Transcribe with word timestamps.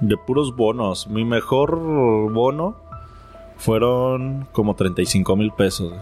De 0.00 0.16
puros 0.16 0.54
bonos. 0.54 1.08
Mi 1.08 1.24
mejor 1.24 1.78
bono 2.32 2.76
fueron 3.56 4.46
como 4.52 4.74
35 4.74 5.36
mil 5.36 5.52
pesos. 5.52 5.92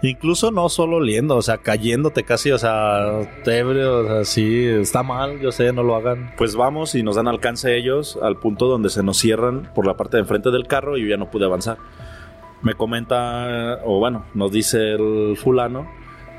Incluso 0.00 0.52
no 0.52 0.68
solo 0.68 0.98
oliendo, 0.98 1.34
o 1.34 1.42
sea, 1.42 1.58
cayéndote 1.58 2.22
casi, 2.22 2.52
o 2.52 2.58
sea, 2.58 3.20
ebrio, 3.44 3.98
o 3.98 4.04
sea, 4.06 4.24
sí, 4.24 4.64
está 4.64 5.02
mal, 5.02 5.40
yo 5.40 5.50
sé, 5.50 5.72
no 5.72 5.82
lo 5.82 5.96
hagan. 5.96 6.32
Pues 6.38 6.54
vamos 6.54 6.94
y 6.94 7.02
nos 7.02 7.16
dan 7.16 7.26
alcance 7.26 7.76
ellos 7.76 8.16
al 8.22 8.36
punto 8.36 8.66
donde 8.66 8.90
se 8.90 9.02
nos 9.02 9.18
cierran 9.18 9.72
por 9.74 9.86
la 9.86 9.96
parte 9.96 10.16
de 10.16 10.20
enfrente 10.20 10.50
del 10.50 10.68
carro 10.68 10.96
y 10.96 11.02
yo 11.02 11.08
ya 11.08 11.16
no 11.16 11.30
pude 11.30 11.46
avanzar. 11.46 11.78
Me 12.62 12.74
comenta, 12.74 13.80
o 13.84 13.98
bueno, 13.98 14.24
nos 14.34 14.52
dice 14.52 14.92
el 14.92 15.36
fulano 15.36 15.88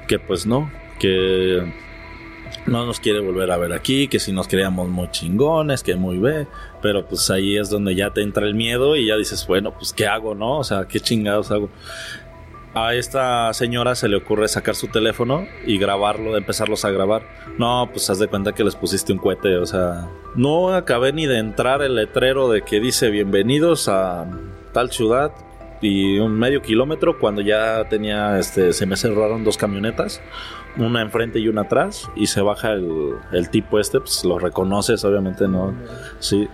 que 0.08 0.20
pues 0.20 0.46
no, 0.46 0.72
que 0.98 1.74
no 2.66 2.86
nos 2.86 3.00
quiere 3.00 3.20
volver 3.20 3.52
a 3.52 3.58
ver 3.58 3.74
aquí, 3.74 4.08
que 4.08 4.20
si 4.20 4.32
nos 4.32 4.48
creíamos 4.48 4.88
muy 4.90 5.10
chingones, 5.12 5.84
que 5.84 5.96
muy 5.96 6.18
ve, 6.18 6.48
pero 6.82 7.06
pues 7.08 7.30
ahí 7.30 7.58
es 7.58 7.70
donde 7.70 7.96
ya 7.96 8.12
te 8.12 8.22
entra 8.22 8.46
el 8.46 8.56
miedo 8.56 8.96
y 8.96 9.08
ya 9.08 9.16
dices, 9.16 9.46
bueno, 9.48 9.74
pues 9.74 9.94
¿qué 9.94 10.08
hago, 10.08 10.36
no? 10.36 10.60
O 10.60 10.64
sea, 10.64 10.88
¿qué 10.88 11.00
chingados 11.00 11.52
hago? 11.52 11.70
A 12.74 12.94
esta 12.94 13.52
señora 13.54 13.96
se 13.96 14.08
le 14.08 14.16
ocurre 14.16 14.48
sacar 14.48 14.76
su 14.76 14.88
teléfono 14.88 15.48
y 15.66 15.80
grabarlo, 15.80 16.38
empezarlos 16.38 16.86
a 16.86 16.92
grabar. 16.92 17.24
No, 17.58 17.90
pues 17.92 18.10
haz 18.10 18.20
de 18.20 18.28
cuenta 18.28 18.54
que 18.54 18.64
les 18.64 18.76
pusiste 18.76 19.12
un 19.12 19.20
cohete, 19.20 19.58
o 19.58 19.66
sea, 19.66 20.08
no 20.36 20.74
acabé 20.74 21.12
ni 21.12 21.26
de 21.26 21.40
entrar 21.40 21.82
el 21.82 21.96
letrero 21.96 22.48
de 22.50 22.62
que 22.62 22.80
dice 22.80 23.10
bienvenidos 23.10 23.90
a 23.90 24.28
tal 24.72 24.92
ciudad 24.92 25.32
y 25.82 26.20
un 26.20 26.38
medio 26.38 26.62
kilómetro 26.62 27.20
cuando 27.20 27.42
ya 27.42 27.88
tenía, 27.90 28.38
este, 28.38 28.74
se 28.74 28.86
me 28.86 28.98
cerraron 28.98 29.44
dos 29.44 29.58
camionetas 29.58 30.22
una 30.78 31.02
enfrente 31.02 31.40
y 31.40 31.48
una 31.48 31.62
atrás 31.62 32.10
y 32.16 32.28
se 32.28 32.42
baja 32.42 32.74
el, 32.74 33.50
tipo 33.50 33.80
este, 33.80 34.00
pues 34.00 34.24
lo 34.24 34.40
reconoces 34.40 35.04
obviamente, 35.04 35.48
¿no? 35.48 35.74
Sí, 36.20 36.48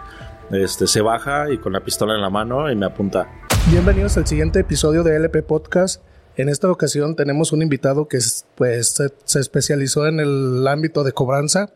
este, 0.52 0.88
se 0.88 1.02
baja 1.02 1.52
y 1.52 1.58
con 1.58 1.74
la 1.74 1.82
pistola 1.82 2.16
en 2.16 2.22
la 2.22 2.30
mano 2.30 2.72
y 2.72 2.76
me 2.76 2.86
apunta. 2.86 3.30
Bienvenidos 3.70 4.18
al 4.18 4.28
siguiente 4.28 4.60
episodio 4.60 5.04
de 5.04 5.16
LP 5.16 5.44
Podcast. 5.44 6.04
En 6.38 6.50
esta 6.50 6.70
ocasión 6.70 7.16
tenemos 7.16 7.52
un 7.52 7.62
invitado 7.62 8.08
que 8.08 8.20
pues 8.56 9.02
se 9.24 9.40
especializó 9.40 10.06
en 10.08 10.20
el 10.20 10.68
ámbito 10.68 11.04
de 11.04 11.14
cobranza. 11.14 11.70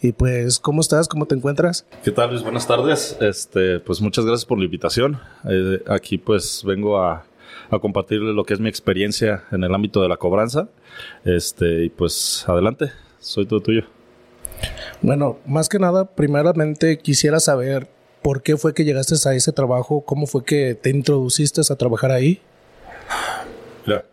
Y 0.00 0.12
pues, 0.12 0.58
¿cómo 0.58 0.80
estás? 0.80 1.08
¿Cómo 1.08 1.26
te 1.26 1.34
encuentras? 1.34 1.86
¿Qué 2.02 2.10
tal, 2.10 2.30
Luis? 2.30 2.42
Buenas 2.42 2.66
tardes. 2.66 3.16
Este, 3.20 3.80
pues 3.80 4.00
muchas 4.00 4.24
gracias 4.24 4.44
por 4.44 4.58
la 4.58 4.64
invitación. 4.64 5.18
Eh, 5.48 5.82
aquí 5.86 6.18
pues 6.18 6.62
vengo 6.64 6.98
a, 6.98 7.24
a 7.70 7.78
compartirle 7.78 8.32
lo 8.32 8.44
que 8.44 8.54
es 8.54 8.60
mi 8.60 8.68
experiencia 8.68 9.44
en 9.50 9.64
el 9.64 9.74
ámbito 9.74 10.02
de 10.02 10.08
la 10.08 10.16
cobranza. 10.16 10.68
Este, 11.24 11.84
y 11.84 11.88
pues 11.88 12.44
adelante, 12.46 12.92
soy 13.18 13.46
todo 13.46 13.60
tuyo. 13.60 13.84
Bueno, 15.02 15.38
más 15.46 15.68
que 15.68 15.78
nada, 15.78 16.04
primeramente 16.04 16.98
quisiera 16.98 17.40
saber 17.40 17.88
por 18.22 18.42
qué 18.42 18.56
fue 18.56 18.72
que 18.72 18.84
llegaste 18.84 19.28
a 19.28 19.34
ese 19.34 19.52
trabajo, 19.52 20.02
cómo 20.04 20.26
fue 20.26 20.44
que 20.44 20.74
te 20.74 20.90
introduciste 20.90 21.60
a 21.60 21.76
trabajar 21.76 22.10
ahí. 22.10 22.40
Mira, 23.86 24.04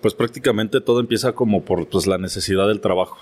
pues 0.00 0.14
prácticamente 0.14 0.80
todo 0.80 1.00
empieza 1.00 1.32
como 1.32 1.64
por 1.64 1.88
pues, 1.88 2.06
la 2.06 2.18
necesidad 2.18 2.66
del 2.66 2.80
trabajo. 2.80 3.18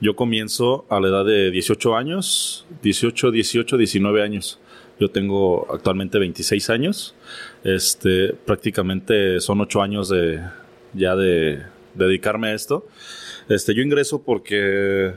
Yo 0.00 0.16
comienzo 0.16 0.84
a 0.88 1.00
la 1.00 1.08
edad 1.08 1.24
de 1.24 1.50
18 1.50 1.96
años, 1.96 2.66
18, 2.82 3.30
18, 3.30 3.76
19 3.76 4.22
años. 4.22 4.58
Yo 4.98 5.10
tengo 5.10 5.66
actualmente 5.72 6.18
26 6.18 6.70
años. 6.70 7.14
Este, 7.62 8.32
prácticamente 8.32 9.40
son 9.40 9.60
8 9.60 9.82
años 9.82 10.08
de 10.08 10.40
ya 10.94 11.16
de, 11.16 11.62
dedicarme 11.94 12.48
a 12.48 12.54
esto. 12.54 12.86
Este, 13.48 13.74
yo 13.74 13.82
ingreso 13.82 14.22
porque 14.22 15.14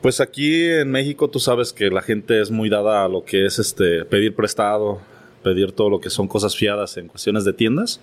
pues 0.00 0.20
aquí 0.20 0.64
en 0.64 0.90
México 0.90 1.28
tú 1.28 1.40
sabes 1.40 1.72
que 1.72 1.90
la 1.90 2.02
gente 2.02 2.40
es 2.40 2.50
muy 2.50 2.68
dada 2.68 3.04
a 3.04 3.08
lo 3.08 3.24
que 3.24 3.46
es 3.46 3.58
este 3.58 4.04
pedir 4.04 4.34
prestado, 4.34 5.00
pedir 5.42 5.72
todo 5.72 5.90
lo 5.90 6.00
que 6.00 6.10
son 6.10 6.28
cosas 6.28 6.56
fiadas 6.56 6.96
en 6.96 7.08
cuestiones 7.08 7.44
de 7.44 7.52
tiendas. 7.52 8.00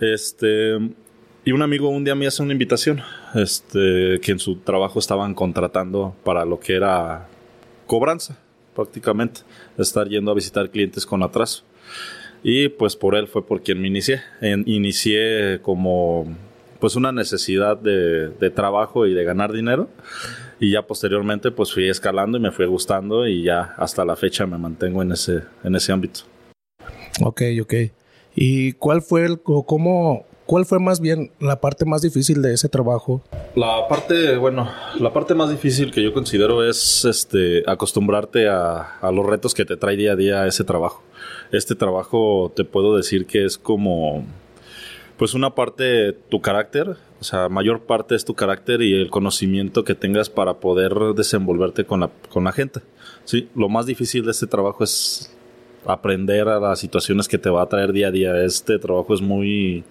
Este, 0.00 0.78
y 1.46 1.52
un 1.52 1.62
amigo 1.62 1.88
un 1.88 2.02
día 2.02 2.16
me 2.16 2.26
hace 2.26 2.42
una 2.42 2.52
invitación, 2.52 3.00
este, 3.36 4.18
que 4.20 4.32
en 4.32 4.40
su 4.40 4.56
trabajo 4.56 4.98
estaban 4.98 5.32
contratando 5.32 6.12
para 6.24 6.44
lo 6.44 6.58
que 6.58 6.74
era 6.74 7.28
cobranza 7.86 8.36
prácticamente, 8.74 9.42
estar 9.78 10.08
yendo 10.08 10.32
a 10.32 10.34
visitar 10.34 10.68
clientes 10.70 11.06
con 11.06 11.22
atraso. 11.22 11.62
Y 12.42 12.68
pues 12.68 12.96
por 12.96 13.14
él 13.14 13.28
fue 13.28 13.46
por 13.46 13.62
quien 13.62 13.80
me 13.80 13.86
inicié. 13.86 14.22
inicié 14.42 15.60
como 15.62 16.26
pues 16.80 16.96
una 16.96 17.12
necesidad 17.12 17.76
de, 17.76 18.28
de, 18.28 18.50
trabajo 18.50 19.06
y 19.06 19.14
de 19.14 19.22
ganar 19.22 19.52
dinero. 19.52 19.88
Y 20.58 20.72
ya 20.72 20.82
posteriormente 20.82 21.52
pues 21.52 21.72
fui 21.72 21.88
escalando 21.88 22.38
y 22.38 22.40
me 22.40 22.50
fue 22.50 22.66
gustando 22.66 23.24
y 23.24 23.44
ya 23.44 23.74
hasta 23.78 24.04
la 24.04 24.16
fecha 24.16 24.46
me 24.46 24.58
mantengo 24.58 25.00
en 25.00 25.12
ese, 25.12 25.42
en 25.62 25.76
ese 25.76 25.92
ámbito. 25.92 26.22
Ok, 27.22 27.42
ok. 27.62 27.74
¿Y 28.34 28.72
cuál 28.72 29.00
fue 29.00 29.24
el, 29.24 29.40
cómo, 29.40 30.26
¿Cuál 30.46 30.64
fue 30.64 30.78
más 30.78 31.00
bien 31.00 31.32
la 31.40 31.60
parte 31.60 31.84
más 31.84 32.02
difícil 32.02 32.40
de 32.40 32.54
ese 32.54 32.68
trabajo? 32.68 33.20
La 33.56 33.88
parte, 33.88 34.36
bueno, 34.36 34.70
la 35.00 35.12
parte 35.12 35.34
más 35.34 35.50
difícil 35.50 35.90
que 35.90 36.02
yo 36.02 36.12
considero 36.12 36.62
es 36.62 37.04
este 37.04 37.64
acostumbrarte 37.66 38.48
a, 38.48 38.98
a, 39.00 39.10
los 39.10 39.26
retos 39.26 39.54
que 39.54 39.64
te 39.64 39.76
trae 39.76 39.96
día 39.96 40.12
a 40.12 40.16
día 40.16 40.46
ese 40.46 40.62
trabajo. 40.62 41.02
Este 41.50 41.74
trabajo 41.74 42.52
te 42.54 42.64
puedo 42.64 42.96
decir 42.96 43.26
que 43.26 43.44
es 43.44 43.58
como 43.58 44.24
pues 45.16 45.34
una 45.34 45.54
parte 45.54 46.12
tu 46.12 46.40
carácter, 46.40 46.96
o 47.20 47.24
sea, 47.24 47.48
mayor 47.48 47.80
parte 47.80 48.14
es 48.14 48.24
tu 48.24 48.34
carácter 48.34 48.82
y 48.82 48.94
el 48.94 49.10
conocimiento 49.10 49.82
que 49.82 49.94
tengas 49.94 50.30
para 50.30 50.54
poder 50.60 50.94
desenvolverte 51.16 51.84
con 51.84 52.00
la, 52.00 52.10
con 52.28 52.44
la 52.44 52.52
gente. 52.52 52.80
Sí, 53.24 53.48
lo 53.56 53.68
más 53.68 53.86
difícil 53.86 54.24
de 54.24 54.30
este 54.30 54.46
trabajo 54.46 54.84
es 54.84 55.34
aprender 55.86 56.48
a 56.48 56.60
las 56.60 56.78
situaciones 56.78 57.26
que 57.26 57.38
te 57.38 57.50
va 57.50 57.62
a 57.62 57.68
traer 57.68 57.92
día 57.92 58.08
a 58.08 58.10
día. 58.10 58.44
Este 58.44 58.78
trabajo 58.78 59.14
es 59.14 59.20
muy 59.20 59.84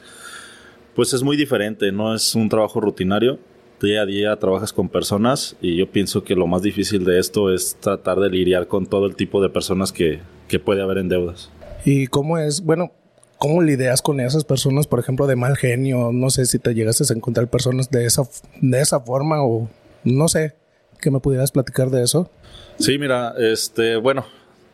pues 0.96 1.14
es 1.14 1.22
muy 1.22 1.38
diferente, 1.38 1.92
no 1.92 2.16
es 2.16 2.34
un 2.36 2.50
trabajo 2.50 2.80
rutinario. 2.80 3.38
Día 3.82 4.02
a 4.02 4.06
día 4.06 4.36
trabajas 4.38 4.72
con 4.72 4.88
personas 4.88 5.58
y 5.62 5.76
yo 5.76 5.92
pienso 5.92 6.24
que 6.24 6.34
lo 6.34 6.48
más 6.48 6.62
difícil 6.62 7.04
de 7.04 7.20
esto 7.20 7.54
es 7.54 7.76
tratar 7.76 8.20
de 8.20 8.30
lidiar 8.30 8.68
con 8.68 8.88
todo 8.88 9.06
el 9.06 9.16
tipo 9.16 9.44
de 9.44 9.50
personas 9.50 9.92
que, 9.92 10.22
que 10.48 10.60
puede 10.60 10.82
haber 10.82 10.98
en 11.00 11.10
deudas. 11.10 11.52
¿Y 11.84 12.08
cómo 12.08 12.38
es? 12.38 12.62
Bueno, 12.62 12.94
¿cómo 13.38 13.62
lidias 13.62 14.02
con 14.02 14.22
esas 14.22 14.46
personas, 14.46 14.88
por 14.88 15.00
ejemplo, 15.00 15.28
de 15.28 15.36
mal 15.36 15.58
genio? 15.58 16.12
No 16.14 16.30
sé 16.30 16.46
si 16.46 16.58
te 16.58 16.74
llegaste 16.74 17.04
a 17.12 17.16
encontrar 17.16 17.50
personas 17.50 17.92
de 17.92 18.06
esa, 18.06 18.24
de 18.62 18.80
esa 18.80 19.02
forma 19.02 19.44
o 19.44 19.70
no 20.06 20.28
sé, 20.30 20.56
que 21.02 21.12
me 21.12 21.20
pudieras 21.20 21.52
platicar 21.52 21.90
de 21.90 22.04
eso. 22.04 22.32
Sí, 22.80 22.98
mira, 22.98 23.34
este, 23.38 23.98
bueno, 23.98 24.26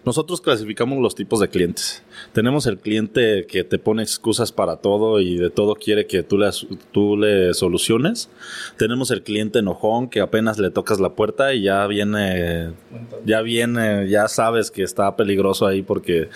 nosotros 0.04 0.42
clasificamos 0.42 1.00
los 1.00 1.14
tipos 1.14 1.40
de 1.40 1.50
clientes. 1.50 2.04
Tenemos 2.34 2.66
el 2.66 2.80
cliente 2.80 3.46
que 3.48 3.64
te 3.64 3.78
pone 3.78 4.02
excusas 4.02 4.52
para 4.52 4.78
todo 4.78 5.20
y 5.20 5.38
de 5.38 5.50
todo 5.50 5.76
quiere 5.76 6.08
que 6.08 6.24
tú 6.24 6.38
le, 6.38 6.50
tú 6.92 7.18
le 7.18 7.54
soluciones. 7.54 8.30
Tenemos 8.78 9.12
el 9.12 9.22
cliente 9.22 9.60
enojón 9.60 10.10
que 10.10 10.22
apenas 10.22 10.58
le 10.58 10.72
tocas 10.72 11.00
la 11.00 11.10
puerta 11.14 11.54
y 11.54 11.64
ya 11.64 11.86
viene, 11.86 12.72
ya 13.26 13.42
viene, 13.42 14.10
ya 14.10 14.28
sabes 14.28 14.72
que 14.72 14.82
está 14.84 15.16
peligroso 15.16 15.68
ahí 15.68 15.84
porque, 15.84 16.30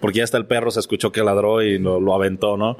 porque 0.00 0.18
ya 0.18 0.24
está 0.24 0.38
el 0.38 0.46
perro, 0.46 0.70
se 0.70 0.80
escuchó 0.80 1.10
que 1.10 1.24
ladró 1.24 1.62
y 1.62 1.78
lo, 1.78 2.00
lo 2.00 2.14
aventó, 2.14 2.56
¿no? 2.56 2.78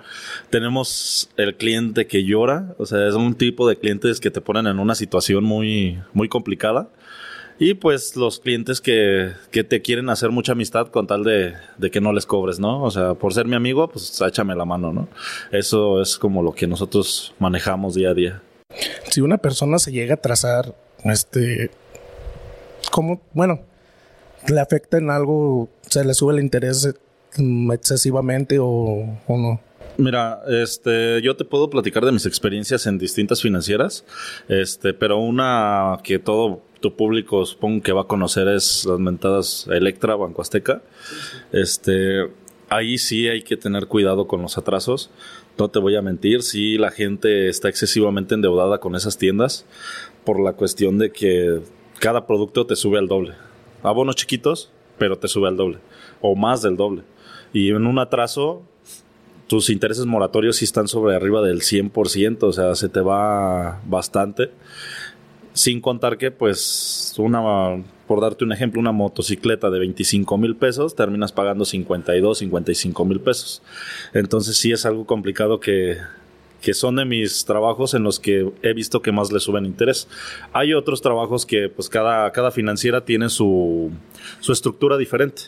Tenemos 0.51 1.31
el 1.37 1.57
cliente 1.57 2.07
que 2.07 2.25
llora, 2.25 2.75
o 2.79 2.87
sea, 2.87 3.09
es 3.09 3.15
un 3.15 3.35
tipo 3.35 3.69
de 3.69 3.77
clientes 3.77 4.21
que 4.21 4.31
te 4.31 4.41
ponen 4.41 4.69
en 4.69 4.79
una 4.79 4.95
situación 4.95 5.43
muy, 5.43 5.99
muy 6.13 6.29
complicada 6.29 6.91
y 7.59 7.75
pues 7.75 8.17
los 8.17 8.39
clientes 8.39 8.81
que, 8.81 9.33
que, 9.51 9.65
te 9.65 9.83
quieren 9.83 10.09
hacer 10.11 10.31
mucha 10.31 10.53
amistad 10.53 10.89
con 10.89 11.07
tal 11.07 11.25
de, 11.25 11.55
de, 11.77 11.91
que 11.91 12.01
no 12.01 12.13
les 12.13 12.27
cobres, 12.27 12.61
¿no? 12.61 12.83
O 12.83 12.91
sea, 12.91 13.15
por 13.15 13.35
ser 13.35 13.47
mi 13.47 13.57
amigo, 13.57 13.89
pues 13.89 14.21
échame 14.21 14.55
la 14.55 14.65
mano, 14.65 14.93
¿no? 14.93 15.09
Eso 15.51 16.01
es 16.01 16.19
como 16.19 16.43
lo 16.43 16.53
que 16.53 16.67
nosotros 16.67 17.35
manejamos 17.39 17.95
día 17.95 18.11
a 18.11 18.15
día. 18.15 18.43
Si 19.11 19.21
una 19.21 19.39
persona 19.39 19.79
se 19.79 19.93
llega 19.93 20.15
a 20.15 20.19
trazar, 20.19 20.75
este, 21.05 21.71
¿cómo, 22.93 23.21
bueno, 23.33 23.61
le 24.47 24.61
afecta 24.61 24.99
en 24.99 25.11
algo, 25.11 25.69
se 25.89 26.05
le 26.05 26.15
sube 26.15 26.35
el 26.35 26.41
interés 26.41 26.95
excesivamente 27.73 28.59
o, 28.59 29.19
o 29.27 29.37
no? 29.37 29.61
Mira, 29.99 30.43
este, 30.47 31.21
yo 31.23 31.35
te 31.35 31.45
puedo 31.45 31.69
platicar 31.71 32.05
de 32.05 32.13
mis 32.13 32.25
experiencias 32.25 32.87
en 32.87 32.99
distintas 32.99 33.43
financieras, 33.43 34.05
este, 34.49 34.95
pero 34.95 35.19
una 35.19 35.99
que 36.05 36.21
todo 36.21 36.63
tu 36.81 36.95
público 36.95 37.45
supongo 37.45 37.83
que 37.83 37.93
va 37.93 38.03
a 38.03 38.07
conocer 38.07 38.49
es 38.49 38.85
las 38.85 38.99
mentadas 38.99 39.67
Electra, 39.71 40.17
Banco 40.17 40.43
Azteca. 40.43 40.83
Este, 41.53 42.29
ahí 42.69 42.99
sí 42.99 43.29
hay 43.29 43.43
que 43.43 43.57
tener 43.57 43.87
cuidado 43.87 44.27
con 44.27 44.43
los 44.43 44.59
atrasos. 44.59 45.11
No 45.59 45.69
te 45.69 45.79
voy 45.79 45.97
a 45.97 46.03
mentir, 46.03 46.43
si 46.43 46.79
la 46.79 46.91
gente 46.91 47.49
está 47.49 47.69
excesivamente 47.69 48.35
endeudada 48.35 48.79
con 48.79 48.95
esas 48.95 49.19
tiendas 49.19 49.67
por 50.25 50.41
la 50.41 50.53
cuestión 50.53 50.99
de 50.99 51.11
que 51.11 51.61
cada 51.99 52.27
producto 52.27 52.67
te 52.67 52.77
sube 52.77 52.99
al 52.99 53.09
doble. 53.09 53.35
Abonos 53.83 54.17
chiquitos, 54.17 54.71
pero 54.99 55.19
te 55.19 55.29
sube 55.29 55.49
al 55.49 55.57
doble 55.57 55.79
o 56.21 56.37
más 56.37 56.63
del 56.63 56.77
doble. 56.77 57.03
Y 57.53 57.71
en 57.71 57.87
un 57.87 57.99
atraso 57.99 58.63
tus 59.47 59.71
intereses 59.71 60.05
moratorios 60.05 60.57
sí 60.57 60.65
están 60.65 60.89
sobre 60.89 61.17
arriba 61.17 61.41
del 61.41 61.63
100%, 61.63 62.43
o 62.43 62.53
sea, 62.53 62.75
se 62.75 62.89
te 62.89 63.01
va 63.01 63.81
bastante 63.87 64.51
Sin 65.59 65.81
contar 65.81 66.19
que, 66.19 66.31
pues, 66.31 67.15
una, 67.19 67.83
por 68.07 68.21
darte 68.21 68.45
un 68.45 68.53
ejemplo, 68.53 68.79
una 68.79 68.93
motocicleta 68.93 69.71
de 69.71 69.81
25 69.81 70.39
mil 70.39 70.55
pesos, 70.55 70.95
terminas 70.95 71.33
pagando 71.33 71.65
52, 71.65 72.39
55 72.39 73.05
mil 73.05 73.19
pesos. 73.19 73.61
Entonces 74.15 74.57
sí 74.57 74.71
es 74.71 74.87
algo 74.87 75.05
complicado 75.05 75.59
que, 75.59 75.97
que 76.61 76.75
son 76.75 76.95
de 76.95 77.05
mis 77.05 77.45
trabajos 77.45 77.95
en 77.95 78.05
los 78.05 78.21
que 78.21 78.49
he 78.63 78.73
visto 78.73 79.03
que 79.03 79.11
más 79.11 79.33
le 79.33 79.41
suben 79.41 79.67
interés. 79.67 80.07
Hay 80.53 80.75
otros 80.75 81.03
trabajos 81.03 81.45
que 81.45 81.69
pues 81.69 81.89
cada, 81.89 82.31
cada 82.31 82.53
financiera 82.53 83.05
tiene 83.05 83.29
su, 83.29 83.91
su 84.39 84.53
estructura 84.53 84.97
diferente. 84.97 85.43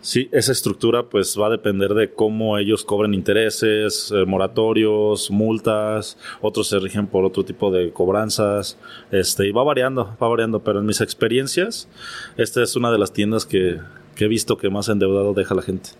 Sí, 0.00 0.28
esa 0.32 0.52
estructura 0.52 1.08
pues 1.08 1.36
va 1.38 1.48
a 1.48 1.50
depender 1.50 1.94
de 1.94 2.12
cómo 2.12 2.58
ellos 2.58 2.84
cobren 2.84 3.14
intereses, 3.14 4.12
eh, 4.14 4.24
moratorios, 4.26 5.30
multas, 5.30 6.16
otros 6.40 6.68
se 6.68 6.78
rigen 6.78 7.06
por 7.06 7.24
otro 7.24 7.44
tipo 7.44 7.70
de 7.70 7.92
cobranzas, 7.92 8.78
este, 9.10 9.48
y 9.48 9.50
va 9.52 9.62
variando, 9.62 10.16
va 10.22 10.28
variando, 10.28 10.60
pero 10.60 10.80
en 10.80 10.86
mis 10.86 11.00
experiencias, 11.00 11.88
esta 12.36 12.62
es 12.62 12.76
una 12.76 12.90
de 12.90 12.98
las 12.98 13.12
tiendas 13.12 13.44
que, 13.44 13.78
que 14.14 14.24
he 14.24 14.28
visto 14.28 14.56
que 14.56 14.70
más 14.70 14.88
endeudado 14.88 15.34
deja 15.34 15.54
la 15.54 15.62
gente. 15.62 15.90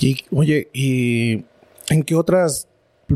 Y, 0.00 0.18
oye, 0.30 0.68
¿y 0.72 1.44
en 1.88 2.02
qué 2.04 2.14
otras 2.14 2.68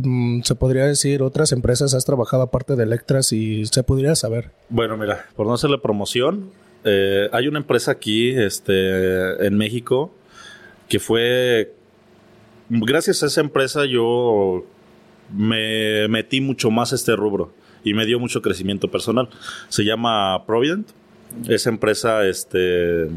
Mm, 0.02 0.42
se 0.42 0.54
podría 0.56 0.86
decir, 0.86 1.22
otras 1.22 1.52
empresas 1.52 1.94
has 1.94 2.04
trabajado 2.04 2.42
aparte 2.42 2.75
de 2.75 2.82
Electras 2.82 3.32
y 3.32 3.64
se 3.66 3.82
podría 3.84 4.16
saber? 4.16 4.50
Bueno, 4.69 4.96
mira, 4.96 5.26
por 5.36 5.46
no 5.46 5.54
hacerle 5.54 5.78
promoción, 5.78 6.50
eh, 6.84 7.28
hay 7.32 7.48
una 7.48 7.58
empresa 7.58 7.92
aquí 7.92 8.31
este, 8.31 9.46
en 9.46 9.56
México 9.56 10.14
que 10.88 10.98
fue, 11.00 11.72
gracias 12.69 13.22
a 13.22 13.26
esa 13.26 13.40
empresa 13.40 13.86
yo 13.86 14.64
me 15.32 16.08
metí 16.08 16.40
mucho 16.40 16.70
más 16.70 16.92
a 16.92 16.96
este 16.96 17.16
rubro 17.16 17.52
y 17.82 17.94
me 17.94 18.06
dio 18.06 18.19
mucho 18.19 18.42
crecimiento 18.42 18.90
personal. 18.90 19.28
Se 19.69 19.84
llama 19.84 20.44
Provident. 20.46 20.88
Esa 21.48 21.70
empresa, 21.70 22.26
este 22.26 23.08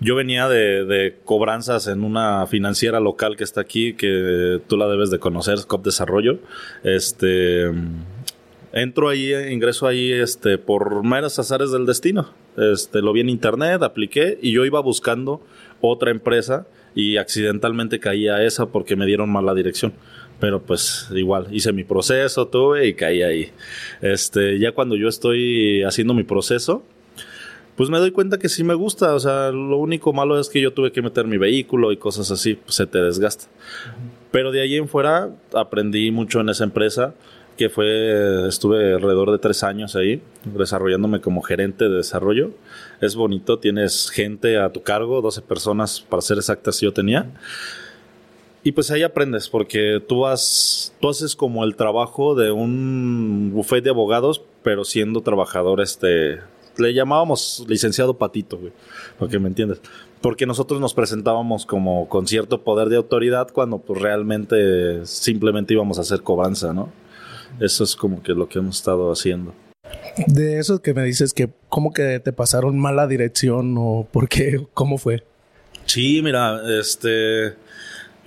yo 0.00 0.14
venía 0.14 0.48
de, 0.48 1.16
cobranzas 1.24 1.88
en 1.88 2.04
una 2.04 2.46
financiera 2.46 3.00
local 3.00 3.36
que 3.36 3.42
está 3.42 3.60
aquí, 3.60 3.94
que 3.94 4.60
tú 4.68 4.76
la 4.76 4.86
debes 4.86 5.10
de 5.10 5.18
conocer, 5.18 5.58
Scop 5.58 5.84
Desarrollo. 5.84 6.38
Este, 6.84 7.64
entro 8.72 9.08
ahí, 9.08 9.32
ingreso 9.50 9.88
ahí, 9.88 10.12
este, 10.12 10.56
por 10.56 11.02
meras 11.04 11.38
azares 11.38 11.72
del 11.72 11.84
destino. 11.84 12.28
Este, 12.58 13.02
lo 13.02 13.12
vi 13.12 13.20
en 13.20 13.28
internet, 13.28 13.82
apliqué 13.82 14.38
y 14.42 14.52
yo 14.52 14.64
iba 14.64 14.80
buscando 14.80 15.40
otra 15.80 16.10
empresa 16.10 16.66
y 16.94 17.16
accidentalmente 17.16 18.00
caí 18.00 18.28
a 18.28 18.42
esa 18.42 18.66
porque 18.66 18.96
me 18.96 19.06
dieron 19.06 19.30
mala 19.30 19.54
dirección. 19.54 19.92
Pero 20.40 20.62
pues 20.62 21.08
igual, 21.14 21.48
hice 21.50 21.72
mi 21.72 21.84
proceso, 21.84 22.48
tuve 22.48 22.86
y 22.86 22.94
caí 22.94 23.22
ahí. 23.22 23.50
Este, 24.00 24.58
ya 24.58 24.72
cuando 24.72 24.96
yo 24.96 25.08
estoy 25.08 25.82
haciendo 25.82 26.14
mi 26.14 26.22
proceso, 26.22 26.82
pues 27.76 27.90
me 27.90 27.98
doy 27.98 28.10
cuenta 28.10 28.38
que 28.38 28.48
sí 28.48 28.64
me 28.64 28.74
gusta. 28.74 29.14
O 29.14 29.20
sea, 29.20 29.50
lo 29.50 29.76
único 29.76 30.12
malo 30.12 30.38
es 30.38 30.48
que 30.48 30.60
yo 30.60 30.72
tuve 30.72 30.90
que 30.90 31.02
meter 31.02 31.26
mi 31.26 31.38
vehículo 31.38 31.92
y 31.92 31.96
cosas 31.96 32.30
así, 32.30 32.54
pues 32.54 32.74
se 32.74 32.86
te 32.86 33.00
desgasta. 33.00 33.46
Pero 34.32 34.50
de 34.50 34.60
ahí 34.60 34.76
en 34.76 34.88
fuera 34.88 35.30
aprendí 35.54 36.10
mucho 36.10 36.40
en 36.40 36.48
esa 36.48 36.64
empresa, 36.64 37.14
que 37.58 37.68
fue, 37.68 38.48
estuve 38.48 38.94
alrededor 38.94 39.32
de 39.32 39.38
tres 39.38 39.64
años 39.64 39.96
ahí, 39.96 40.22
desarrollándome 40.44 41.20
como 41.20 41.42
gerente 41.42 41.88
de 41.88 41.96
desarrollo. 41.96 42.52
Es 43.00 43.16
bonito, 43.16 43.58
tienes 43.58 44.10
gente 44.10 44.58
a 44.58 44.72
tu 44.72 44.82
cargo, 44.84 45.20
12 45.20 45.42
personas 45.42 46.00
para 46.00 46.22
ser 46.22 46.38
exactas 46.38 46.80
yo 46.80 46.92
tenía. 46.92 47.32
Y 48.62 48.72
pues 48.72 48.92
ahí 48.92 49.02
aprendes, 49.02 49.48
porque 49.48 50.00
tú, 50.06 50.26
has, 50.26 50.94
tú 51.00 51.08
haces 51.08 51.34
como 51.34 51.64
el 51.64 51.74
trabajo 51.74 52.36
de 52.36 52.52
un 52.52 53.50
buffet 53.52 53.82
de 53.82 53.90
abogados, 53.90 54.40
pero 54.62 54.84
siendo 54.84 55.22
trabajador 55.22 55.80
este, 55.80 56.38
le 56.76 56.94
llamábamos 56.94 57.64
licenciado 57.68 58.18
Patito, 58.18 58.58
güey, 58.58 58.72
para 59.18 59.36
me 59.40 59.48
entiendas. 59.48 59.80
Porque 60.20 60.46
nosotros 60.46 60.80
nos 60.80 60.94
presentábamos 60.94 61.66
como 61.66 62.08
con 62.08 62.28
cierto 62.28 62.62
poder 62.62 62.88
de 62.88 62.96
autoridad 62.96 63.48
cuando 63.52 63.78
pues 63.78 64.00
realmente 64.00 65.04
simplemente 65.06 65.74
íbamos 65.74 65.98
a 65.98 66.02
hacer 66.02 66.22
cobranza, 66.22 66.72
¿no? 66.72 66.92
Eso 67.60 67.84
es 67.84 67.96
como 67.96 68.22
que 68.22 68.32
lo 68.32 68.48
que 68.48 68.58
hemos 68.58 68.76
estado 68.76 69.10
haciendo. 69.10 69.54
De 70.26 70.58
eso 70.58 70.82
que 70.82 70.94
me 70.94 71.04
dices 71.04 71.32
que 71.32 71.48
como 71.68 71.92
que 71.92 72.20
te 72.20 72.32
pasaron 72.32 72.78
mala 72.78 73.06
dirección 73.06 73.76
o 73.78 74.06
por 74.10 74.28
qué, 74.28 74.66
cómo 74.74 74.98
fue. 74.98 75.24
Sí, 75.86 76.20
mira, 76.22 76.60
este 76.78 77.54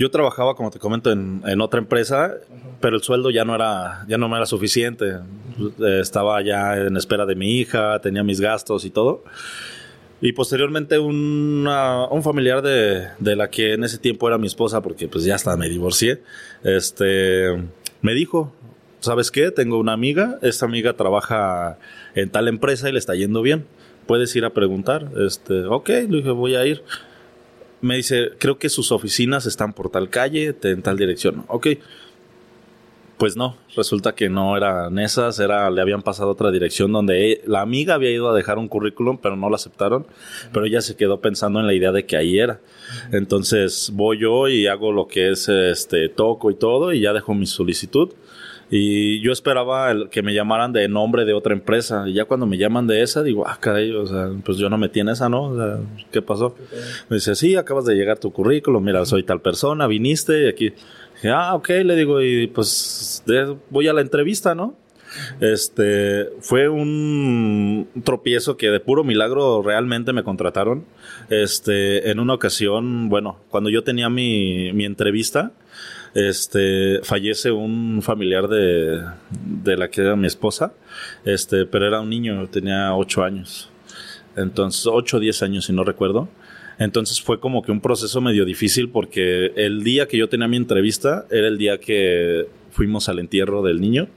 yo 0.02 0.10
trabajaba, 0.10 0.56
como 0.56 0.72
te 0.72 0.80
comento, 0.80 1.12
en, 1.12 1.44
en 1.46 1.62
otra 1.62 1.80
empresa, 1.80 2.34
pero 2.80 2.96
el 2.96 3.04
sueldo 3.04 3.30
ya 3.30 3.46
no 3.46 3.54
era, 3.54 4.04
ya 4.08 4.18
no 4.18 4.28
me 4.28 4.38
era 4.38 4.48
suficiente. 4.48 5.20
Estaba 6.02 6.42
ya 6.42 6.76
en 6.76 6.98
espera 6.98 7.28
de 7.28 7.36
mi 7.36 7.60
hija, 7.60 8.00
tenía 8.00 8.24
mis 8.24 8.42
gastos 8.42 8.84
y 8.84 8.90
todo. 8.90 9.24
Y 10.20 10.34
posteriormente 10.34 10.98
un 10.98 11.68
familiar 12.24 12.64
de, 12.64 13.10
de, 13.20 13.36
la 13.36 13.52
que 13.52 13.74
en 13.74 13.84
ese 13.84 14.00
tiempo 14.00 14.28
era 14.28 14.40
mi 14.40 14.48
esposa, 14.48 14.82
porque 14.82 15.08
pues 15.08 15.24
ya 15.24 15.36
hasta 15.36 15.56
me 15.56 15.70
divorcié, 15.70 16.24
este, 16.64 17.64
me 18.02 18.16
dijo, 18.16 18.52
¿sabes 19.02 19.30
qué? 19.30 19.52
Tengo 19.52 19.78
una 19.78 19.94
amiga, 19.94 20.40
esta 20.42 20.66
amiga 20.66 20.94
trabaja 20.94 21.78
en 22.16 22.30
tal 22.30 22.48
empresa 22.48 22.88
y 22.88 22.94
le 22.94 23.00
está 23.00 23.16
yendo 23.16 23.42
bien. 23.42 23.66
Puedes 24.08 24.36
ir 24.36 24.46
a 24.46 24.52
preguntar. 24.52 25.10
Este, 25.18 25.66
ok, 25.66 25.90
le 25.90 26.18
dije, 26.18 26.32
voy 26.32 26.56
a 26.56 26.66
ir 26.66 26.84
me 27.82 27.96
dice, 27.98 28.32
creo 28.38 28.58
que 28.58 28.70
sus 28.70 28.92
oficinas 28.92 29.46
están 29.46 29.74
por 29.74 29.90
tal 29.90 30.10
calle, 30.10 30.56
en 30.64 30.82
tal 30.82 30.98
dirección. 30.98 31.44
Ok. 31.48 31.68
Pues 33.18 33.38
no, 33.38 33.56
resulta 33.76 34.16
que 34.16 34.30
no 34.30 34.58
eran 34.58 34.98
esas, 34.98 35.40
era, 35.40 35.70
le 35.70 35.80
habían 35.80 36.02
pasado 36.02 36.32
otra 36.32 36.50
dirección 36.50 36.92
donde 36.92 37.34
e, 37.34 37.42
la 37.46 37.62
amiga 37.62 37.94
había 37.94 38.10
ido 38.10 38.28
a 38.28 38.34
dejar 38.34 38.58
un 38.58 38.68
currículum, 38.68 39.20
pero 39.22 39.36
no 39.36 39.48
lo 39.48 39.56
aceptaron, 39.56 40.08
pero 40.52 40.66
ella 40.66 40.82
se 40.82 40.96
quedó 40.96 41.22
pensando 41.22 41.60
en 41.60 41.68
la 41.68 41.76
idea 41.76 41.92
de 41.92 42.08
que 42.08 42.18
ahí 42.18 42.40
era. 42.40 42.62
Entonces 43.12 43.92
voy 43.94 44.18
yo 44.18 44.48
y 44.48 44.66
hago 44.66 44.92
lo 44.92 45.08
que 45.08 45.30
es 45.30 45.50
este 45.50 46.10
toco 46.10 46.50
y 46.50 46.56
todo 46.56 46.94
y 46.94 47.02
ya 47.02 47.14
dejo 47.14 47.36
mi 47.36 47.46
solicitud 47.46 48.10
y 48.74 49.20
yo 49.20 49.34
esperaba 49.34 49.94
que 50.10 50.24
me 50.24 50.34
llamaran 50.34 50.72
de 50.72 50.88
nombre 50.88 51.26
de 51.26 51.34
otra 51.34 51.52
empresa. 51.54 52.08
Y 52.08 52.14
ya 52.14 52.24
cuando 52.24 52.46
me 52.46 52.58
llaman 52.58 52.88
de 52.88 53.02
esa, 53.02 53.22
digo, 53.22 53.46
ah, 53.46 53.58
caray, 53.60 53.92
o 53.92 54.08
sea, 54.08 54.32
pues 54.46 54.58
yo 54.58 54.70
no 54.70 54.78
metí 54.78 55.02
en 55.02 55.10
esa, 55.10 55.28
¿no? 55.28 55.50
O 55.50 55.58
sea, 55.58 55.80
¿qué 56.10 56.22
pasó? 56.22 56.56
Me 57.10 57.18
dice, 57.18 57.36
sí, 57.36 57.58
acabas 57.58 57.84
de 57.84 57.96
llegar 57.96 58.18
tu 58.18 58.32
currículum, 58.32 58.82
mira, 58.82 59.06
soy 59.06 59.24
tal 59.24 59.42
persona, 59.42 59.88
viniste 59.88 60.46
y 60.46 60.48
aquí. 60.48 60.70
Dije, 61.16 61.30
ah, 61.30 61.54
ok, 61.54 61.68
le 61.84 61.98
digo, 61.98 62.22
y 62.22 62.48
pues 62.48 63.22
voy 63.70 63.90
a 63.90 63.94
la 63.94 64.00
entrevista, 64.00 64.56
¿no? 64.56 64.78
Este 65.42 66.30
fue 66.40 66.70
un 66.70 67.90
tropiezo 68.06 68.56
que 68.56 68.70
de 68.70 68.80
puro 68.80 69.04
milagro 69.04 69.62
realmente 69.62 70.14
me 70.14 70.24
contrataron. 70.24 70.86
Este, 71.30 72.10
en 72.10 72.22
una 72.22 72.36
ocasión, 72.36 73.10
bueno, 73.10 73.38
cuando 73.50 73.70
yo 73.70 73.84
tenía 73.84 74.10
mi, 74.10 74.72
mi 74.72 74.86
entrevista, 74.86 75.52
este, 76.14 77.00
fallece 77.04 77.52
un 77.52 78.02
familiar 78.02 78.48
de, 78.48 79.02
de 79.30 79.78
la 79.78 79.90
que 79.90 80.02
era 80.02 80.16
mi 80.16 80.28
esposa, 80.28 80.74
este, 81.26 81.66
pero 81.66 81.88
era 81.88 82.02
un 82.02 82.10
niño, 82.10 82.48
tenía 82.48 82.94
ocho 82.96 83.24
años. 83.24 83.70
Entonces, 84.36 84.88
ocho 84.88 85.18
o 85.18 85.20
diez 85.20 85.42
años, 85.44 85.66
si 85.66 85.74
no 85.74 85.84
recuerdo. 85.84 86.30
Entonces 86.80 87.22
fue 87.22 87.40
como 87.40 87.62
que 87.62 87.72
un 87.72 87.80
proceso 87.80 88.22
medio 88.22 88.44
difícil 88.44 88.90
porque 88.90 89.52
el 89.56 89.84
día 89.84 90.08
que 90.08 90.18
yo 90.18 90.30
tenía 90.30 90.48
mi 90.48 90.58
entrevista 90.58 91.28
era 91.30 91.48
el 91.48 91.60
día 91.60 91.78
que 91.80 92.48
fuimos 92.72 93.08
al 93.08 93.20
entierro 93.20 93.62
del 93.62 93.80
niño. 93.80 94.08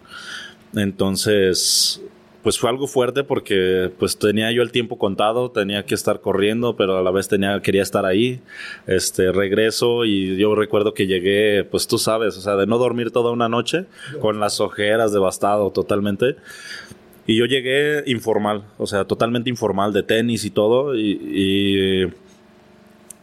Entonces, 0.74 2.00
pues 2.44 2.58
fue 2.58 2.68
algo 2.68 2.86
fuerte 2.86 3.24
porque 3.24 3.90
pues 3.98 4.18
tenía 4.18 4.52
yo 4.52 4.62
el 4.62 4.70
tiempo 4.70 4.98
contado, 4.98 5.50
tenía 5.50 5.86
que 5.86 5.94
estar 5.94 6.20
corriendo, 6.20 6.76
pero 6.76 6.98
a 6.98 7.02
la 7.02 7.10
vez 7.10 7.26
tenía 7.26 7.60
quería 7.62 7.82
estar 7.82 8.04
ahí. 8.04 8.40
Este, 8.86 9.32
regreso 9.32 10.04
y 10.04 10.36
yo 10.36 10.54
recuerdo 10.54 10.92
que 10.92 11.06
llegué, 11.06 11.64
pues 11.64 11.88
tú 11.88 11.96
sabes, 11.96 12.36
o 12.36 12.42
sea, 12.42 12.54
de 12.56 12.66
no 12.66 12.76
dormir 12.76 13.10
toda 13.10 13.32
una 13.32 13.48
noche 13.48 13.86
con 14.20 14.40
las 14.40 14.60
ojeras 14.60 15.10
devastado 15.12 15.70
totalmente. 15.70 16.36
Y 17.26 17.36
yo 17.36 17.46
llegué 17.46 18.04
informal, 18.06 18.64
o 18.76 18.86
sea, 18.86 19.06
totalmente 19.06 19.48
informal 19.48 19.94
de 19.94 20.02
tenis 20.02 20.44
y 20.44 20.50
todo 20.50 20.94
y 20.94 22.12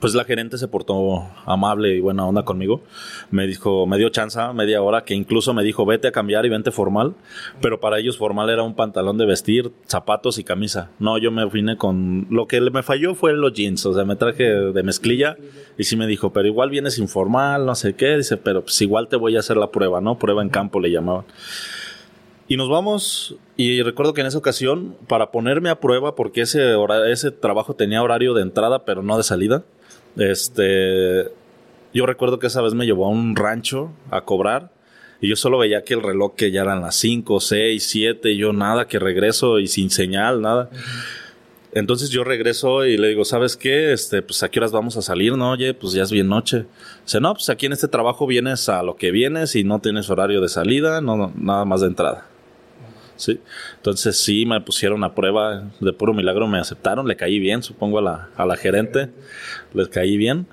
pues 0.02 0.16
la 0.16 0.26
gerente 0.26 0.58
se 0.58 0.68
portó 0.68 1.30
amable 1.46 1.96
y 1.96 2.00
buena 2.02 2.26
onda 2.26 2.44
conmigo. 2.44 2.82
Me 3.30 3.46
dijo, 3.46 3.86
me 3.86 4.00
dio 4.00 4.10
chance 4.10 4.40
media 4.56 4.82
hora, 4.82 5.04
que 5.04 5.14
incluso 5.14 5.54
me 5.54 5.64
dijo, 5.64 5.86
vete 5.86 6.08
a 6.08 6.12
cambiar 6.12 6.44
y 6.48 6.50
vente 6.50 6.72
formal. 6.72 7.14
Pero 7.62 7.80
para 7.80 8.00
ellos 8.00 8.18
formal 8.18 8.50
era 8.50 8.64
un 8.64 8.76
pantalón 8.76 9.20
de 9.20 9.28
vestir, 9.28 9.72
zapatos 9.86 10.40
y 10.40 10.44
camisa. 10.44 10.90
No, 10.98 11.20
yo 11.20 11.32
me 11.32 11.46
vine 11.46 11.78
con... 11.78 12.26
Lo 12.32 12.48
que 12.48 12.60
me 12.60 12.82
falló 12.82 13.14
fue 13.14 13.34
los 13.34 13.54
jeans, 13.54 13.86
o 13.86 13.94
sea, 13.94 14.04
me 14.04 14.16
traje 14.16 14.44
de 14.44 14.84
mezclilla 14.84 15.38
y 15.78 15.84
sí 15.84 15.96
me 15.96 16.08
dijo, 16.08 16.34
pero 16.34 16.48
igual 16.48 16.72
vienes 16.72 16.98
informal, 16.98 17.68
no 17.68 17.76
sé 17.76 17.94
qué. 17.94 18.18
Dice, 18.18 18.38
pero 18.38 18.64
pues 18.64 18.82
igual 18.82 19.08
te 19.08 19.18
voy 19.18 19.36
a 19.36 19.40
hacer 19.40 19.56
la 19.56 19.70
prueba, 19.70 20.02
¿no? 20.02 20.18
Prueba 20.18 20.42
en 20.42 20.50
campo 20.50 20.80
le 20.80 20.90
llamaban. 20.90 21.26
Y 22.48 22.58
nos 22.58 22.70
vamos, 22.70 23.38
y 23.56 23.82
recuerdo 23.82 24.14
que 24.14 24.22
en 24.22 24.28
esa 24.28 24.38
ocasión, 24.38 24.98
para 25.08 25.32
ponerme 25.32 25.70
a 25.70 25.80
prueba, 25.80 26.16
porque 26.16 26.42
ese, 26.42 26.76
ese 27.10 27.32
trabajo 27.32 27.76
tenía 27.76 28.04
horario 28.04 28.34
de 28.34 28.42
entrada, 28.42 28.84
pero 28.84 29.04
no 29.04 29.16
de 29.16 29.24
salida, 29.24 29.64
este, 30.18 31.32
yo 31.94 32.06
recuerdo 32.06 32.40
que 32.40 32.48
esa 32.48 32.62
vez 32.62 32.74
me 32.74 32.86
llevó 32.86 33.06
a 33.06 33.10
un 33.10 33.36
rancho 33.36 33.92
a 34.10 34.22
cobrar 34.22 34.72
Y 35.20 35.30
yo 35.30 35.36
solo 35.36 35.58
veía 35.60 35.84
que 35.84 35.94
el 35.94 36.02
reloj 36.02 36.36
que 36.36 36.52
ya 36.52 36.62
eran 36.62 36.82
las 36.82 36.96
5, 36.96 37.40
6, 37.40 37.84
7, 37.84 38.36
yo 38.36 38.54
nada, 38.54 38.88
que 38.88 38.98
regreso 38.98 39.60
y 39.60 39.68
sin 39.68 39.90
señal, 39.90 40.42
nada. 40.42 40.70
Entonces 41.74 42.10
yo 42.10 42.24
regreso 42.24 42.86
y 42.86 42.98
le 42.98 43.10
digo, 43.10 43.24
¿sabes 43.24 43.56
qué? 43.56 43.94
Este, 43.94 44.22
pues 44.22 44.44
a 44.44 44.50
qué 44.50 44.60
horas 44.60 44.72
vamos 44.72 44.98
a 44.98 45.02
salir, 45.02 45.38
¿no? 45.38 45.52
Oye, 45.52 45.74
pues 45.74 45.94
ya 45.94 46.04
es 46.04 46.12
bien 46.12 46.28
noche. 46.28 46.66
Dice, 47.06 47.22
no, 47.22 47.34
pues 47.34 47.50
aquí 47.50 47.68
en 47.68 47.74
este 47.74 47.88
trabajo 47.88 48.28
vienes 48.28 48.68
a 48.68 48.84
lo 48.84 48.96
que 48.96 49.12
vienes 49.12 49.56
y 49.56 49.64
no 49.64 49.80
tienes 49.80 50.10
horario 50.10 50.42
de 50.42 50.50
salida, 50.50 51.02
no, 51.02 51.32
nada 51.38 51.66
más 51.66 51.82
de 51.82 51.88
entrada. 51.88 52.28
Sí. 53.22 53.40
Entonces 53.76 54.18
sí 54.18 54.48
me 54.48 54.60
pusieron 54.62 55.04
a 55.04 55.14
prueba, 55.14 55.70
de 55.80 55.94
puro 55.94 56.12
milagro 56.12 56.48
me 56.48 56.58
aceptaron, 56.58 57.08
le 57.08 57.16
caí 57.16 57.38
bien, 57.38 57.62
supongo 57.62 58.00
a 58.00 58.02
la, 58.02 58.30
a 58.36 58.48
la 58.48 58.58
gerente, 58.58 59.10
les 59.76 59.90
caí 59.90 60.18
bien. 60.18 60.48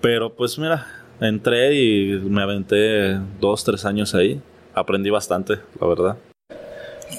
Pero 0.00 0.34
pues 0.34 0.58
mira, 0.58 0.86
entré 1.20 1.74
y 1.74 2.18
me 2.18 2.40
aventé 2.40 3.18
dos, 3.40 3.62
tres 3.62 3.84
años 3.84 4.14
ahí. 4.14 4.40
Aprendí 4.72 5.10
bastante, 5.10 5.58
la 5.78 5.86
verdad. 5.86 6.16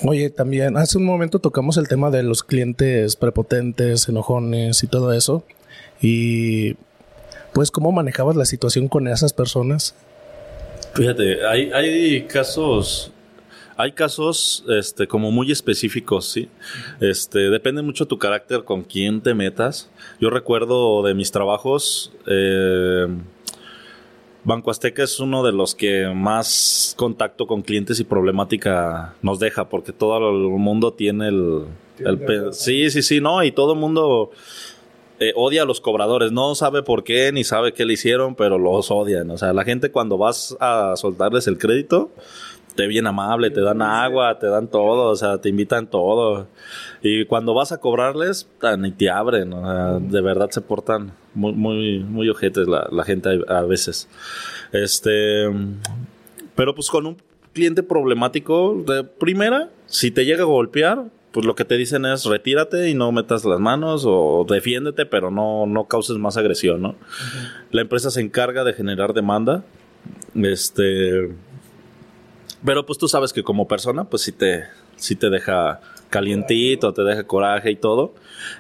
Oye, 0.04 0.32
también 0.32 0.76
hace 0.76 0.98
un 0.98 1.06
momento 1.06 1.38
tocamos 1.38 1.78
el 1.78 1.88
tema 1.88 2.10
de 2.10 2.24
los 2.24 2.44
clientes 2.44 3.16
prepotentes, 3.16 4.10
enojones 4.10 4.84
y 4.84 4.88
todo 4.88 5.14
eso. 5.14 5.44
Y 6.02 6.76
pues, 7.54 7.70
¿cómo 7.70 7.92
manejabas 7.92 8.36
la 8.36 8.46
situación 8.46 8.88
con 8.88 9.08
esas 9.08 9.34
personas? 9.34 9.96
Fíjate, 10.96 11.46
hay, 11.46 11.72
hay 11.72 12.22
casos, 12.24 13.12
hay 13.78 13.92
casos, 13.92 14.64
este, 14.70 15.08
como 15.08 15.32
muy 15.32 15.52
específicos, 15.52 16.26
sí. 16.26 16.50
Este, 17.02 17.50
depende 17.50 17.82
mucho 17.82 18.06
tu 18.06 18.18
carácter 18.18 18.64
con 18.64 18.84
quién 18.84 19.22
te 19.22 19.34
metas. 19.34 19.90
Yo 20.20 20.30
recuerdo 20.30 21.04
de 21.04 21.14
mis 21.14 21.32
trabajos, 21.32 22.14
eh, 22.28 23.08
Banco 24.46 24.72
Azteca 24.72 25.04
es 25.04 25.20
uno 25.20 25.44
de 25.44 25.52
los 25.52 25.76
que 25.76 26.08
más 26.14 26.94
contacto 26.98 27.48
con 27.48 27.64
clientes 27.64 28.00
y 28.00 28.04
problemática 28.04 29.16
nos 29.22 29.40
deja, 29.40 29.68
porque 29.70 29.92
todo 29.92 30.30
el 30.30 30.50
mundo 30.60 30.94
tiene 30.94 31.30
el... 31.30 31.66
sí, 32.52 32.90
sí, 32.92 33.02
sí, 33.02 33.20
no, 33.20 33.44
y 33.44 33.52
todo 33.52 33.74
el 33.74 33.80
mundo 33.80 34.32
eh, 35.20 35.32
odia 35.36 35.64
a 35.64 35.66
los 35.66 35.82
cobradores, 35.82 36.32
no 36.32 36.56
sabe 36.56 36.84
por 36.84 37.04
qué 37.04 37.32
ni 37.32 37.44
sabe 37.44 37.74
qué 37.74 37.86
le 37.86 37.94
hicieron, 37.94 38.36
pero 38.36 38.58
los 38.58 38.92
odian. 38.92 39.32
O 39.32 39.38
sea, 39.38 39.52
la 39.54 39.64
gente 39.64 39.90
cuando 39.90 40.18
vas 40.18 40.56
a 40.60 40.94
soltarles 40.96 41.48
el 41.48 41.58
crédito, 41.58 42.12
te 42.76 42.88
bien 42.88 43.08
amable, 43.08 43.50
te 43.50 43.62
dan 43.62 43.82
agua, 43.82 44.38
te 44.38 44.48
dan 44.48 44.68
todo, 44.68 45.10
o 45.10 45.16
sea, 45.16 45.40
te 45.40 45.50
invitan 45.50 45.88
todo. 45.88 46.48
Y 47.02 47.26
cuando 47.26 47.54
vas 47.54 47.72
a 47.72 47.80
cobrarles, 47.80 48.50
ni 48.78 48.92
te 48.92 49.10
abren, 49.10 49.52
de 50.10 50.22
verdad 50.22 50.50
se 50.50 50.62
portan 50.62 51.14
muy, 51.34 51.54
muy, 51.54 52.00
muy 52.00 52.30
ojetes 52.30 52.68
la, 52.68 52.88
la 52.92 53.04
gente 53.04 53.42
a, 53.48 53.62
veces. 53.62 54.10
Este, 54.72 55.46
pero 56.56 56.76
pues 56.76 56.90
con 56.90 57.06
un 57.06 57.18
cliente 57.54 57.84
problemático, 57.84 58.84
de 58.86 59.04
primera, 59.04 59.70
si 59.86 60.12
te 60.12 60.26
llega 60.26 60.44
a 60.44 60.48
golpear, 60.48 61.06
pues 61.32 61.46
lo 61.46 61.56
que 61.56 61.66
te 61.66 61.76
dicen 61.76 62.06
es 62.06 62.26
retírate 62.26 62.90
y 62.90 62.94
no 62.94 63.12
metas 63.12 63.46
las 63.46 63.60
manos 63.60 64.04
o 64.06 64.46
defiéndete, 64.50 65.06
pero 65.06 65.32
no, 65.32 65.66
no 65.66 65.86
causes 65.86 66.18
más 66.18 66.38
agresión, 66.38 66.82
¿no? 66.82 66.96
La 67.72 67.82
empresa 67.82 68.10
se 68.10 68.22
encarga 68.22 68.64
de 68.64 68.74
generar 68.74 69.14
demanda. 69.14 69.64
Este, 70.34 71.30
pero 72.64 72.86
pues 72.86 72.98
tú 72.98 73.08
sabes 73.08 73.34
que 73.34 73.44
como 73.44 73.68
persona, 73.68 74.06
pues 74.06 74.24
sí 74.24 74.32
te, 74.32 74.66
sí 74.96 75.16
te 75.16 75.30
deja 75.30 75.82
calientito, 76.10 76.94
te 76.94 77.04
deja 77.04 77.24
coraje 77.24 77.72
y 77.72 77.76
todo, 77.76 78.14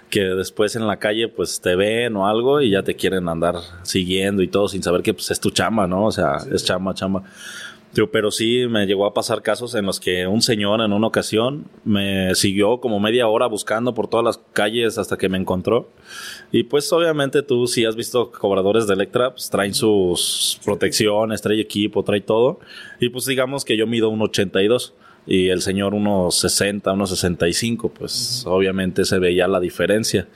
que 0.10 0.22
después 0.22 0.76
en 0.76 0.88
la 0.88 0.98
calle 0.98 1.28
pues 1.28 1.62
te 1.62 1.76
ven 1.76 2.16
o 2.18 2.28
algo 2.28 2.62
y 2.62 2.72
ya 2.72 2.84
te 2.84 2.96
quieren 2.96 3.30
andar 3.30 3.56
siguiendo 3.84 4.42
y 4.42 4.48
todo 4.48 4.68
sin 4.68 4.84
saber 4.84 5.02
que 5.02 5.14
pues 5.14 5.32
es 5.32 5.40
tu 5.40 5.52
chamba, 5.52 5.88
¿no? 5.88 6.06
O 6.06 6.12
sea, 6.12 6.38
es 6.52 6.66
chamba, 6.66 6.94
chamba 6.94 7.24
pero 8.12 8.30
sí 8.30 8.68
me 8.68 8.86
llegó 8.86 9.06
a 9.06 9.14
pasar 9.14 9.42
casos 9.42 9.74
en 9.76 9.86
los 9.86 10.00
que 10.00 10.28
un 10.28 10.42
señor 10.42 10.82
en 10.82 10.92
una 10.92 11.08
ocasión 11.08 11.66
me 11.86 12.36
siguió 12.36 12.80
como 12.82 13.00
media 13.00 13.28
hora 13.28 13.48
buscando 13.48 13.94
por 13.94 14.10
todas 14.10 14.26
las 14.26 14.38
calles 14.54 14.98
hasta 14.98 15.18
que 15.18 15.30
me 15.30 15.38
encontró. 15.38 15.90
Y 16.52 16.64
pues 16.64 16.92
obviamente 16.92 17.42
tú 17.42 17.68
si 17.68 17.86
has 17.86 17.96
visto 17.96 18.32
cobradores 18.32 18.86
de 18.88 18.94
Electra, 18.94 19.32
pues 19.32 19.50
traen 19.50 19.74
sus 19.74 20.60
protecciones, 20.66 21.42
trae 21.42 21.60
equipo, 21.62 22.04
trae 22.04 22.22
todo. 22.22 22.60
Y 23.00 23.10
pues 23.10 23.26
digamos 23.26 23.64
que 23.64 23.78
yo 23.78 23.88
mido 23.88 24.10
un 24.10 24.22
82 24.22 24.94
y 25.28 25.50
el 25.50 25.62
señor 25.62 25.94
unos 25.94 26.36
60, 26.36 26.92
unos 26.92 27.10
65, 27.10 27.90
pues 27.90 28.44
obviamente 28.46 29.06
se 29.06 29.18
veía 29.20 29.48
la 29.48 29.60
diferencia. 29.60 30.28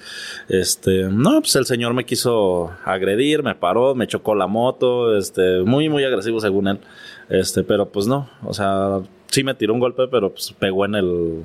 Este, 0.48 1.04
no, 1.04 1.42
pues 1.42 1.56
el 1.56 1.66
señor 1.66 1.94
me 1.94 2.06
quiso 2.06 2.72
agredir, 2.84 3.44
me 3.44 3.56
paró, 3.56 3.94
me 3.94 4.08
chocó 4.08 4.34
la 4.34 4.48
moto, 4.48 5.16
este, 5.16 5.62
muy 5.62 5.89
muy 5.89 6.04
agresivo 6.04 6.39
según 6.39 6.70
él. 6.70 6.80
Este, 7.29 7.63
pero 7.63 7.89
pues 7.89 8.07
no, 8.07 8.29
o 8.43 8.53
sea, 8.53 9.01
sí 9.27 9.43
me 9.43 9.53
tiró 9.53 9.74
un 9.74 9.79
golpe, 9.79 10.07
pero 10.07 10.31
pues 10.31 10.53
pegó 10.57 10.86
en 10.86 10.95
el 10.95 11.43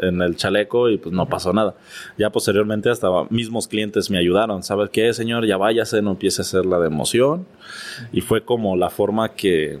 en 0.00 0.22
el 0.22 0.36
chaleco 0.36 0.88
y 0.90 0.98
pues 0.98 1.12
no 1.12 1.26
pasó 1.28 1.52
nada. 1.52 1.74
Ya 2.16 2.30
posteriormente 2.30 2.88
hasta 2.88 3.08
mismos 3.30 3.66
clientes 3.66 4.10
me 4.10 4.18
ayudaron, 4.18 4.62
¿sabes 4.62 4.90
qué, 4.90 5.12
señor? 5.12 5.44
Ya 5.44 5.56
váyase, 5.56 6.02
no 6.02 6.12
empiece 6.12 6.40
a 6.40 6.44
hacer 6.44 6.66
la 6.66 6.78
de 6.78 6.86
emoción. 6.86 7.46
Y 8.12 8.20
fue 8.20 8.44
como 8.44 8.76
la 8.76 8.90
forma 8.90 9.30
que 9.30 9.80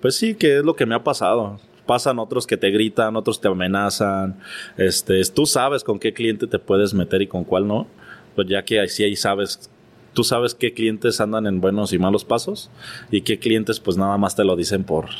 pues 0.00 0.16
sí, 0.16 0.34
que 0.34 0.58
es 0.58 0.64
lo 0.64 0.76
que 0.76 0.86
me 0.86 0.94
ha 0.94 1.02
pasado. 1.02 1.58
Pasan 1.86 2.18
otros 2.18 2.46
que 2.46 2.56
te 2.56 2.70
gritan, 2.70 3.16
otros 3.16 3.40
te 3.40 3.48
amenazan. 3.48 4.36
Este, 4.76 5.20
tú 5.32 5.46
sabes 5.46 5.84
con 5.84 5.98
qué 5.98 6.12
cliente 6.12 6.46
te 6.46 6.58
puedes 6.58 6.92
meter 6.94 7.22
y 7.22 7.26
con 7.26 7.44
cuál 7.44 7.66
no. 7.66 7.86
Pues 8.34 8.48
ya 8.48 8.62
que 8.64 8.86
sí 8.88 9.04
ahí 9.04 9.16
sabes 9.16 9.70
tú 10.16 10.24
sabes 10.24 10.54
qué 10.54 10.72
clientes 10.72 11.20
andan 11.20 11.46
en 11.46 11.60
buenos 11.60 11.92
y 11.92 11.98
malos 11.98 12.24
pasos 12.24 12.70
y 13.10 13.20
qué 13.20 13.38
clientes 13.38 13.80
pues 13.80 13.98
nada 13.98 14.16
más 14.16 14.34
te 14.34 14.44
lo 14.44 14.56
dicen 14.56 14.82
por, 14.82 15.10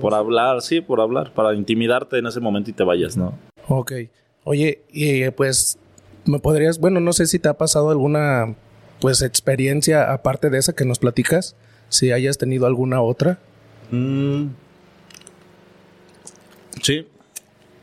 por 0.00 0.14
hablar, 0.14 0.62
sí, 0.62 0.80
por 0.80 1.02
hablar, 1.02 1.34
para 1.34 1.54
intimidarte 1.54 2.16
en 2.16 2.26
ese 2.26 2.40
momento 2.40 2.70
y 2.70 2.72
te 2.72 2.82
vayas, 2.82 3.14
¿no? 3.14 3.38
Ok. 3.68 3.92
Oye, 4.44 4.80
y 4.90 5.28
pues 5.32 5.78
me 6.24 6.38
podrías, 6.38 6.80
bueno, 6.80 6.98
no 6.98 7.12
sé 7.12 7.26
si 7.26 7.38
te 7.38 7.50
ha 7.50 7.58
pasado 7.58 7.90
alguna 7.90 8.56
pues 9.00 9.20
experiencia 9.20 10.10
aparte 10.10 10.48
de 10.48 10.58
esa 10.58 10.72
que 10.72 10.86
nos 10.86 10.98
platicas, 10.98 11.54
si 11.90 12.10
hayas 12.10 12.38
tenido 12.38 12.64
alguna 12.64 13.02
otra. 13.02 13.38
Mm. 13.90 14.46
Sí. 16.80 17.06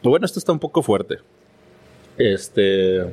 Bueno, 0.02 0.26
esto 0.26 0.40
está 0.40 0.52
un 0.52 0.60
poco 0.60 0.82
fuerte. 0.82 1.20
Este 2.18 3.06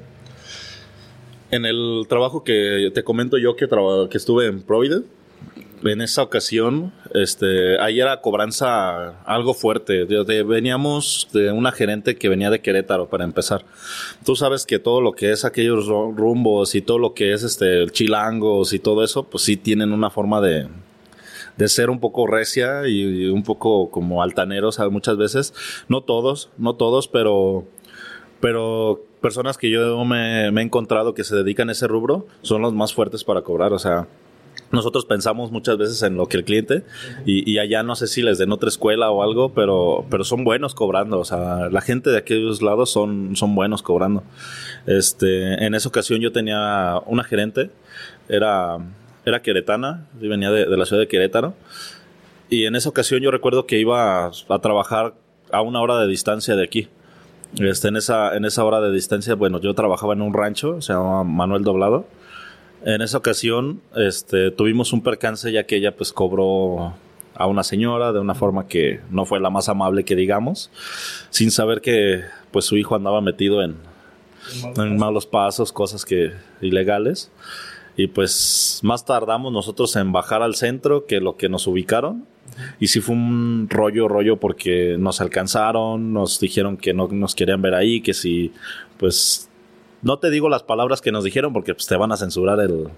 en 1.56 1.66
el 1.66 2.06
trabajo 2.08 2.44
que 2.44 2.90
te 2.94 3.02
comento 3.02 3.38
yo 3.38 3.56
que, 3.56 3.68
que 4.10 4.18
estuve 4.18 4.46
en 4.46 4.62
Provident, 4.62 5.06
en 5.84 6.00
esa 6.00 6.22
ocasión, 6.22 6.92
este, 7.14 7.78
ahí 7.80 8.00
era 8.00 8.20
cobranza 8.20 9.20
algo 9.24 9.54
fuerte. 9.54 10.04
veníamos 10.04 11.28
de 11.32 11.52
una 11.52 11.72
gerente 11.72 12.16
que 12.16 12.28
venía 12.28 12.50
de 12.50 12.60
Querétaro 12.60 13.08
para 13.08 13.24
empezar. 13.24 13.64
Tú 14.24 14.36
sabes 14.36 14.66
que 14.66 14.78
todo 14.78 15.00
lo 15.00 15.12
que 15.12 15.32
es 15.32 15.44
aquellos 15.44 15.86
rumbos 15.86 16.74
y 16.74 16.82
todo 16.82 16.98
lo 16.98 17.14
que 17.14 17.32
es 17.32 17.42
este 17.42 17.86
chilangos 17.90 18.72
y 18.72 18.78
todo 18.78 19.04
eso, 19.04 19.24
pues 19.24 19.44
sí 19.44 19.56
tienen 19.56 19.92
una 19.92 20.10
forma 20.10 20.40
de, 20.40 20.68
de 21.56 21.68
ser 21.68 21.90
un 21.90 22.00
poco 22.00 22.26
recia 22.26 22.86
y, 22.88 23.26
un 23.26 23.42
poco 23.42 23.90
como 23.90 24.22
altaneros 24.22 24.78
muchas 24.90 25.16
veces. 25.16 25.54
No 25.88 26.02
todos, 26.02 26.50
no 26.58 26.74
todos, 26.74 27.08
pero, 27.08 27.64
pero 28.40 29.04
personas 29.20 29.58
que 29.58 29.70
yo 29.70 30.04
me, 30.04 30.46
he 30.46 30.60
encontrado 30.60 31.14
que 31.14 31.24
se 31.24 31.34
dedican 31.36 31.68
a 31.68 31.72
ese 31.72 31.88
rubro 31.88 32.26
son 32.42 32.62
los 32.62 32.72
más 32.72 32.94
fuertes 32.94 33.24
para 33.24 33.42
cobrar. 33.42 33.72
O 33.72 33.78
sea, 33.78 34.06
nosotros 34.70 35.04
pensamos 35.04 35.50
muchas 35.50 35.78
veces 35.78 36.02
en 36.02 36.16
lo 36.16 36.26
que 36.26 36.36
el 36.36 36.44
cliente 36.44 36.82
y, 37.24 37.58
allá 37.58 37.82
no 37.82 37.94
sé 37.96 38.06
si 38.06 38.22
les 38.22 38.38
den 38.38 38.52
otra 38.52 38.68
escuela 38.68 39.10
o 39.10 39.22
algo, 39.22 39.52
pero, 39.52 40.04
pero 40.10 40.24
son 40.24 40.44
buenos 40.44 40.74
cobrando. 40.74 41.18
O 41.18 41.24
sea, 41.24 41.68
la 41.70 41.80
gente 41.80 42.10
de 42.10 42.18
aquellos 42.18 42.62
lados 42.62 42.90
son, 42.90 43.36
son 43.36 43.54
buenos 43.54 43.82
cobrando. 43.82 44.22
Este, 44.86 45.64
en 45.64 45.74
esa 45.74 45.88
ocasión 45.88 46.20
yo 46.20 46.32
tenía 46.32 47.00
una 47.06 47.24
gerente, 47.24 47.70
era, 48.28 48.78
era 49.24 49.42
queretana, 49.42 50.06
venía 50.20 50.50
de, 50.50 50.76
la 50.76 50.84
ciudad 50.84 51.02
de 51.02 51.08
Querétaro. 51.08 51.54
Y 52.48 52.66
en 52.66 52.76
esa 52.76 52.88
ocasión 52.88 53.20
yo 53.22 53.30
recuerdo 53.30 53.66
que 53.66 53.78
iba 53.78 54.26
a 54.26 54.58
trabajar 54.60 55.14
a 55.50 55.62
una 55.62 55.80
hora 55.80 55.98
de 55.98 56.06
distancia 56.06 56.54
de 56.54 56.64
aquí. 56.64 56.88
Este, 57.58 57.88
en, 57.88 57.96
esa, 57.96 58.36
en 58.36 58.44
esa 58.44 58.64
hora 58.64 58.80
de 58.80 58.92
distancia, 58.92 59.34
bueno, 59.34 59.60
yo 59.60 59.74
trabajaba 59.74 60.12
en 60.12 60.22
un 60.22 60.34
rancho, 60.34 60.80
se 60.82 60.92
llama 60.92 61.24
Manuel 61.24 61.64
Doblado. 61.64 62.06
En 62.84 63.02
esa 63.02 63.18
ocasión 63.18 63.80
este, 63.96 64.50
tuvimos 64.50 64.92
un 64.92 65.02
percance 65.02 65.50
ya 65.50 65.64
que 65.64 65.76
ella 65.76 65.96
pues 65.96 66.12
cobró 66.12 66.94
a 67.34 67.46
una 67.46 67.62
señora 67.62 68.12
de 68.12 68.20
una 68.20 68.34
forma 68.34 68.66
que 68.66 69.00
no 69.10 69.24
fue 69.24 69.40
la 69.40 69.50
más 69.50 69.68
amable 69.68 70.04
que 70.04 70.14
digamos, 70.16 70.70
sin 71.30 71.50
saber 71.50 71.80
que 71.80 72.22
pues 72.50 72.64
su 72.64 72.76
hijo 72.76 72.94
andaba 72.94 73.20
metido 73.20 73.62
en, 73.62 73.76
en 74.76 74.96
malos 74.96 75.26
pasos, 75.26 75.72
cosas 75.72 76.04
que 76.04 76.32
ilegales. 76.60 77.30
Y 77.96 78.08
pues 78.08 78.80
más 78.82 79.04
tardamos 79.06 79.52
nosotros 79.52 79.96
en 79.96 80.12
bajar 80.12 80.42
al 80.42 80.54
centro 80.54 81.06
que 81.06 81.20
lo 81.20 81.36
que 81.36 81.48
nos 81.48 81.66
ubicaron. 81.66 82.26
Y 82.80 82.88
sí 82.88 83.00
fue 83.00 83.14
un 83.14 83.68
rollo, 83.70 84.08
rollo, 84.08 84.38
porque 84.38 84.96
nos 84.98 85.20
alcanzaron, 85.20 86.12
nos 86.12 86.40
dijeron 86.40 86.76
que 86.76 86.94
no 86.94 87.08
nos 87.08 87.34
querían 87.34 87.62
ver 87.62 87.74
ahí, 87.74 88.00
que 88.00 88.14
si, 88.14 88.52
pues, 88.98 89.48
no 90.02 90.18
te 90.18 90.30
digo 90.30 90.48
las 90.48 90.62
palabras 90.62 91.00
que 91.00 91.12
nos 91.12 91.24
dijeron 91.24 91.52
porque 91.52 91.74
pues, 91.74 91.86
te 91.86 91.96
van 91.96 92.12
a 92.12 92.16
censurar 92.16 92.60
el, 92.60 92.88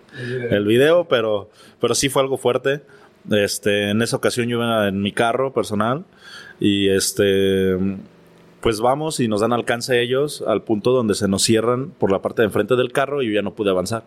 el, 0.51 0.65
video. 0.67 1.07
pero, 1.09 1.49
pero 1.81 1.95
sí 1.95 2.09
fue 2.09 2.23
algo 2.23 2.37
fuerte. 2.37 2.83
Este, 3.31 3.91
en 3.91 4.03
esa 4.03 4.17
ocasión 4.17 4.49
yo 4.49 4.59
iba 4.59 4.89
en 4.89 5.03
mi 5.03 5.13
carro 5.13 5.53
personal 5.53 6.05
y 6.61 6.89
este, 6.89 7.77
pues 8.61 8.81
vamos 8.81 9.21
y 9.21 9.29
nos 9.29 9.41
dan 9.41 9.53
alcance 9.53 10.01
ellos 10.01 10.43
al 10.47 10.63
punto 10.63 10.93
donde 10.93 11.15
se 11.15 11.29
nos 11.29 11.43
cierran 11.43 11.91
por 11.91 12.11
la 12.11 12.23
parte 12.23 12.43
de 12.43 12.47
enfrente 12.47 12.77
del 12.77 12.93
carro 12.93 13.23
y 13.23 13.29
yo 13.29 13.33
ya 13.33 13.43
no 13.43 13.55
pude 13.55 13.71
avanzar. 13.71 14.05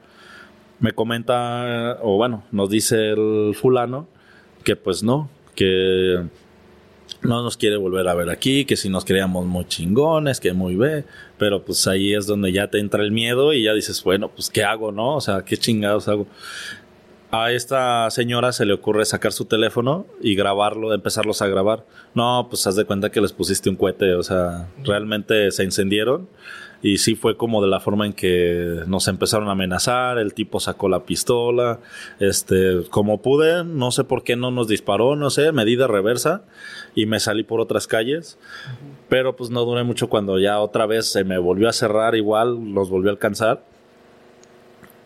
Me 0.80 0.94
comenta, 0.94 2.00
o 2.02 2.18
bueno, 2.18 2.44
nos 2.52 2.70
dice 2.70 3.12
el 3.12 3.54
fulano 3.56 4.08
que 4.62 4.76
pues 4.76 5.04
no, 5.04 5.30
que 5.56 6.24
no 7.24 7.44
nos 7.44 7.58
quiere 7.58 7.78
volver 7.78 8.08
a 8.08 8.14
ver 8.14 8.30
aquí, 8.30 8.66
que 8.66 8.76
si 8.76 8.90
nos 8.90 9.06
creíamos 9.06 9.46
muy 9.46 9.66
chingones, 9.66 10.40
que 10.40 10.54
muy 10.54 10.76
ve, 10.76 11.06
pero 11.38 11.64
pues 11.64 11.88
ahí 11.88 12.14
es 12.14 12.26
donde 12.26 12.52
ya 12.52 12.68
te 12.68 12.80
entra 12.80 13.04
el 13.04 13.12
miedo 13.12 13.54
y 13.54 13.64
ya 13.64 13.74
dices, 13.74 14.04
bueno, 14.04 14.30
pues 14.30 14.50
¿qué 14.50 14.64
hago, 14.64 14.92
no? 14.92 15.16
O 15.16 15.22
sea, 15.22 15.44
¿qué 15.44 15.58
chingados 15.58 16.08
hago? 16.08 16.28
A 17.30 17.52
esta 17.52 18.10
señora 18.10 18.52
se 18.52 18.66
le 18.66 18.74
ocurre 18.74 19.06
sacar 19.06 19.32
su 19.32 19.46
teléfono 19.46 20.06
y 20.22 20.36
grabarlo, 20.36 20.94
empezarlos 20.94 21.42
a 21.42 21.48
grabar. 21.48 21.86
No, 22.14 22.48
pues 22.50 22.68
haz 22.68 22.76
de 22.76 22.84
cuenta 22.84 23.10
que 23.10 23.22
les 23.22 23.32
pusiste 23.32 23.70
un 23.70 23.78
cohete, 23.78 24.16
o 24.16 24.24
sea, 24.24 24.68
realmente 24.84 25.52
se 25.52 25.64
incendieron 25.64 26.28
y 26.82 26.98
sí 26.98 27.16
fue 27.16 27.38
como 27.38 27.62
de 27.62 27.70
la 27.70 27.80
forma 27.80 28.06
en 28.06 28.14
que 28.14 28.82
nos 28.88 29.08
empezaron 29.08 29.48
a 29.50 29.52
amenazar, 29.52 30.18
el 30.18 30.34
tipo 30.34 30.60
sacó 30.60 30.90
la 30.90 31.04
pistola, 31.04 31.80
este, 32.20 32.84
como 32.90 33.22
pude, 33.22 33.64
no 33.64 33.92
sé 33.92 34.04
por 34.04 34.24
qué 34.24 34.36
no 34.36 34.52
nos 34.52 34.68
disparó, 34.68 35.16
no 35.16 35.30
sé, 35.30 35.52
medida 35.52 35.88
reversa 35.88 36.44
y 36.96 37.06
me 37.06 37.20
salí 37.20 37.44
por 37.44 37.60
otras 37.60 37.88
calles, 37.88 38.38
pero 39.10 39.36
pues 39.36 39.50
no 39.50 39.64
duré 39.64 39.84
mucho 39.84 40.10
cuando 40.10 40.40
ya 40.40 40.60
otra 40.60 40.86
vez 40.86 41.12
se 41.12 41.24
me 41.24 41.38
volvió 41.38 41.70
a 41.70 41.74
cerrar 41.74 42.16
igual, 42.16 42.74
los 42.74 42.90
volvió 42.90 43.10
a 43.10 43.14
alcanzar 43.14 43.64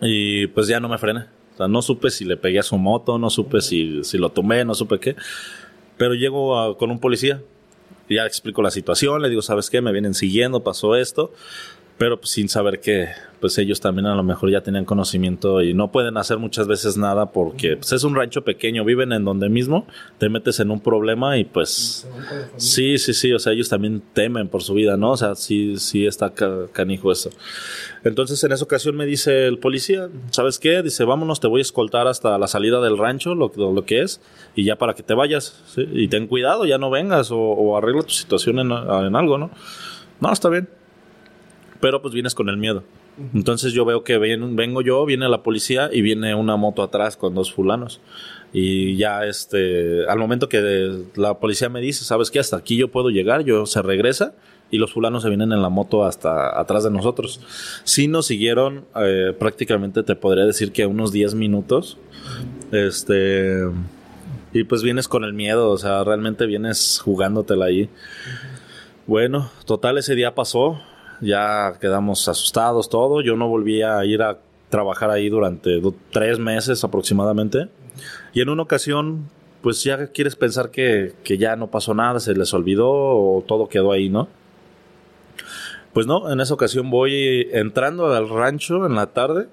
y 0.01 0.47
pues 0.47 0.67
ya 0.67 0.79
no 0.79 0.89
me 0.89 0.97
frené. 0.97 1.25
O 1.53 1.57
sea, 1.57 1.67
no 1.69 1.81
supe 1.81 2.09
si 2.09 2.25
le 2.25 2.35
pegué 2.35 2.59
a 2.59 2.63
su 2.63 2.77
moto, 2.77 3.17
no 3.17 3.29
supe 3.29 3.61
si, 3.61 4.03
si 4.03 4.17
lo 4.17 4.29
tomé, 4.29 4.65
no 4.65 4.75
supe 4.75 4.99
qué. 4.99 5.15
Pero 5.95 6.13
llego 6.13 6.77
con 6.77 6.91
un 6.91 6.99
policía 6.99 7.41
ya 8.09 8.25
explico 8.25 8.61
la 8.61 8.71
situación, 8.71 9.21
le 9.21 9.29
digo, 9.29 9.41
¿sabes 9.41 9.69
qué? 9.69 9.81
Me 9.81 9.91
vienen 9.91 10.13
siguiendo, 10.13 10.63
pasó 10.63 10.95
esto, 10.95 11.31
pero 11.97 12.19
pues 12.19 12.31
sin 12.31 12.49
saber 12.49 12.79
que 12.79 13.07
pues 13.39 13.57
ellos 13.57 13.79
también 13.79 14.07
a 14.07 14.15
lo 14.15 14.23
mejor 14.23 14.49
ya 14.49 14.61
tenían 14.61 14.85
conocimiento 14.85 15.61
y 15.61 15.73
no 15.73 15.91
pueden 15.91 16.17
hacer 16.17 16.39
muchas 16.39 16.67
veces 16.67 16.97
nada 16.97 17.27
porque 17.27 17.77
pues, 17.77 17.91
es 17.91 18.03
un 18.03 18.15
rancho 18.15 18.43
pequeño, 18.43 18.83
viven 18.83 19.11
en 19.11 19.23
donde 19.23 19.49
mismo, 19.49 19.85
te 20.17 20.29
metes 20.29 20.59
en 20.59 20.71
un 20.71 20.79
problema 20.79 21.37
y 21.37 21.45
pues 21.45 22.07
sí, 22.57 22.97
sí, 22.97 23.13
sí, 23.13 23.33
o 23.33 23.39
sea, 23.39 23.53
ellos 23.53 23.69
también 23.69 24.01
temen 24.13 24.47
por 24.47 24.63
su 24.63 24.73
vida, 24.73 24.97
¿no? 24.97 25.11
O 25.11 25.17
sea, 25.17 25.35
sí, 25.35 25.77
sí 25.77 26.05
está 26.05 26.33
canijo 26.71 27.11
eso. 27.11 27.29
Entonces 28.03 28.43
en 28.43 28.51
esa 28.51 28.63
ocasión 28.63 28.95
me 28.95 29.05
dice 29.05 29.45
el 29.45 29.59
policía, 29.59 30.09
¿sabes 30.31 30.59
qué? 30.59 30.81
Dice, 30.81 31.03
vámonos, 31.05 31.39
te 31.39 31.47
voy 31.47 31.59
a 31.59 31.61
escoltar 31.61 32.07
hasta 32.07 32.37
la 32.37 32.47
salida 32.47 32.81
del 32.81 32.97
rancho, 32.97 33.35
lo, 33.35 33.51
lo 33.55 33.85
que 33.85 34.01
es, 34.01 34.21
y 34.55 34.63
ya 34.63 34.77
para 34.77 34.95
que 34.95 35.03
te 35.03 35.13
vayas, 35.13 35.63
y 35.77 36.07
ten 36.07 36.27
cuidado, 36.27 36.65
ya 36.65 36.77
no 36.77 36.89
vengas 36.89 37.29
o, 37.31 37.77
arregla 37.77 38.01
tu 38.01 38.13
situación 38.13 38.59
en, 38.59 38.71
en 38.71 39.15
algo, 39.15 39.37
¿no? 39.37 39.51
No, 40.19 40.31
está 40.31 40.49
bien. 40.49 40.67
Pero 41.79 42.01
pues 42.01 42.13
vienes 42.13 42.35
con 42.35 42.49
el 42.49 42.57
miedo. 42.57 42.83
Entonces 43.33 43.71
yo 43.71 43.85
veo 43.85 44.03
que 44.03 44.17
vengo 44.17 44.81
yo, 44.81 45.05
viene 45.05 45.29
la 45.29 45.41
policía 45.41 45.89
y 45.91 46.01
viene 46.01 46.35
una 46.35 46.57
moto 46.57 46.83
atrás 46.83 47.15
con 47.15 47.33
dos 47.33 47.53
fulanos. 47.53 48.01
Y 48.51 48.97
ya 48.97 49.25
este, 49.25 50.05
al 50.07 50.19
momento 50.19 50.49
que 50.49 51.03
la 51.15 51.39
policía 51.39 51.69
me 51.69 51.81
dice, 51.81 52.03
¿sabes 52.03 52.29
qué? 52.29 52.39
Hasta 52.39 52.57
aquí 52.57 52.77
yo 52.77 52.89
puedo 52.89 53.09
llegar, 53.09 53.43
yo 53.43 53.65
se 53.65 53.81
regresa 53.81 54.33
y 54.71 54.77
los 54.77 54.93
fulanos 54.93 55.23
se 55.23 55.29
vienen 55.29 55.51
en 55.51 55.61
la 55.61 55.69
moto 55.69 56.05
hasta 56.05 56.59
atrás 56.59 56.83
de 56.83 56.91
nosotros. 56.91 57.39
Sí 57.83 58.07
nos 58.07 58.27
siguieron 58.27 58.85
eh, 58.95 59.33
prácticamente, 59.37 60.03
te 60.03 60.15
podría 60.15 60.45
decir 60.45 60.71
que 60.71 60.85
unos 60.85 61.11
10 61.11 61.35
minutos. 61.35 61.97
Este, 62.71 63.61
y 64.53 64.63
pues 64.63 64.83
vienes 64.83 65.07
con 65.07 65.23
el 65.23 65.33
miedo, 65.33 65.69
o 65.69 65.77
sea, 65.77 66.03
realmente 66.03 66.45
vienes 66.45 66.99
jugándotela 67.03 67.65
ahí. 67.65 67.89
Bueno, 69.07 69.51
total, 69.65 69.97
ese 69.97 70.15
día 70.15 70.33
pasó 70.33 70.81
ya 71.21 71.73
quedamos 71.79 72.27
asustados, 72.27 72.89
todo. 72.89 73.21
Yo 73.21 73.35
no 73.35 73.47
volví 73.47 73.81
a 73.81 74.03
ir 74.05 74.21
a 74.21 74.39
trabajar 74.69 75.09
ahí 75.09 75.29
durante 75.29 75.81
tres 76.11 76.39
meses 76.39 76.83
aproximadamente. 76.83 77.69
Y 78.33 78.41
en 78.41 78.49
una 78.49 78.63
ocasión, 78.63 79.29
pues 79.61 79.83
ya 79.83 80.07
quieres 80.07 80.35
pensar 80.35 80.71
que, 80.71 81.13
que 81.23 81.37
ya 81.37 81.55
no 81.55 81.71
pasó 81.71 81.93
nada, 81.93 82.19
se 82.19 82.33
les 82.33 82.53
olvidó 82.53 82.89
o 82.89 83.43
todo 83.47 83.69
quedó 83.69 83.91
ahí, 83.91 84.09
¿no? 84.09 84.27
Pues 85.93 86.07
no, 86.07 86.29
en 86.29 86.41
esa 86.41 86.53
ocasión 86.53 86.89
voy 86.89 87.47
entrando 87.53 88.13
al 88.13 88.27
rancho 88.27 88.85
en 88.85 88.95
la 88.95 89.07
tarde. 89.07 89.47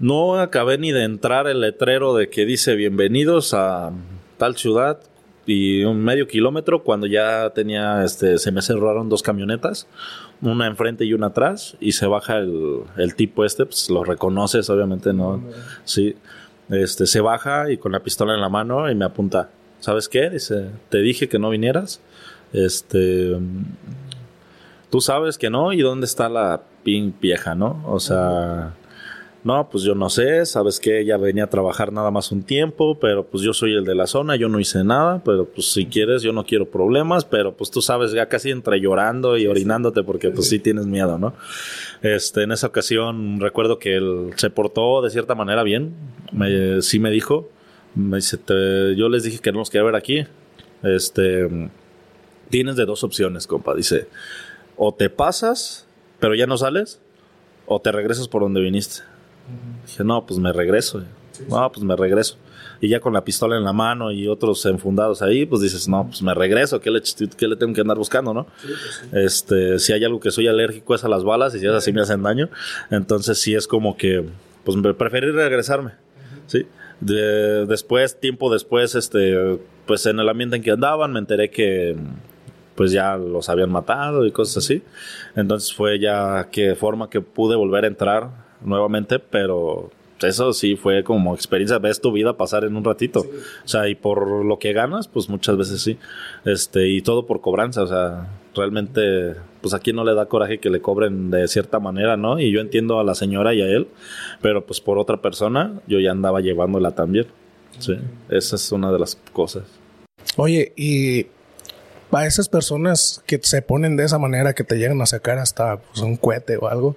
No 0.00 0.40
acabé 0.40 0.76
ni 0.76 0.90
de 0.90 1.04
entrar 1.04 1.46
el 1.46 1.60
letrero 1.60 2.14
de 2.14 2.28
que 2.28 2.44
dice 2.44 2.74
bienvenidos 2.74 3.54
a 3.54 3.92
tal 4.38 4.56
ciudad 4.56 4.98
y 5.46 5.84
un 5.84 6.02
medio 6.02 6.26
kilómetro 6.26 6.82
cuando 6.82 7.06
ya 7.06 7.50
tenía, 7.50 8.04
este, 8.04 8.38
se 8.38 8.50
me 8.52 8.60
cerraron 8.60 9.08
dos 9.08 9.22
camionetas, 9.22 9.86
una 10.42 10.66
enfrente 10.66 11.04
y 11.04 11.14
una 11.14 11.28
atrás, 11.28 11.76
y 11.80 11.92
se 11.92 12.06
baja 12.06 12.38
el, 12.38 12.80
el 12.96 13.14
tipo 13.14 13.44
este, 13.44 13.66
pues 13.66 13.88
lo 13.90 14.04
reconoces, 14.04 14.68
obviamente, 14.70 15.12
¿no? 15.12 15.42
Sí, 15.84 16.14
este, 16.68 17.06
se 17.06 17.20
baja 17.20 17.70
y 17.70 17.78
con 17.78 17.92
la 17.92 18.00
pistola 18.00 18.34
en 18.34 18.40
la 18.40 18.48
mano 18.48 18.90
y 18.90 18.94
me 18.94 19.04
apunta, 19.04 19.50
¿sabes 19.80 20.08
qué? 20.08 20.30
Dice, 20.30 20.70
te 20.88 20.98
dije 20.98 21.28
que 21.28 21.38
no 21.38 21.50
vinieras, 21.50 22.00
este, 22.52 23.36
tú 24.90 25.00
sabes 25.00 25.38
que 25.38 25.50
no, 25.50 25.72
y 25.72 25.80
dónde 25.80 26.06
está 26.06 26.28
la 26.28 26.62
pin 26.82 27.14
vieja, 27.20 27.54
¿no? 27.54 27.82
O 27.86 28.00
sea... 28.00 28.74
No, 29.46 29.68
pues 29.70 29.84
yo 29.84 29.94
no 29.94 30.10
sé, 30.10 30.44
sabes 30.44 30.80
que 30.80 30.98
ella 30.98 31.16
venía 31.18 31.44
a 31.44 31.46
trabajar 31.46 31.92
nada 31.92 32.10
más 32.10 32.32
un 32.32 32.42
tiempo, 32.42 32.98
pero 32.98 33.24
pues 33.26 33.44
yo 33.44 33.52
soy 33.52 33.76
el 33.76 33.84
de 33.84 33.94
la 33.94 34.08
zona, 34.08 34.34
yo 34.34 34.48
no 34.48 34.58
hice 34.58 34.82
nada, 34.82 35.22
pero 35.24 35.44
pues 35.44 35.70
si 35.70 35.86
quieres 35.86 36.22
yo 36.22 36.32
no 36.32 36.44
quiero 36.44 36.68
problemas, 36.68 37.24
pero 37.24 37.56
pues 37.56 37.70
tú 37.70 37.80
sabes 37.80 38.10
ya 38.10 38.26
casi 38.26 38.50
entre 38.50 38.80
llorando 38.80 39.36
y 39.38 39.46
orinándote 39.46 40.02
porque 40.02 40.30
pues 40.30 40.48
sí 40.48 40.58
tienes 40.58 40.86
miedo, 40.86 41.16
¿no? 41.16 41.32
Este, 42.02 42.42
en 42.42 42.50
esa 42.50 42.66
ocasión 42.66 43.38
recuerdo 43.38 43.78
que 43.78 43.94
él 43.94 44.32
se 44.34 44.50
portó 44.50 45.00
de 45.00 45.10
cierta 45.10 45.36
manera 45.36 45.62
bien, 45.62 45.94
me, 46.32 46.82
sí 46.82 46.98
me 46.98 47.12
dijo, 47.12 47.48
me 47.94 48.16
dice, 48.16 48.40
yo 48.96 49.08
les 49.08 49.22
dije 49.22 49.38
que 49.38 49.52
no 49.52 49.60
nos 49.60 49.70
quería 49.70 49.84
ver 49.84 49.94
aquí, 49.94 50.26
este, 50.82 51.70
tienes 52.50 52.74
de 52.74 52.84
dos 52.84 53.04
opciones, 53.04 53.46
compa, 53.46 53.76
dice, 53.76 54.08
o 54.76 54.92
te 54.92 55.08
pasas, 55.08 55.86
pero 56.18 56.34
ya 56.34 56.48
no 56.48 56.56
sales, 56.56 57.00
o 57.66 57.80
te 57.80 57.92
regresas 57.92 58.26
por 58.26 58.42
donde 58.42 58.60
viniste. 58.60 59.02
Dije, 59.86 60.04
no, 60.04 60.24
pues 60.26 60.38
me 60.38 60.52
regreso. 60.52 61.02
no, 61.48 61.72
pues 61.72 61.84
me 61.84 61.96
regreso. 61.96 62.36
Y 62.80 62.88
ya 62.88 63.00
con 63.00 63.14
la 63.14 63.24
pistola 63.24 63.56
en 63.56 63.64
la 63.64 63.72
mano 63.72 64.12
y 64.12 64.28
otros 64.28 64.64
enfundados 64.66 65.22
ahí, 65.22 65.46
pues 65.46 65.62
dices, 65.62 65.88
no, 65.88 66.06
pues 66.06 66.22
me 66.22 66.34
regreso, 66.34 66.80
¿qué 66.80 66.90
le, 66.90 67.02
qué 67.36 67.48
le 67.48 67.56
tengo 67.56 67.72
que 67.72 67.80
andar 67.80 67.96
buscando, 67.96 68.34
no? 68.34 68.46
Pues 69.10 69.24
este, 69.24 69.78
si 69.78 69.92
hay 69.92 70.04
algo 70.04 70.20
que 70.20 70.30
soy 70.30 70.46
alérgico 70.46 70.94
es 70.94 71.02
a 71.04 71.08
las 71.08 71.24
balas 71.24 71.54
y 71.54 71.58
si 71.58 71.66
es 71.66 71.72
así 71.72 71.92
me 71.92 72.02
hacen 72.02 72.22
daño, 72.22 72.50
entonces 72.90 73.38
sí 73.38 73.54
es 73.54 73.66
como 73.66 73.96
que, 73.96 74.24
pues 74.64 74.76
preferí 74.96 75.30
regresarme, 75.30 75.92
¿sí? 76.46 76.66
después, 77.00 78.20
tiempo 78.20 78.52
después, 78.52 78.94
este, 78.94 79.58
pues 79.86 80.04
en 80.06 80.18
el 80.18 80.28
ambiente 80.28 80.56
en 80.56 80.62
que 80.62 80.70
andaban 80.70 81.12
me 81.12 81.18
enteré 81.18 81.50
que 81.50 81.96
pues 82.74 82.92
ya 82.92 83.16
los 83.16 83.48
habían 83.48 83.70
matado 83.72 84.26
y 84.26 84.32
cosas 84.32 84.58
así. 84.58 84.82
Entonces 85.34 85.72
fue 85.72 85.98
ya 85.98 86.48
que 86.52 86.74
forma 86.74 87.08
que 87.08 87.20
pude 87.22 87.56
volver 87.56 87.84
a 87.84 87.86
entrar 87.86 88.45
nuevamente, 88.60 89.18
pero 89.18 89.90
eso 90.22 90.52
sí 90.52 90.76
fue 90.76 91.04
como 91.04 91.34
experiencia, 91.34 91.78
ves 91.78 92.00
tu 92.00 92.12
vida 92.12 92.36
pasar 92.36 92.64
en 92.64 92.76
un 92.76 92.84
ratito. 92.84 93.20
O 93.64 93.68
sea, 93.68 93.88
y 93.88 93.94
por 93.94 94.44
lo 94.44 94.58
que 94.58 94.72
ganas, 94.72 95.08
pues 95.08 95.28
muchas 95.28 95.56
veces 95.56 95.82
sí. 95.82 95.98
Este, 96.44 96.88
y 96.88 97.02
todo 97.02 97.26
por 97.26 97.40
cobranza, 97.40 97.82
o 97.82 97.86
sea, 97.86 98.28
realmente, 98.54 99.34
pues 99.60 99.74
aquí 99.74 99.92
no 99.92 100.04
le 100.04 100.14
da 100.14 100.26
coraje 100.26 100.58
que 100.58 100.70
le 100.70 100.80
cobren 100.80 101.30
de 101.30 101.46
cierta 101.48 101.80
manera, 101.80 102.16
¿no? 102.16 102.40
Y 102.40 102.50
yo 102.50 102.60
entiendo 102.60 102.98
a 102.98 103.04
la 103.04 103.14
señora 103.14 103.52
y 103.54 103.60
a 103.60 103.66
él, 103.66 103.88
pero 104.40 104.64
pues 104.64 104.80
por 104.80 104.98
otra 104.98 105.20
persona, 105.20 105.80
yo 105.86 106.00
ya 106.00 106.12
andaba 106.12 106.40
llevándola 106.40 106.92
también. 106.92 107.26
Sí, 107.78 107.98
esa 108.30 108.56
es 108.56 108.72
una 108.72 108.90
de 108.90 108.98
las 108.98 109.16
cosas. 109.32 109.64
Oye, 110.36 110.72
y 110.76 111.26
a 112.10 112.26
esas 112.26 112.48
personas 112.48 113.22
que 113.26 113.38
se 113.42 113.60
ponen 113.60 113.96
de 113.96 114.04
esa 114.04 114.18
manera, 114.18 114.54
que 114.54 114.64
te 114.64 114.76
llegan 114.76 115.00
a 115.02 115.06
sacar 115.06 115.38
hasta 115.38 115.78
pues, 115.78 116.00
un 116.00 116.16
cohete 116.16 116.56
o 116.56 116.68
algo, 116.68 116.96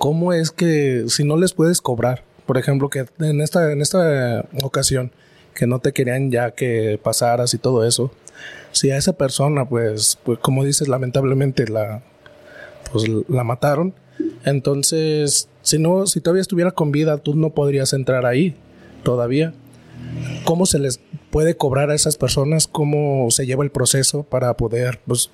¿cómo 0.00 0.32
es 0.32 0.50
que 0.50 1.04
si 1.08 1.24
no 1.24 1.36
les 1.36 1.52
puedes 1.52 1.82
cobrar? 1.82 2.24
Por 2.46 2.56
ejemplo, 2.56 2.88
que 2.88 3.04
en 3.18 3.42
esta, 3.42 3.70
en 3.70 3.82
esta 3.82 4.46
ocasión, 4.62 5.12
que 5.54 5.66
no 5.66 5.78
te 5.78 5.92
querían 5.92 6.30
ya 6.30 6.52
que 6.52 6.98
pasaras 7.02 7.52
y 7.52 7.58
todo 7.58 7.84
eso, 7.84 8.10
si 8.72 8.90
a 8.90 8.96
esa 8.96 9.12
persona, 9.12 9.68
pues, 9.68 10.18
pues 10.24 10.38
como 10.38 10.64
dices, 10.64 10.88
lamentablemente 10.88 11.68
la, 11.68 12.02
pues, 12.90 13.04
la 13.28 13.44
mataron, 13.44 13.92
entonces, 14.46 15.50
si 15.60 15.78
no, 15.78 16.06
si 16.06 16.22
todavía 16.22 16.40
estuviera 16.40 16.70
con 16.70 16.92
vida, 16.92 17.18
tú 17.18 17.34
no 17.34 17.50
podrías 17.50 17.92
entrar 17.92 18.24
ahí 18.24 18.56
todavía. 19.02 19.52
¿Cómo 20.44 20.64
se 20.64 20.78
les 20.78 20.98
puede 21.30 21.58
cobrar 21.58 21.90
a 21.90 21.94
esas 21.94 22.16
personas? 22.16 22.66
¿Cómo 22.66 23.30
se 23.30 23.44
lleva 23.44 23.64
el 23.64 23.70
proceso 23.70 24.22
para 24.22 24.56
poder 24.56 24.98
pues, 25.06 25.30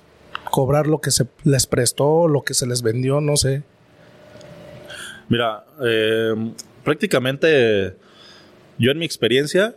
cobrar 0.51 0.87
lo 0.87 0.99
que 0.99 1.11
se 1.11 1.25
les 1.45 1.67
prestó, 1.67 2.27
lo 2.27 2.43
que 2.43 2.53
se 2.53 2.67
les 2.67 2.81
vendió? 2.81 3.21
No 3.21 3.37
sé. 3.37 3.63
Mira, 5.29 5.65
eh, 5.83 6.33
prácticamente 6.83 7.95
yo 8.77 8.91
en 8.91 8.99
mi 8.99 9.05
experiencia, 9.05 9.75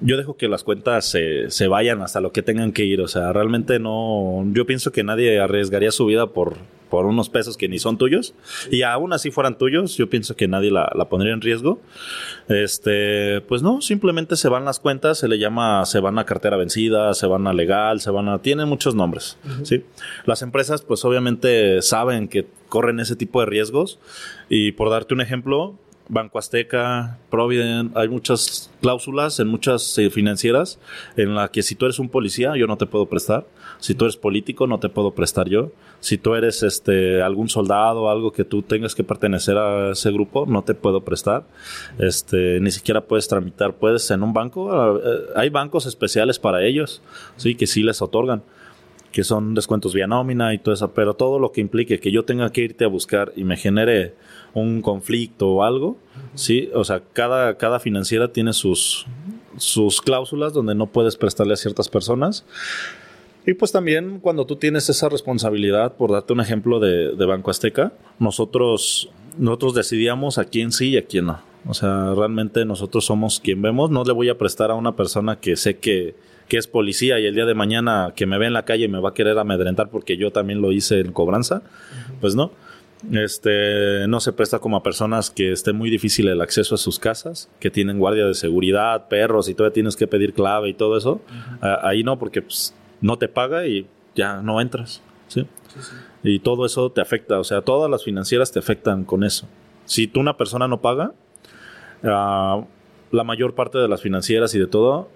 yo 0.00 0.16
dejo 0.16 0.36
que 0.36 0.48
las 0.48 0.64
cuentas 0.64 1.06
se, 1.06 1.50
se 1.50 1.68
vayan 1.68 2.02
hasta 2.02 2.20
lo 2.20 2.32
que 2.32 2.42
tengan 2.42 2.72
que 2.72 2.84
ir. 2.84 3.00
O 3.00 3.08
sea, 3.08 3.32
realmente 3.32 3.78
no. 3.78 4.44
Yo 4.52 4.66
pienso 4.66 4.92
que 4.92 5.04
nadie 5.04 5.40
arriesgaría 5.40 5.90
su 5.90 6.06
vida 6.06 6.28
por, 6.28 6.56
por 6.90 7.06
unos 7.06 7.28
pesos 7.28 7.56
que 7.56 7.68
ni 7.68 7.78
son 7.78 7.98
tuyos. 7.98 8.34
Y 8.70 8.82
aún 8.82 9.12
así 9.12 9.30
fueran 9.30 9.58
tuyos, 9.58 9.96
yo 9.96 10.08
pienso 10.08 10.36
que 10.36 10.46
nadie 10.46 10.70
la, 10.70 10.92
la, 10.94 11.08
pondría 11.08 11.32
en 11.32 11.40
riesgo. 11.40 11.80
Este, 12.48 13.40
pues 13.42 13.62
no, 13.62 13.80
simplemente 13.80 14.36
se 14.36 14.48
van 14.48 14.64
las 14.64 14.78
cuentas, 14.78 15.18
se 15.18 15.28
le 15.28 15.38
llama, 15.38 15.84
se 15.86 16.00
van 16.00 16.18
a 16.18 16.24
cartera 16.24 16.56
vencida, 16.56 17.14
se 17.14 17.26
van 17.26 17.46
a 17.46 17.52
legal, 17.52 18.00
se 18.00 18.10
van 18.10 18.28
a. 18.28 18.40
Tienen 18.40 18.68
muchos 18.68 18.94
nombres. 18.94 19.38
¿sí? 19.64 19.84
Las 20.26 20.42
empresas, 20.42 20.82
pues 20.82 21.04
obviamente 21.04 21.82
saben 21.82 22.28
que 22.28 22.46
corren 22.68 23.00
ese 23.00 23.16
tipo 23.16 23.40
de 23.40 23.46
riesgos. 23.46 23.98
Y 24.48 24.72
por 24.72 24.90
darte 24.90 25.14
un 25.14 25.20
ejemplo, 25.20 25.78
Banco 26.08 26.38
Azteca, 26.38 27.18
Provident, 27.30 27.96
hay 27.96 28.08
muchas 28.08 28.70
cláusulas 28.82 29.40
en 29.40 29.48
muchas 29.48 29.96
eh, 29.98 30.10
financieras 30.10 30.78
en 31.16 31.34
la 31.34 31.48
que 31.48 31.62
si 31.62 31.74
tú 31.74 31.86
eres 31.86 31.98
un 31.98 32.10
policía 32.10 32.56
yo 32.56 32.66
no 32.66 32.76
te 32.76 32.86
puedo 32.86 33.06
prestar, 33.06 33.46
si 33.78 33.94
tú 33.94 34.04
eres 34.04 34.16
político 34.16 34.66
no 34.66 34.78
te 34.78 34.90
puedo 34.90 35.12
prestar 35.12 35.48
yo, 35.48 35.72
si 36.00 36.18
tú 36.18 36.34
eres 36.34 36.62
este 36.62 37.22
algún 37.22 37.48
soldado 37.48 38.10
algo 38.10 38.32
que 38.32 38.44
tú 38.44 38.62
tengas 38.62 38.94
que 38.94 39.02
pertenecer 39.02 39.56
a 39.56 39.92
ese 39.92 40.10
grupo 40.10 40.44
no 40.46 40.62
te 40.62 40.74
puedo 40.74 41.02
prestar, 41.02 41.44
este 41.98 42.60
ni 42.60 42.70
siquiera 42.70 43.00
puedes 43.00 43.26
tramitar, 43.26 43.74
puedes 43.74 44.10
en 44.10 44.22
un 44.22 44.34
banco, 44.34 44.98
eh, 44.98 45.00
hay 45.36 45.48
bancos 45.48 45.86
especiales 45.86 46.38
para 46.38 46.64
ellos, 46.64 47.00
sí 47.36 47.54
que 47.54 47.66
sí 47.66 47.82
les 47.82 48.02
otorgan 48.02 48.42
que 49.14 49.22
son 49.22 49.54
descuentos 49.54 49.94
vía 49.94 50.08
nómina 50.08 50.52
y 50.54 50.58
todo 50.58 50.74
eso, 50.74 50.92
pero 50.92 51.14
todo 51.14 51.38
lo 51.38 51.52
que 51.52 51.60
implique 51.60 52.00
que 52.00 52.10
yo 52.10 52.24
tenga 52.24 52.50
que 52.50 52.62
irte 52.62 52.84
a 52.84 52.88
buscar 52.88 53.32
y 53.36 53.44
me 53.44 53.56
genere 53.56 54.16
un 54.54 54.82
conflicto 54.82 55.50
o 55.50 55.62
algo, 55.62 55.96
sí, 56.34 56.68
o 56.74 56.82
sea, 56.82 57.00
cada, 57.12 57.56
cada 57.56 57.78
financiera 57.78 58.32
tiene 58.32 58.52
sus, 58.52 59.06
sus 59.56 60.02
cláusulas 60.02 60.52
donde 60.52 60.74
no 60.74 60.88
puedes 60.88 61.14
prestarle 61.14 61.54
a 61.54 61.56
ciertas 61.56 61.88
personas. 61.88 62.44
Y 63.46 63.54
pues 63.54 63.70
también 63.70 64.18
cuando 64.18 64.46
tú 64.46 64.56
tienes 64.56 64.88
esa 64.88 65.08
responsabilidad, 65.08 65.94
por 65.94 66.10
darte 66.10 66.32
un 66.32 66.40
ejemplo 66.40 66.80
de, 66.80 67.14
de 67.14 67.24
Banco 67.24 67.52
Azteca, 67.52 67.92
nosotros, 68.18 69.10
nosotros 69.38 69.74
decidíamos 69.74 70.38
a 70.38 70.46
quién 70.46 70.72
sí 70.72 70.88
y 70.88 70.96
a 70.96 71.06
quién 71.06 71.26
no. 71.26 71.40
O 71.68 71.74
sea, 71.74 72.14
realmente 72.16 72.64
nosotros 72.64 73.04
somos 73.04 73.38
quien 73.38 73.62
vemos. 73.62 73.92
No 73.92 74.02
le 74.02 74.12
voy 74.12 74.28
a 74.28 74.36
prestar 74.36 74.72
a 74.72 74.74
una 74.74 74.96
persona 74.96 75.38
que 75.38 75.54
sé 75.54 75.78
que, 75.78 76.16
que 76.48 76.58
es 76.58 76.66
policía 76.66 77.18
y 77.18 77.26
el 77.26 77.34
día 77.34 77.46
de 77.46 77.54
mañana 77.54 78.12
que 78.14 78.26
me 78.26 78.38
ve 78.38 78.46
en 78.46 78.52
la 78.52 78.64
calle 78.64 78.88
me 78.88 79.00
va 79.00 79.10
a 79.10 79.14
querer 79.14 79.38
amedrentar 79.38 79.88
porque 79.90 80.16
yo 80.16 80.30
también 80.30 80.60
lo 80.60 80.72
hice 80.72 81.00
en 81.00 81.12
cobranza. 81.12 81.62
Pues 82.20 82.34
no. 82.34 82.52
Este 83.12 84.06
no 84.08 84.20
se 84.20 84.32
presta 84.32 84.60
como 84.60 84.76
a 84.76 84.82
personas 84.82 85.30
que 85.30 85.52
esté 85.52 85.72
muy 85.72 85.90
difícil 85.90 86.28
el 86.28 86.40
acceso 86.40 86.74
a 86.74 86.78
sus 86.78 86.98
casas, 86.98 87.50
que 87.60 87.70
tienen 87.70 87.98
guardia 87.98 88.26
de 88.26 88.34
seguridad, 88.34 89.08
perros 89.08 89.48
y 89.48 89.54
todavía 89.54 89.74
tienes 89.74 89.96
que 89.96 90.06
pedir 90.06 90.32
clave 90.32 90.70
y 90.70 90.74
todo 90.74 90.96
eso. 90.96 91.20
Ahí 91.60 92.02
no, 92.02 92.18
porque 92.18 92.40
pues, 92.42 92.74
no 93.00 93.18
te 93.18 93.28
paga 93.28 93.66
y 93.66 93.86
ya 94.14 94.40
no 94.40 94.60
entras. 94.60 95.02
¿sí? 95.28 95.46
Y 96.22 96.38
todo 96.38 96.64
eso 96.64 96.90
te 96.90 97.00
afecta, 97.00 97.38
o 97.38 97.44
sea, 97.44 97.62
todas 97.62 97.90
las 97.90 98.04
financieras 98.04 98.52
te 98.52 98.58
afectan 98.58 99.04
con 99.04 99.24
eso. 99.24 99.46
Si 99.84 100.06
tú 100.06 100.20
una 100.20 100.36
persona 100.36 100.68
no 100.68 100.80
paga, 100.80 101.12
uh, 102.02 102.64
la 103.10 103.24
mayor 103.24 103.54
parte 103.54 103.78
de 103.78 103.88
las 103.88 104.00
financieras 104.00 104.54
y 104.54 104.58
de 104.58 104.66
todo, 104.66 105.08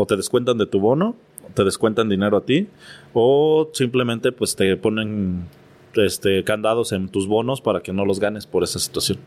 o 0.00 0.06
te 0.06 0.16
descuentan 0.16 0.56
de 0.56 0.66
tu 0.66 0.80
bono, 0.80 1.14
te 1.54 1.62
descuentan 1.62 2.08
dinero 2.08 2.38
a 2.38 2.40
ti, 2.40 2.68
o 3.12 3.68
simplemente 3.72 4.32
pues 4.32 4.56
te 4.56 4.76
ponen 4.76 5.46
este, 5.94 6.42
candados 6.44 6.92
en 6.92 7.08
tus 7.08 7.26
bonos 7.26 7.60
para 7.60 7.82
que 7.82 7.92
no 7.92 8.06
los 8.06 8.18
ganes 8.18 8.46
por 8.46 8.62
esa 8.64 8.78
situación. 8.78 9.18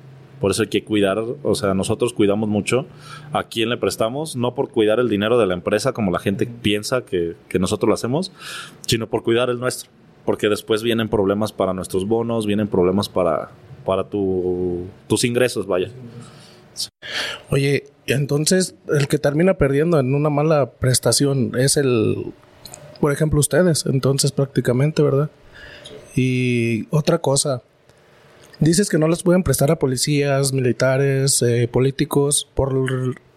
Por 0.42 0.52
eso 0.52 0.64
hay 0.64 0.70
que 0.70 0.84
cuidar, 0.84 1.20
o 1.20 1.56
sea, 1.56 1.74
nosotros 1.74 2.12
cuidamos 2.12 2.50
mucho 2.50 2.86
a 3.32 3.44
quién 3.44 3.70
le 3.70 3.78
prestamos, 3.78 4.36
no 4.36 4.56
por 4.56 4.70
cuidar 4.70 5.00
el 5.00 5.10
dinero 5.10 5.38
de 5.38 5.46
la 5.46 5.54
empresa 5.54 5.94
como 5.94 6.12
la 6.12 6.20
gente 6.20 6.48
piensa 6.48 7.06
que, 7.06 7.36
que 7.50 7.60
nosotros 7.60 7.88
lo 7.88 7.94
hacemos, 7.94 8.32
sino 8.88 9.08
por 9.08 9.24
cuidar 9.24 9.50
el 9.50 9.60
nuestro. 9.60 9.92
Porque 10.26 10.50
después 10.50 10.84
vienen 10.84 11.08
problemas 11.08 11.52
para 11.52 11.74
nuestros 11.74 12.08
bonos, 12.08 12.46
vienen 12.46 12.68
problemas 12.68 13.10
para, 13.10 13.52
para 13.86 14.06
tu, 14.06 14.88
tus 15.08 15.24
ingresos, 15.24 15.68
vaya. 15.68 15.92
Oye, 17.50 17.86
entonces 18.08 18.76
el 18.90 19.08
que 19.08 19.18
termina 19.18 19.56
perdiendo 19.56 20.00
en 20.00 20.16
una 20.16 20.30
mala 20.30 20.72
prestación 20.72 21.52
es 21.58 21.78
el, 21.78 22.34
por 23.00 23.12
ejemplo, 23.12 23.40
ustedes, 23.40 23.86
entonces 23.86 24.32
prácticamente, 24.32 25.02
¿verdad? 25.02 25.30
Y 26.16 26.88
otra 26.90 27.20
cosa, 27.20 27.64
dices 28.60 28.90
que 28.90 28.98
no 28.98 29.08
les 29.08 29.24
pueden 29.24 29.44
prestar 29.44 29.72
a 29.72 29.80
policías, 29.80 30.54
militares, 30.54 31.42
eh, 31.42 31.68
políticos 31.68 32.48
por 32.54 32.74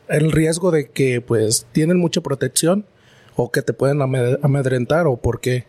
el 0.09 0.33
riesgo 0.33 0.71
de 0.71 0.91
que 0.91 1.21
pues 1.21 1.67
tienen 1.73 1.99
mucha 1.99 2.21
protección 2.21 2.85
o 3.35 3.51
que 3.51 3.63
te 3.63 3.73
pueden 3.73 4.01
amedrentar 4.03 5.07
o 5.07 5.17
por 5.17 5.41
qué. 5.41 5.67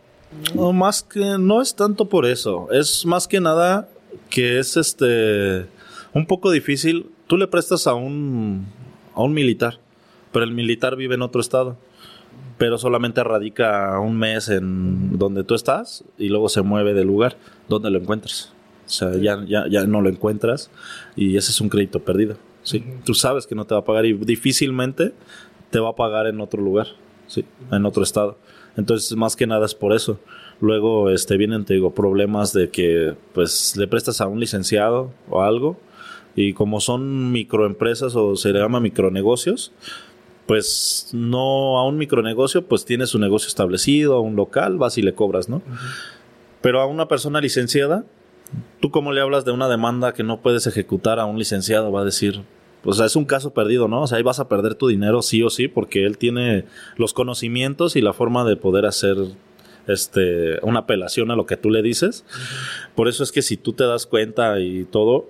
No, 0.54 0.74
más 0.74 1.04
que 1.04 1.38
no 1.40 1.62
es 1.62 1.76
tanto 1.76 2.10
por 2.10 2.26
eso, 2.26 2.68
es 2.72 3.06
más 3.06 3.28
que 3.28 3.40
nada 3.40 3.90
que 4.30 4.60
es 4.60 4.78
este 4.78 5.66
un 6.14 6.26
poco 6.26 6.52
difícil. 6.52 7.12
Tú 7.28 7.38
le 7.38 7.48
prestas 7.48 7.88
a 7.88 7.94
un 7.94 8.68
a 9.14 9.22
un 9.22 9.34
militar, 9.34 9.80
pero 10.32 10.46
el 10.46 10.52
militar 10.52 10.96
vive 10.96 11.16
en 11.16 11.22
otro 11.22 11.42
estado 11.42 11.78
pero 12.58 12.78
solamente 12.78 13.24
radica 13.24 14.00
un 14.00 14.18
mes 14.18 14.50
en 14.50 15.18
donde 15.18 15.44
tú 15.44 15.56
estás 15.56 16.04
y 16.18 16.30
luego 16.30 16.50
se 16.50 16.62
mueve 16.62 16.94
del 16.94 17.08
lugar 17.08 17.38
donde 17.70 17.92
lo 17.92 18.00
encuentras. 18.00 18.54
O 18.86 18.90
sea, 18.90 19.16
ya, 19.16 19.44
ya, 19.46 19.66
ya 19.70 19.86
no 19.86 20.02
lo 20.02 20.10
encuentras 20.10 20.72
y 21.16 21.38
ese 21.38 21.52
es 21.52 21.62
un 21.62 21.70
crédito 21.70 22.00
perdido. 22.00 22.38
¿sí? 22.64 22.84
Tú 23.06 23.14
sabes 23.14 23.46
que 23.46 23.56
no 23.56 23.66
te 23.66 23.76
va 23.76 23.82
a 23.82 23.86
pagar 23.86 24.06
y 24.06 24.14
difícilmente 24.14 25.14
te 25.70 25.80
va 25.80 25.90
a 25.90 25.96
pagar 25.96 26.28
en 26.28 26.42
otro 26.42 26.62
lugar, 26.62 26.88
¿sí? 27.28 27.46
en 27.72 27.86
otro 27.86 28.04
estado. 28.04 28.38
Entonces, 28.76 29.16
más 29.18 29.36
que 29.36 29.48
nada 29.48 29.66
es 29.66 29.76
por 29.76 29.94
eso. 29.94 30.20
Luego 30.62 31.10
este, 31.10 31.38
vienen, 31.38 31.66
te 31.66 31.74
digo, 31.74 31.94
problemas 31.94 32.54
de 32.54 32.70
que 32.70 33.16
pues 33.34 33.76
le 33.76 33.88
prestas 33.88 34.22
a 34.22 34.28
un 34.28 34.40
licenciado 34.40 35.12
o 35.30 35.42
algo 35.42 35.78
y 36.38 36.54
como 36.54 36.80
son 36.80 37.32
microempresas 37.32 38.16
o 38.16 38.36
se 38.36 38.54
le 38.54 38.60
llama 38.60 38.80
micronegocios, 38.80 39.74
pues 40.46 41.10
no 41.12 41.80
a 41.80 41.86
un 41.86 41.98
micronegocio, 41.98 42.68
pues 42.68 42.86
tiene 42.86 43.08
su 43.08 43.18
negocio 43.18 43.48
establecido, 43.48 44.14
a 44.14 44.22
un 44.22 44.36
local, 44.36 44.78
vas 44.78 45.00
y 45.00 45.02
le 45.02 45.16
cobras, 45.16 45.50
¿no? 45.50 45.64
Pero 46.62 46.80
a 46.80 46.86
una 46.86 47.08
persona 47.08 47.42
licenciada, 47.42 48.06
¿tú 48.80 48.92
cómo 48.92 49.14
le 49.14 49.22
hablas 49.22 49.46
de 49.46 49.52
una 49.52 49.68
demanda 49.68 50.14
que 50.14 50.24
no 50.24 50.42
puedes 50.42 50.68
ejecutar 50.68 51.20
a 51.20 51.26
un 51.26 51.40
licenciado? 51.40 51.92
Va 51.92 52.02
a 52.02 52.06
decir, 52.06 52.44
o 52.86 52.94
sea, 52.94 53.08
es 53.08 53.16
un 53.16 53.26
caso 53.26 53.52
perdido, 53.56 53.88
¿no? 53.88 54.04
O 54.04 54.08
sea, 54.08 54.20
ahí 54.20 54.24
vas 54.24 54.40
a 54.40 54.48
perder 54.48 54.76
tu 54.76 54.88
dinero 54.88 55.24
sí 55.24 55.42
o 55.42 55.50
sí 55.50 55.68
porque 55.68 56.06
él 56.06 56.20
tiene 56.20 56.66
los 56.98 57.14
conocimientos 57.14 57.96
y 57.96 58.02
la 58.02 58.14
forma 58.14 58.46
de 58.46 58.58
poder 58.58 58.86
hacer 58.86 59.18
este 59.88 60.60
una 60.62 60.82
apelación 60.82 61.32
a 61.32 61.36
lo 61.36 61.48
que 61.48 61.58
tú 61.58 61.72
le 61.72 61.82
dices. 61.82 62.26
Por 62.94 63.08
eso 63.08 63.24
es 63.24 63.32
que 63.32 63.42
si 63.42 63.58
tú 63.58 63.74
te 63.74 63.86
das 63.86 64.06
cuenta 64.06 64.60
y 64.60 64.86
todo, 64.86 65.26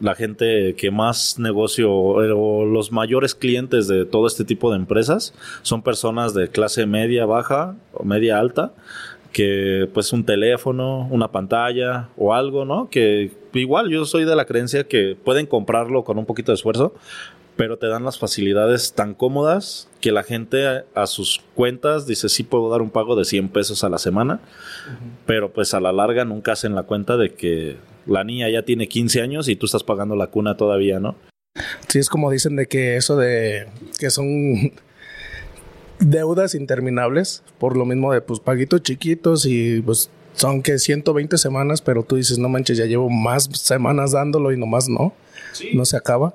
la 0.00 0.14
gente 0.14 0.74
que 0.76 0.90
más 0.90 1.38
negocio 1.38 1.92
o 1.92 2.64
los 2.64 2.90
mayores 2.92 3.34
clientes 3.34 3.86
de 3.86 4.06
todo 4.06 4.26
este 4.26 4.44
tipo 4.44 4.70
de 4.70 4.76
empresas 4.76 5.34
son 5.62 5.82
personas 5.82 6.34
de 6.34 6.48
clase 6.48 6.86
media, 6.86 7.26
baja 7.26 7.76
o 7.92 8.04
media 8.04 8.38
alta 8.38 8.72
que 9.32 9.88
pues 9.94 10.12
un 10.12 10.24
teléfono, 10.24 11.06
una 11.10 11.30
pantalla 11.30 12.08
o 12.16 12.34
algo, 12.34 12.64
¿no? 12.64 12.88
Que 12.90 13.30
igual 13.54 13.88
yo 13.88 14.04
soy 14.04 14.24
de 14.24 14.34
la 14.34 14.44
creencia 14.44 14.84
que 14.84 15.16
pueden 15.22 15.46
comprarlo 15.46 16.04
con 16.04 16.18
un 16.18 16.26
poquito 16.26 16.50
de 16.52 16.56
esfuerzo, 16.56 16.94
pero 17.56 17.76
te 17.76 17.86
dan 17.86 18.04
las 18.04 18.18
facilidades 18.18 18.94
tan 18.94 19.14
cómodas 19.14 19.88
que 20.00 20.12
la 20.12 20.22
gente 20.22 20.84
a 20.94 21.06
sus 21.06 21.42
cuentas 21.54 22.06
dice 22.06 22.28
sí 22.28 22.42
puedo 22.42 22.70
dar 22.70 22.82
un 22.82 22.90
pago 22.90 23.16
de 23.16 23.24
100 23.24 23.50
pesos 23.50 23.84
a 23.84 23.88
la 23.88 23.98
semana, 23.98 24.40
pero 25.26 25.52
pues 25.52 25.74
a 25.74 25.80
la 25.80 25.92
larga 25.92 26.24
nunca 26.24 26.52
hacen 26.52 26.74
la 26.74 26.84
cuenta 26.84 27.16
de 27.16 27.34
que 27.34 27.76
la 28.10 28.24
niña 28.24 28.48
ya 28.50 28.64
tiene 28.64 28.88
15 28.88 29.22
años 29.22 29.48
y 29.48 29.56
tú 29.56 29.66
estás 29.66 29.84
pagando 29.84 30.16
la 30.16 30.26
cuna 30.26 30.56
todavía, 30.56 31.00
¿no? 31.00 31.16
Sí, 31.88 31.98
es 31.98 32.08
como 32.08 32.30
dicen 32.30 32.56
de 32.56 32.66
que 32.66 32.96
eso 32.96 33.16
de 33.16 33.68
que 33.98 34.10
son 34.10 34.26
deudas 36.00 36.54
interminables 36.54 37.42
por 37.58 37.76
lo 37.76 37.84
mismo 37.84 38.12
de 38.12 38.20
pues 38.20 38.40
paguitos 38.40 38.82
chiquitos 38.82 39.46
y 39.46 39.80
pues 39.80 40.10
son 40.34 40.62
que 40.62 40.78
120 40.78 41.36
semanas, 41.38 41.82
pero 41.82 42.02
tú 42.02 42.16
dices, 42.16 42.38
no 42.38 42.48
manches, 42.48 42.78
ya 42.78 42.86
llevo 42.86 43.10
más 43.10 43.44
semanas 43.52 44.12
dándolo 44.12 44.52
y 44.52 44.56
nomás 44.56 44.88
no, 44.88 45.12
no 45.74 45.84
se 45.84 45.96
acaba. 45.96 46.34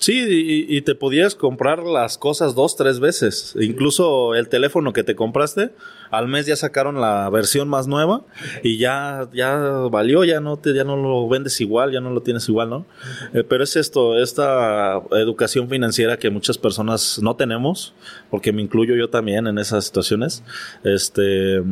Sí, 0.00 0.66
y, 0.66 0.80
te 0.80 0.94
podías 0.94 1.34
comprar 1.34 1.82
las 1.82 2.16
cosas 2.16 2.54
dos, 2.54 2.74
tres 2.74 3.00
veces. 3.00 3.54
Incluso 3.60 4.34
el 4.34 4.48
teléfono 4.48 4.94
que 4.94 5.04
te 5.04 5.14
compraste, 5.14 5.72
al 6.10 6.26
mes 6.26 6.46
ya 6.46 6.56
sacaron 6.56 7.02
la 7.02 7.28
versión 7.28 7.68
más 7.68 7.86
nueva 7.86 8.22
y 8.62 8.78
ya, 8.78 9.28
ya 9.34 9.58
valió, 9.90 10.24
ya 10.24 10.40
no 10.40 10.56
te, 10.56 10.72
ya 10.72 10.84
no 10.84 10.96
lo 10.96 11.28
vendes 11.28 11.60
igual, 11.60 11.92
ya 11.92 12.00
no 12.00 12.08
lo 12.08 12.22
tienes 12.22 12.48
igual, 12.48 12.70
¿no? 12.70 12.86
Eh, 13.34 13.44
pero 13.46 13.62
es 13.62 13.76
esto, 13.76 14.18
esta 14.18 15.02
educación 15.10 15.68
financiera 15.68 16.16
que 16.16 16.30
muchas 16.30 16.56
personas 16.56 17.20
no 17.22 17.36
tenemos, 17.36 17.92
porque 18.30 18.54
me 18.54 18.62
incluyo 18.62 18.94
yo 18.94 19.10
también 19.10 19.46
en 19.48 19.58
esas 19.58 19.84
situaciones. 19.84 20.42
Este 20.82 21.62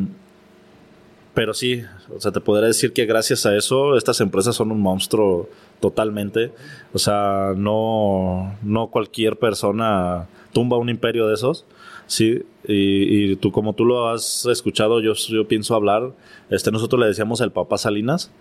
pero 1.39 1.53
sí, 1.53 1.85
o 2.13 2.19
sea, 2.19 2.33
te 2.33 2.41
podría 2.41 2.67
decir 2.67 2.91
que 2.91 3.05
gracias 3.05 3.45
a 3.45 3.55
eso 3.55 3.95
estas 3.95 4.19
empresas 4.19 4.57
son 4.57 4.73
un 4.73 4.81
monstruo 4.81 5.47
totalmente. 5.79 6.51
O 6.91 6.99
sea, 6.99 7.53
no, 7.55 8.57
no 8.61 8.87
cualquier 8.87 9.37
persona 9.37 10.27
tumba 10.51 10.75
un 10.75 10.89
imperio 10.89 11.27
de 11.27 11.35
esos. 11.35 11.63
Sí, 12.07 12.43
y, 12.67 13.37
tú, 13.37 13.53
como 13.53 13.71
tú 13.71 13.85
lo 13.85 14.09
has 14.09 14.47
escuchado, 14.47 14.99
yo, 14.99 15.13
yo 15.13 15.47
pienso 15.47 15.75
hablar, 15.75 16.11
este, 16.49 16.73
nosotros 16.73 16.99
le 16.99 17.07
decíamos 17.07 17.39
el 17.39 17.51
papá 17.51 17.77
Salinas, 17.77 18.31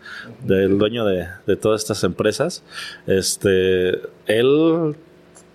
del 0.43 0.77
dueño 0.77 1.05
de, 1.05 1.29
de 1.47 1.55
todas 1.55 1.83
estas 1.83 2.03
empresas. 2.03 2.65
Este, 3.07 3.91
él 4.27 4.97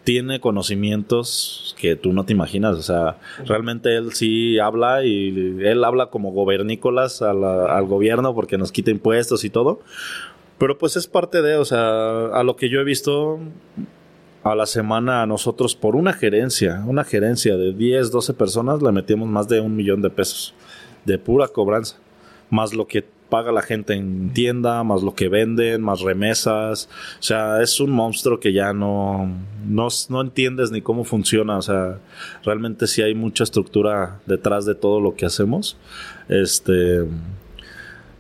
tiene 0.04 0.40
conocimientos 0.40 1.76
que 1.78 1.96
tú 1.96 2.14
no 2.14 2.26
te 2.26 2.34
imaginas. 2.34 2.76
O 2.76 2.82
sea, 2.82 3.18
realmente 3.46 3.96
él 3.96 4.14
sí 4.14 4.60
habla 4.60 5.04
y 5.06 5.58
él 5.62 5.84
habla 5.84 6.08
como 6.08 6.32
gobernícolas 6.32 7.22
al 7.22 7.86
gobierno 7.86 8.34
porque 8.36 8.58
nos 8.58 8.72
quita 8.72 8.92
impuestos 8.92 9.44
y 9.44 9.50
todo. 9.50 9.80
Pero 10.58 10.78
pues 10.78 10.96
es 10.96 11.08
parte 11.08 11.42
de, 11.42 11.56
o 11.56 11.66
sea, 11.66 12.28
a 12.28 12.44
lo 12.44 12.56
que 12.56 12.70
yo 12.70 12.80
he 12.80 12.84
visto 12.84 13.40
a 14.44 14.56
la 14.56 14.66
semana 14.66 15.22
a 15.22 15.26
nosotros 15.26 15.76
por 15.76 15.96
una 15.96 16.14
gerencia, 16.14 16.84
una 16.86 17.04
gerencia 17.04 17.56
de 17.58 17.74
10, 17.74 18.12
12 18.12 18.34
personas, 18.34 18.82
le 18.82 18.92
metimos 18.92 19.28
más 19.28 19.48
de 19.48 19.62
un 19.62 19.76
millón 19.76 20.02
de 20.02 20.10
pesos 20.10 20.54
de 21.06 21.18
pura 21.18 21.48
cobranza. 21.48 21.98
Más 22.50 22.74
lo 22.74 22.88
que 22.88 23.06
paga 23.34 23.52
la 23.52 23.64
gente 23.64 23.96
en 23.96 24.32
tienda, 24.32 24.84
más 24.84 25.02
lo 25.02 25.16
que 25.16 25.28
venden, 25.28 25.82
más 25.82 26.02
remesas. 26.02 26.88
O 27.20 27.24
sea, 27.24 27.64
es 27.64 27.80
un 27.80 27.90
monstruo 27.90 28.40
que 28.40 28.54
ya 28.54 28.74
no, 28.74 29.28
no, 29.68 29.88
no 30.10 30.22
entiendes 30.22 30.70
ni 30.70 30.84
cómo 30.84 31.04
funciona. 31.04 31.58
O 31.58 31.62
sea, 31.64 31.98
realmente 32.46 32.86
sí 32.86 33.02
hay 33.02 33.16
mucha 33.16 33.44
estructura 33.44 34.20
detrás 34.28 34.68
de 34.68 34.76
todo 34.76 35.02
lo 35.02 35.16
que 35.16 35.26
hacemos. 35.26 35.78
Este. 36.30 37.08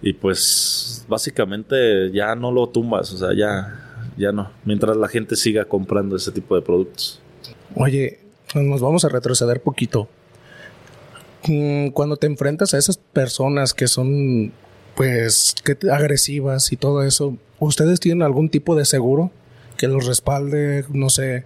Y 0.02 0.14
pues 0.14 1.06
básicamente 1.08 2.12
ya 2.12 2.34
no 2.34 2.52
lo 2.52 2.68
tumbas, 2.70 3.14
o 3.14 3.18
sea, 3.20 3.36
ya, 3.38 4.08
ya 4.18 4.32
no. 4.32 4.50
Mientras 4.66 4.98
la 4.98 5.10
gente 5.10 5.36
siga 5.36 5.66
comprando 5.66 6.16
ese 6.16 6.32
tipo 6.32 6.56
de 6.56 6.64
productos. 6.64 7.22
Oye, 7.76 8.20
nos 8.56 8.82
vamos 8.82 9.06
a 9.06 9.10
retroceder 9.10 9.62
poquito. 9.62 10.10
Mm, 11.46 11.90
cuando 11.90 12.18
te 12.18 12.26
enfrentas 12.26 12.74
a 12.74 12.80
esas 12.80 12.98
personas 12.98 13.76
que 13.76 13.86
son 13.86 14.54
pues 14.96 15.56
que 15.64 15.78
agresivas 15.92 16.72
y 16.72 16.78
todo 16.78 17.04
eso, 17.04 17.38
¿ustedes 17.60 18.00
tienen 18.00 18.24
algún 18.24 18.50
tipo 18.50 18.76
de 18.76 18.86
seguro 18.86 19.32
que 19.78 19.88
los 19.88 20.06
respalde? 20.06 20.86
No 20.90 21.10
sé, 21.10 21.46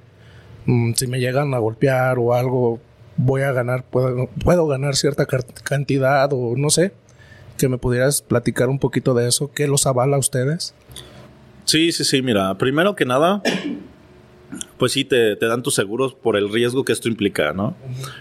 mm, 0.65 0.93
si 0.93 1.07
me 1.07 1.19
llegan 1.19 1.53
a 1.53 1.59
golpear 1.59 2.19
o 2.19 2.33
algo, 2.33 2.79
voy 3.15 3.41
a 3.41 3.51
ganar, 3.51 3.83
puedo, 3.83 4.27
puedo 4.43 4.67
ganar 4.67 4.95
cierta 4.95 5.25
cantidad 5.25 6.29
o 6.33 6.55
no 6.55 6.69
sé, 6.69 6.93
que 7.57 7.67
me 7.69 7.77
pudieras 7.77 8.21
platicar 8.21 8.69
un 8.69 8.79
poquito 8.79 9.13
de 9.13 9.27
eso, 9.27 9.51
¿qué 9.53 9.67
los 9.67 9.87
avala 9.87 10.17
a 10.17 10.19
ustedes? 10.19 10.73
Sí, 11.65 11.91
sí, 11.91 12.05
sí, 12.05 12.21
mira, 12.21 12.57
primero 12.57 12.95
que 12.95 13.05
nada, 13.05 13.41
pues 14.77 14.93
sí, 14.93 15.03
te, 15.03 15.35
te, 15.35 15.45
dan 15.47 15.63
tus 15.63 15.75
seguros 15.75 16.13
por 16.13 16.37
el 16.37 16.51
riesgo 16.51 16.85
que 16.85 16.93
esto 16.93 17.09
implica, 17.09 17.51
¿no? 17.51 17.75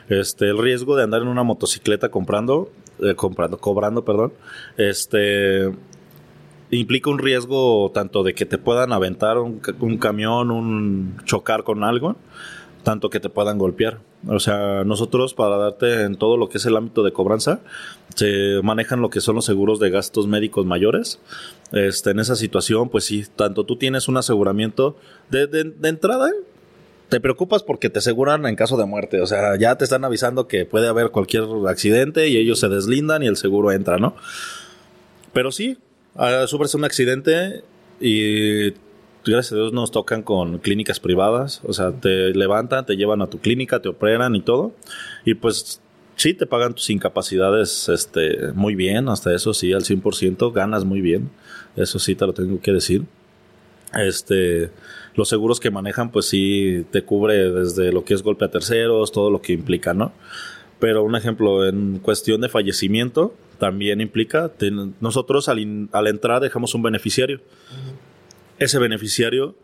Este, 0.08 0.46
el 0.46 0.58
riesgo 0.58 0.96
de 0.96 1.04
andar 1.04 1.22
en 1.22 1.28
una 1.28 1.44
motocicleta 1.44 2.08
comprando, 2.08 2.70
eh, 3.00 3.14
comprando, 3.14 3.58
cobrando, 3.58 4.04
perdón, 4.04 4.32
este, 4.76 5.72
implica 6.70 7.10
un 7.10 7.18
riesgo 7.18 7.90
tanto 7.92 8.22
de 8.22 8.34
que 8.34 8.46
te 8.46 8.58
puedan 8.58 8.92
aventar 8.92 9.38
un, 9.38 9.60
un 9.80 9.98
camión, 9.98 10.50
un 10.50 11.16
chocar 11.24 11.62
con 11.64 11.84
algo, 11.84 12.16
tanto 12.82 13.10
que 13.10 13.20
te 13.20 13.28
puedan 13.28 13.58
golpear. 13.58 13.98
O 14.28 14.40
sea, 14.40 14.84
nosotros 14.84 15.34
para 15.34 15.56
darte 15.56 16.02
en 16.02 16.16
todo 16.16 16.36
lo 16.36 16.48
que 16.48 16.58
es 16.58 16.66
el 16.66 16.76
ámbito 16.76 17.02
de 17.02 17.12
cobranza, 17.12 17.60
se 18.14 18.60
manejan 18.62 19.00
lo 19.00 19.10
que 19.10 19.20
son 19.20 19.36
los 19.36 19.44
seguros 19.44 19.78
de 19.78 19.90
gastos 19.90 20.26
médicos 20.26 20.66
mayores. 20.66 21.20
Este, 21.72 22.10
en 22.10 22.20
esa 22.20 22.34
situación, 22.34 22.88
pues 22.88 23.04
sí, 23.04 23.24
tanto 23.36 23.64
tú 23.64 23.76
tienes 23.76 24.08
un 24.08 24.16
aseguramiento 24.16 24.96
de, 25.30 25.46
de, 25.46 25.64
de 25.64 25.88
entrada, 25.88 26.30
te 27.08 27.20
preocupas 27.20 27.62
porque 27.62 27.90
te 27.90 28.00
aseguran 28.00 28.46
en 28.46 28.56
caso 28.56 28.76
de 28.76 28.84
muerte. 28.86 29.20
O 29.20 29.26
sea, 29.26 29.56
ya 29.56 29.76
te 29.76 29.84
están 29.84 30.04
avisando 30.04 30.48
que 30.48 30.64
puede 30.64 30.88
haber 30.88 31.10
cualquier 31.10 31.44
accidente 31.68 32.28
y 32.28 32.36
ellos 32.36 32.60
se 32.60 32.68
deslindan 32.68 33.22
y 33.22 33.26
el 33.26 33.36
seguro 33.36 33.72
entra, 33.72 33.98
¿no? 33.98 34.16
Pero 35.32 35.52
sí, 35.52 35.78
uh, 36.14 36.46
sufres 36.46 36.74
un 36.74 36.84
accidente 36.84 37.62
y 38.00 38.72
gracias 39.24 39.52
a 39.52 39.56
Dios 39.56 39.72
nos 39.72 39.90
tocan 39.90 40.22
con 40.22 40.58
clínicas 40.58 41.00
privadas, 41.00 41.60
o 41.64 41.72
sea, 41.72 41.92
te 41.92 42.30
levantan, 42.34 42.86
te 42.86 42.96
llevan 42.96 43.22
a 43.22 43.26
tu 43.28 43.38
clínica, 43.38 43.80
te 43.80 43.88
operan 43.88 44.34
y 44.36 44.42
todo, 44.42 44.72
y 45.24 45.34
pues 45.34 45.80
sí, 46.16 46.34
te 46.34 46.46
pagan 46.46 46.74
tus 46.74 46.88
incapacidades 46.90 47.88
este, 47.88 48.52
muy 48.54 48.74
bien, 48.74 49.08
hasta 49.08 49.34
eso 49.34 49.52
sí, 49.52 49.72
al 49.72 49.82
100%, 49.82 50.52
ganas 50.52 50.84
muy 50.84 51.00
bien, 51.00 51.30
eso 51.76 51.98
sí 51.98 52.14
te 52.14 52.26
lo 52.26 52.32
tengo 52.32 52.60
que 52.60 52.72
decir. 52.72 53.04
Este, 53.94 54.70
los 55.16 55.28
seguros 55.28 55.60
que 55.60 55.70
manejan, 55.70 56.10
pues 56.10 56.26
sí, 56.26 56.84
te 56.90 57.02
cubre 57.02 57.50
desde 57.50 57.92
lo 57.92 58.04
que 58.04 58.14
es 58.14 58.22
golpe 58.22 58.44
a 58.44 58.50
terceros, 58.50 59.12
todo 59.12 59.30
lo 59.30 59.42
que 59.42 59.52
implica, 59.52 59.94
¿no? 59.94 60.12
Pero 60.78 61.02
un 61.02 61.16
ejemplo, 61.16 61.66
en 61.66 61.98
cuestión 61.98 62.40
de 62.42 62.48
fallecimiento, 62.48 63.34
también 63.58 64.00
implica, 64.00 64.52
nosotros 65.00 65.48
al, 65.48 65.88
al 65.92 66.06
entrar 66.06 66.42
dejamos 66.42 66.74
un 66.74 66.82
beneficiario. 66.82 67.40
Ese 68.58 68.78
beneficiario 68.78 69.54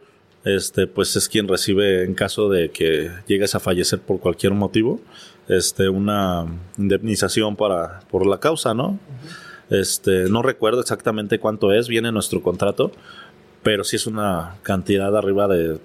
este 0.45 0.87
pues 0.87 1.15
es 1.17 1.29
quien 1.29 1.47
recibe 1.47 2.05
en 2.05 2.15
caso 2.15 2.49
de 2.49 2.71
que 2.71 3.11
llegues 3.27 3.55
a 3.55 3.61
fallecer 3.61 4.01
por 4.01 4.19
cualquier 4.19 4.53
motivo 4.55 5.01
este 5.49 5.89
una 5.89 6.47
indemnización 6.79 7.55
para 7.55 8.01
por 8.11 8.27
la 8.27 8.41
causa 8.41 8.75
no 8.75 8.99
este 9.71 10.29
no 10.29 10.43
recuerdo 10.43 10.81
exactamente 10.81 11.39
cuánto 11.39 11.73
es 11.73 11.87
viene 11.87 12.11
nuestro 12.11 12.43
contrato 12.43 12.91
pero 13.63 13.85
sí 13.85 13.97
es 13.97 14.07
una 14.07 14.57
cantidad 14.63 15.17
arriba 15.17 15.49
de 15.49 15.79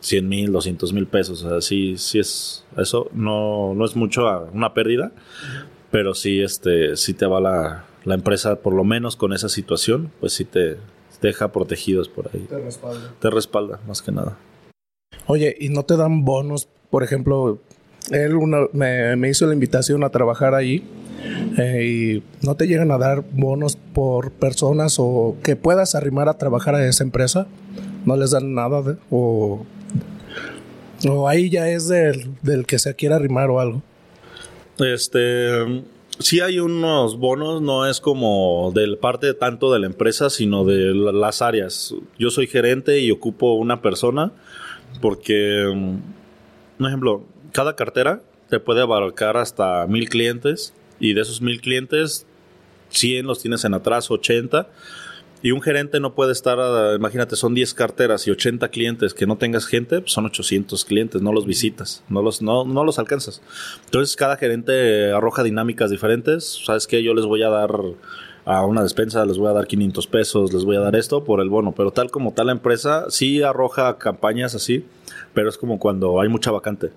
100 0.00 0.28
mil 0.28 0.52
200 0.52 0.92
mil 0.92 1.06
pesos 1.06 1.42
o 1.44 1.50
sea 1.50 1.60
sí 1.60 1.96
sí 1.98 2.18
es 2.18 2.64
eso 2.76 3.08
no 3.12 3.74
no 3.74 3.84
es 3.84 3.96
mucho 3.96 4.26
una 4.52 4.72
pérdida 4.72 5.12
pero 5.90 6.14
sí 6.14 6.40
este 6.40 6.96
sí 6.96 7.12
te 7.12 7.26
va 7.26 7.40
la, 7.40 7.84
la 8.04 8.14
empresa 8.14 8.56
por 8.56 8.72
lo 8.72 8.84
menos 8.84 9.16
con 9.16 9.32
esa 9.32 9.48
situación 9.48 10.10
pues 10.20 10.32
sí 10.32 10.44
te 10.44 10.78
deja 11.20 11.52
protegidos 11.52 12.08
por 12.08 12.30
ahí. 12.32 12.46
Te 12.48 12.58
respalda. 12.58 13.14
Te 13.20 13.30
respalda, 13.30 13.80
más 13.86 14.02
que 14.02 14.12
nada. 14.12 14.36
Oye, 15.26 15.56
¿y 15.58 15.68
no 15.68 15.84
te 15.84 15.96
dan 15.96 16.24
bonos? 16.24 16.68
Por 16.90 17.02
ejemplo, 17.02 17.58
él 18.10 18.34
me, 18.72 19.28
hizo 19.28 19.46
la 19.46 19.54
invitación 19.54 20.02
a 20.02 20.10
trabajar 20.10 20.54
ahí 20.54 20.82
eh, 21.58 21.84
y 21.84 22.46
no 22.46 22.54
te 22.54 22.66
llegan 22.66 22.90
a 22.90 22.98
dar 22.98 23.24
bonos 23.32 23.76
por 23.76 24.32
personas 24.32 24.96
o 24.98 25.36
que 25.42 25.56
puedas 25.56 25.94
arrimar 25.94 26.28
a 26.28 26.38
trabajar 26.38 26.74
a 26.74 26.86
esa 26.86 27.04
empresa. 27.04 27.46
No 28.04 28.16
les 28.16 28.30
dan 28.30 28.54
nada 28.54 28.96
o, 29.10 29.66
o 31.08 31.28
ahí 31.28 31.50
ya 31.50 31.68
es 31.68 31.88
del, 31.88 32.30
del 32.42 32.66
que 32.66 32.78
se 32.78 32.94
quiera 32.94 33.16
arrimar 33.16 33.50
o 33.50 33.60
algo. 33.60 33.82
Este 34.78 35.82
sí 36.20 36.40
hay 36.40 36.60
unos 36.60 37.18
bonos, 37.18 37.60
no 37.60 37.86
es 37.86 38.00
como 38.00 38.72
del 38.74 38.98
parte 38.98 39.34
tanto 39.34 39.72
de 39.72 39.80
la 39.80 39.86
empresa, 39.86 40.30
sino 40.30 40.64
de 40.64 40.94
las 40.94 41.42
áreas. 41.42 41.94
Yo 42.18 42.30
soy 42.30 42.46
gerente 42.46 43.00
y 43.00 43.10
ocupo 43.10 43.54
una 43.54 43.82
persona 43.82 44.32
porque, 45.00 45.66
un 45.66 46.02
mm, 46.78 46.86
ejemplo, 46.86 47.24
cada 47.52 47.74
cartera 47.76 48.22
te 48.48 48.60
puede 48.60 48.82
abarcar 48.82 49.36
hasta 49.36 49.86
mil 49.86 50.08
clientes 50.08 50.74
y 51.00 51.14
de 51.14 51.22
esos 51.22 51.42
mil 51.42 51.60
clientes, 51.60 52.26
100 52.90 53.26
los 53.26 53.40
tienes 53.40 53.64
en 53.64 53.74
atrás, 53.74 54.10
80 54.10 54.68
y 55.42 55.52
un 55.52 55.62
gerente 55.62 56.00
no 56.00 56.14
puede 56.14 56.32
estar, 56.32 56.58
imagínate, 56.94 57.34
son 57.34 57.54
10 57.54 57.72
carteras 57.72 58.26
y 58.26 58.30
80 58.30 58.68
clientes 58.68 59.14
que 59.14 59.26
no 59.26 59.38
tengas 59.38 59.66
gente, 59.66 60.00
pues 60.00 60.12
son 60.12 60.26
800 60.26 60.84
clientes, 60.84 61.22
no 61.22 61.32
los 61.32 61.46
visitas, 61.46 62.04
no 62.10 62.20
los, 62.20 62.42
no, 62.42 62.64
no 62.64 62.84
los 62.84 62.98
alcanzas. 62.98 63.40
Entonces 63.86 64.16
cada 64.16 64.36
gerente 64.36 65.12
arroja 65.12 65.42
dinámicas 65.42 65.90
diferentes. 65.90 66.60
¿Sabes 66.64 66.86
qué? 66.86 67.02
Yo 67.02 67.14
les 67.14 67.24
voy 67.24 67.42
a 67.42 67.48
dar 67.48 67.70
a 68.44 68.66
una 68.66 68.82
despensa, 68.82 69.24
les 69.24 69.38
voy 69.38 69.48
a 69.48 69.52
dar 69.52 69.66
500 69.66 70.06
pesos, 70.08 70.52
les 70.52 70.64
voy 70.64 70.76
a 70.76 70.80
dar 70.80 70.94
esto 70.94 71.24
por 71.24 71.40
el 71.40 71.48
bono. 71.48 71.72
Pero 71.74 71.90
tal 71.90 72.10
como 72.10 72.34
tal 72.34 72.48
la 72.48 72.52
empresa, 72.52 73.06
sí 73.08 73.42
arroja 73.42 73.96
campañas 73.96 74.54
así, 74.54 74.84
pero 75.32 75.48
es 75.48 75.56
como 75.56 75.78
cuando 75.78 76.20
hay 76.20 76.28
mucha 76.28 76.50
vacante. 76.50 76.90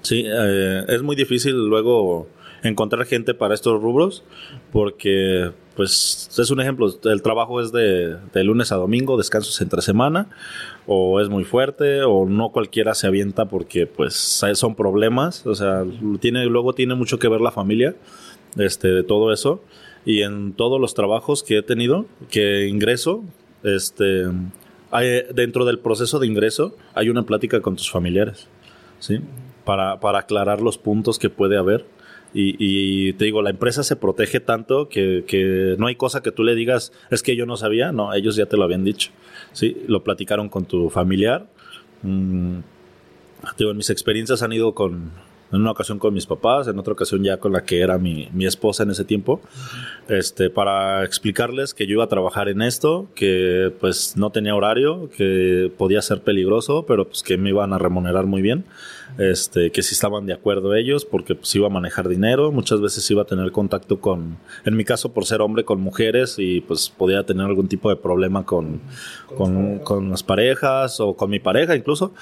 Sí, 0.00 0.24
eh, 0.26 0.84
es 0.88 1.02
muy 1.02 1.16
difícil 1.16 1.52
luego 1.52 2.28
encontrar 2.62 3.06
gente 3.06 3.34
para 3.34 3.54
estos 3.54 3.80
rubros 3.80 4.24
porque 4.70 5.50
pues 5.74 6.28
es 6.38 6.50
un 6.50 6.60
ejemplo, 6.60 6.88
el 7.04 7.22
trabajo 7.22 7.60
es 7.60 7.72
de, 7.72 8.18
lunes 8.34 8.72
a 8.72 8.76
domingo, 8.76 9.16
descansos 9.16 9.60
entre 9.60 9.82
semana, 9.82 10.28
o 10.86 11.20
es 11.20 11.28
muy 11.28 11.44
fuerte, 11.44 12.02
o 12.02 12.26
no 12.26 12.50
cualquiera 12.50 12.94
se 12.94 13.06
avienta 13.06 13.46
porque 13.46 13.86
pues 13.86 14.42
son 14.54 14.74
problemas, 14.74 15.46
o 15.46 15.54
sea, 15.54 15.84
tiene, 16.20 16.44
luego 16.46 16.74
tiene 16.74 16.94
mucho 16.94 17.18
que 17.18 17.28
ver 17.28 17.40
la 17.40 17.50
familia, 17.50 17.94
este, 18.58 18.88
de 18.88 19.02
todo 19.02 19.32
eso, 19.32 19.62
y 20.04 20.22
en 20.22 20.52
todos 20.52 20.80
los 20.80 20.94
trabajos 20.94 21.42
que 21.42 21.58
he 21.58 21.62
tenido, 21.62 22.06
que 22.30 22.66
ingreso, 22.68 23.24
este, 23.62 24.24
hay, 24.90 25.22
dentro 25.34 25.64
del 25.64 25.78
proceso 25.78 26.18
de 26.18 26.26
ingreso 26.26 26.76
hay 26.94 27.08
una 27.08 27.22
plática 27.22 27.60
con 27.60 27.76
tus 27.76 27.90
familiares, 27.90 28.48
¿sí? 28.98 29.20
Para, 29.64 30.00
para 30.00 30.18
aclarar 30.18 30.60
los 30.60 30.76
puntos 30.76 31.18
que 31.18 31.30
puede 31.30 31.56
haber 31.56 31.86
Y, 32.34 33.12
te 33.14 33.26
digo, 33.26 33.42
la 33.42 33.50
empresa 33.50 33.82
se 33.82 33.96
protege 33.96 34.40
tanto 34.40 34.88
que, 34.88 35.76
no 35.78 35.86
hay 35.86 35.96
cosa 35.96 36.22
que 36.22 36.32
tú 36.32 36.44
le 36.44 36.54
digas, 36.54 36.92
es 37.10 37.22
que 37.22 37.36
yo 37.36 37.44
no 37.44 37.56
sabía, 37.56 37.92
no, 37.92 38.14
ellos 38.14 38.36
ya 38.36 38.46
te 38.46 38.56
lo 38.56 38.64
habían 38.64 38.84
dicho. 38.84 39.10
¿sí? 39.52 39.76
Lo 39.86 40.02
platicaron 40.02 40.48
con 40.48 40.64
tu 40.64 40.88
familiar. 40.88 41.46
Mm, 42.02 42.60
digo, 43.58 43.74
mis 43.74 43.90
experiencias 43.90 44.42
han 44.42 44.52
ido 44.52 44.74
con, 44.74 45.12
en 45.52 45.60
una 45.60 45.70
ocasión 45.70 45.98
con 45.98 46.14
mis 46.14 46.26
papás, 46.26 46.66
en 46.66 46.78
otra 46.78 46.94
ocasión 46.94 47.22
ya 47.22 47.36
con 47.36 47.52
la 47.52 47.64
que 47.64 47.80
era 47.80 47.98
mi, 47.98 48.28
mi 48.32 48.46
esposa 48.46 48.82
en 48.82 48.90
ese 48.90 49.04
tiempo, 49.04 49.40
este, 50.08 50.50
para 50.50 51.04
explicarles 51.04 51.74
que 51.74 51.86
yo 51.86 51.94
iba 51.94 52.04
a 52.04 52.08
trabajar 52.08 52.48
en 52.48 52.62
esto, 52.62 53.08
que 53.14 53.72
pues 53.80 54.16
no 54.16 54.30
tenía 54.30 54.54
horario, 54.54 55.10
que 55.16 55.70
podía 55.76 56.00
ser 56.02 56.22
peligroso, 56.22 56.86
pero 56.86 57.06
pues 57.06 57.22
que 57.22 57.36
me 57.36 57.50
iban 57.50 57.72
a 57.72 57.78
remunerar 57.78 58.26
muy 58.26 58.40
bien, 58.40 58.64
este, 59.18 59.70
que 59.70 59.82
si 59.82 59.94
estaban 59.94 60.24
de 60.24 60.32
acuerdo 60.32 60.74
ellos, 60.74 61.04
porque 61.04 61.34
pues 61.34 61.54
iba 61.54 61.66
a 61.66 61.70
manejar 61.70 62.08
dinero, 62.08 62.50
muchas 62.50 62.80
veces 62.80 63.08
iba 63.10 63.22
a 63.22 63.26
tener 63.26 63.52
contacto 63.52 64.00
con, 64.00 64.38
en 64.64 64.76
mi 64.76 64.84
caso 64.84 65.12
por 65.12 65.26
ser 65.26 65.42
hombre, 65.42 65.64
con 65.64 65.80
mujeres 65.80 66.36
y 66.38 66.62
pues 66.62 66.88
podía 66.88 67.24
tener 67.24 67.44
algún 67.44 67.68
tipo 67.68 67.90
de 67.90 67.96
problema 67.96 68.44
con, 68.46 68.80
con, 69.36 69.80
con 69.80 70.10
las 70.10 70.22
parejas 70.22 70.98
o 71.00 71.14
con 71.14 71.28
mi 71.30 71.40
pareja 71.40 71.76
incluso 71.76 72.14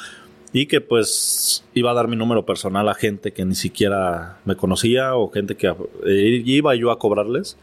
y 0.53 0.67
que 0.67 0.81
pues 0.81 1.65
iba 1.75 1.91
a 1.91 1.95
dar 1.95 2.09
mi 2.09 2.17
número 2.17 2.45
personal 2.45 2.89
a 2.89 2.95
gente 2.95 3.33
que 3.33 3.45
ni 3.45 3.55
siquiera 3.55 4.39
me 4.45 4.57
conocía 4.57 5.15
o 5.15 5.31
gente 5.31 5.57
que 5.57 5.69
eh, 6.07 6.43
iba 6.45 6.75
yo 6.75 6.91
a 6.91 6.99
cobrarles. 6.99 7.57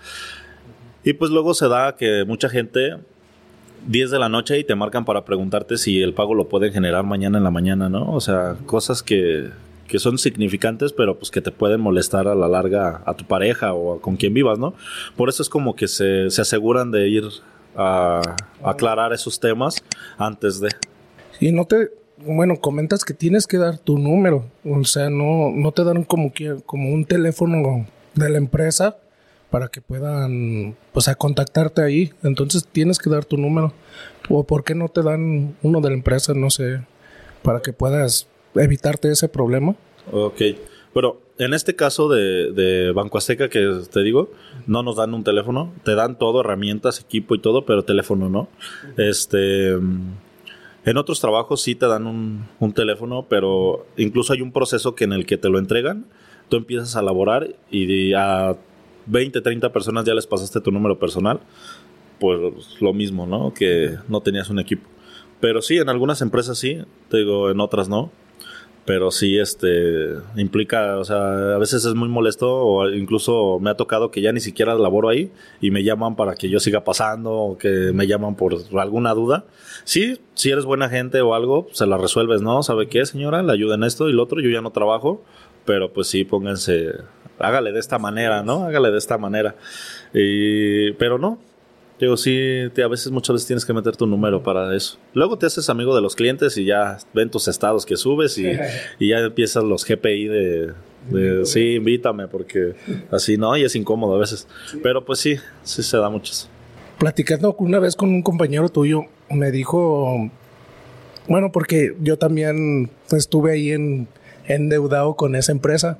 Y 1.04 1.13
pues 1.13 1.32
luego 1.32 1.54
se 1.54 1.67
da 1.67 1.95
que 1.95 2.26
mucha 2.26 2.50
gente 2.50 2.97
10 3.88 4.12
de 4.12 4.19
la 4.19 4.30
noche 4.30 4.58
y 4.60 4.63
te 4.63 4.76
marcan 4.76 5.06
para 5.06 5.26
preguntarte 5.26 5.78
si 5.78 6.02
el 6.02 6.13
pago 6.13 6.34
lo 6.34 6.47
pueden 6.50 6.73
generar 6.73 7.04
mañana 7.04 7.38
en 7.38 7.43
la 7.43 7.52
mañana, 7.52 7.89
¿no? 7.89 8.12
O 8.12 8.21
sea, 8.21 8.56
cosas 8.65 9.04
que, 9.04 9.50
que 9.88 10.00
son 10.00 10.17
significantes, 10.17 10.93
pero 10.93 11.17
pues 11.17 11.32
que 11.32 11.41
te 11.41 11.52
pueden 11.52 11.82
molestar 11.82 12.28
a 12.28 12.36
la 12.36 12.47
larga 12.47 13.04
a 13.06 13.13
tu 13.15 13.26
pareja 13.26 13.73
o 13.73 14.00
con 14.00 14.17
quien 14.17 14.34
vivas, 14.34 14.60
¿no? 14.60 14.73
Por 15.15 15.30
eso 15.30 15.41
es 15.41 15.50
como 15.50 15.76
que 15.76 15.88
se, 15.88 16.30
se 16.30 16.41
aseguran 16.41 16.91
de 16.91 17.08
ir 17.08 17.23
a, 17.76 18.21
a 18.63 18.69
aclarar 18.69 19.13
esos 19.13 19.39
temas 19.39 19.84
antes 20.17 20.60
de. 20.60 20.69
Y 21.39 21.52
no 21.52 21.65
te, 21.65 21.89
bueno, 22.25 22.60
comentas 22.60 23.03
que 23.03 23.13
tienes 23.13 23.47
que 23.47 23.58
dar 23.58 23.77
tu 23.77 23.97
número, 23.97 24.45
o 24.65 24.84
sea, 24.84 25.10
no, 25.10 25.51
no 25.51 25.71
te 25.71 25.84
dan 25.84 26.03
como, 26.03 26.34
que, 26.34 26.58
como 26.65 26.91
un 26.91 27.06
teléfono 27.06 27.86
de 28.15 28.30
la 28.30 28.38
empresa 28.38 28.97
para 29.49 29.67
que 29.69 29.82
puedan, 29.82 30.75
pues, 30.93 31.08
a 31.08 31.15
contactarte 31.15 31.82
ahí, 31.82 32.12
entonces 32.23 32.67
tienes 32.69 32.97
que 32.97 33.10
dar 33.10 33.25
tu 33.25 33.38
número, 33.38 33.73
o 34.30 34.43
por 34.43 34.63
qué 34.63 34.75
no 34.75 34.89
te 34.89 35.03
dan 35.03 35.56
uno 35.62 35.82
de 35.82 35.89
la 35.89 35.95
empresa, 35.95 36.34
no 36.34 36.49
sé, 36.49 36.82
para 37.43 37.62
que 37.62 37.71
puedas 37.71 38.27
evitarte 38.56 39.10
ese 39.12 39.30
problema. 39.30 39.75
Ok, 40.12 40.41
pero 40.93 41.21
en 41.38 41.53
este 41.53 41.75
caso 41.75 42.10
de, 42.10 42.51
de 42.51 42.91
Banco 42.91 43.17
Azteca 43.17 43.49
que 43.49 43.82
te 43.91 44.01
digo, 44.01 44.32
no 44.65 44.82
nos 44.84 44.95
dan 44.95 45.13
un 45.13 45.23
teléfono, 45.23 45.71
te 45.84 45.95
dan 45.95 46.17
todo, 46.17 46.41
herramientas, 46.41 46.99
equipo 46.99 47.36
y 47.36 47.39
todo, 47.39 47.65
pero 47.65 47.84
teléfono 47.84 48.30
no. 48.30 48.49
Este 48.97 49.77
en 50.88 50.95
otros 50.95 51.19
trabajos 51.19 51.62
sí 51.62 51.76
te 51.76 51.86
dan 51.86 52.08
un, 52.08 52.73
teléfono, 52.73 53.26
pero 53.30 53.86
incluso 53.97 54.32
hay 54.32 54.41
un 54.41 54.54
proceso 54.54 54.95
que 54.95 55.04
en 55.04 55.12
el 55.12 55.26
que 55.26 55.38
te 55.38 55.50
lo 55.50 55.60
entregan, 55.60 56.06
tú 56.47 56.56
empiezas 56.56 56.95
a 56.95 57.02
laborar 57.02 57.56
y 57.69 58.13
a 58.13 58.56
20, 59.06 59.41
30 59.41 59.73
personas 59.73 60.06
ya 60.06 60.13
les 60.13 60.26
pasaste 60.26 60.62
tu 60.62 60.71
número 60.71 60.97
personal, 60.97 61.41
pues 62.19 62.39
lo 62.80 62.93
mismo, 62.93 63.28
¿no? 63.28 63.54
Que 63.54 63.97
no 64.08 64.21
tenías 64.21 64.50
un 64.50 64.60
equipo. 64.60 64.88
Pero 65.41 65.62
sí, 65.62 65.78
en 65.78 65.89
algunas 65.89 66.21
empresas 66.21 66.58
sí, 66.58 66.80
te 67.10 67.17
digo, 67.17 67.52
en 67.52 67.60
otras 67.60 67.89
no 67.89 68.10
pero 68.88 69.12
sí 69.12 69.38
este 69.38 70.13
implica, 70.38 70.97
o 70.97 71.04
sea, 71.04 71.56
a 71.56 71.58
veces 71.58 71.84
es 71.84 71.93
muy 71.93 72.08
molesto 72.08 72.50
o 72.50 72.89
incluso 72.89 73.60
me 73.60 73.69
ha 73.69 73.76
tocado 73.76 74.12
que 74.12 74.21
ya 74.21 74.32
ni 74.32 74.39
siquiera 74.39 74.76
laboro 74.76 75.10
ahí 75.10 75.30
y 75.60 75.71
me 75.71 75.84
llaman 75.84 76.15
para 76.15 76.36
que 76.36 76.47
yo 76.47 76.62
siga 76.62 76.86
pasando 76.86 77.34
o 77.34 77.58
que 77.58 77.91
me 77.93 78.08
llaman 78.08 78.36
por 78.36 78.56
alguna 78.80 79.13
duda. 79.13 79.43
Sí, 79.84 80.21
si 80.36 80.52
eres 80.52 80.63
buena 80.63 80.88
gente 80.88 81.19
o 81.19 81.36
algo, 81.36 81.67
se 81.73 81.86
la 81.86 81.97
resuelves, 81.97 82.41
¿no? 82.41 82.63
¿Sabe 82.63 82.88
qué, 82.88 83.06
señora? 83.06 83.43
Le 83.43 83.52
ayuda 83.52 83.76
en 83.76 83.84
esto 83.84 84.08
y 84.08 84.13
lo 84.13 84.23
otro, 84.23 84.39
yo 84.39 84.50
ya 84.50 84.62
no 84.62 84.71
trabajo, 84.71 85.21
pero 85.65 85.91
pues 85.91 86.08
sí, 86.08 86.23
pónganse, 86.23 86.93
hágale 87.39 87.73
de 87.73 87.80
esta 87.80 88.00
manera, 88.00 88.41
¿no? 88.41 88.63
Hágale 88.63 88.91
de 88.91 89.00
esta 89.00 89.17
manera. 89.17 89.56
Y, 90.13 90.93
pero 90.93 91.17
no, 91.17 91.39
Digo, 92.00 92.16
sí, 92.16 92.70
a 92.84 92.88
veces, 92.88 93.12
muchas 93.12 93.34
veces 93.34 93.48
tienes 93.48 93.66
que 93.66 93.74
meter 93.74 93.96
tu 93.96 94.06
número 94.06 94.44
para 94.44 94.76
eso. 94.76 94.98
Luego 95.14 95.38
te 95.38 95.48
haces 95.48 95.70
amigo 95.70 95.96
de 95.96 96.02
los 96.02 96.16
clientes 96.16 96.56
y 96.58 96.66
ya 96.66 97.00
ven 97.14 97.32
tus 97.32 97.48
estados 97.48 97.86
que 97.86 97.98
subes 97.98 98.38
y, 98.38 98.44
ya 99.00 99.20
empiezas 99.20 99.64
los 99.64 99.84
GPI 99.84 100.28
de, 100.28 101.46
sí, 101.46 101.76
invítame, 101.76 102.28
porque 102.28 102.76
así 103.12 103.38
no, 103.38 103.58
y 103.58 103.64
es 103.64 103.76
incómodo 103.76 104.16
a 104.16 104.20
veces. 104.20 104.48
Pero 104.84 105.04
pues 105.04 105.20
sí, 105.20 105.38
sí 105.64 105.82
se 105.82 105.98
da 105.98 106.10
muchos. 106.10 106.50
Platicando 107.00 107.56
una 107.60 107.80
vez 107.80 107.96
con 107.96 108.10
un 108.10 108.22
compañero 108.22 108.70
tuyo, 108.70 109.04
me 109.30 109.52
dijo, 109.52 110.30
bueno, 111.28 111.52
porque 111.52 111.96
yo 112.00 112.18
también 112.18 112.92
estuve 113.12 113.54
ahí 113.54 113.72
en, 113.72 114.08
endeudado 114.46 115.16
con 115.16 115.36
esa 115.36 115.52
empresa. 115.52 115.98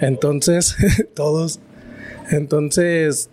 Entonces, 0.00 0.76
todos. 1.14 1.60
Entonces, 2.30 3.30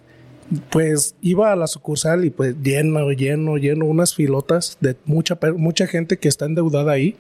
pues 0.70 1.16
iba 1.22 1.52
a 1.52 1.56
la 1.56 1.68
sucursal 1.68 2.26
y 2.26 2.30
pues 2.30 2.56
lleno, 2.62 3.12
lleno, 3.12 3.58
lleno, 3.58 3.86
unas 3.86 4.16
filotas 4.16 4.78
de 4.80 4.96
mucha, 5.06 5.38
mucha 5.56 5.88
gente 5.88 6.18
que 6.18 6.30
está 6.30 6.46
endeudada 6.46 6.92
ahí. 6.92 7.18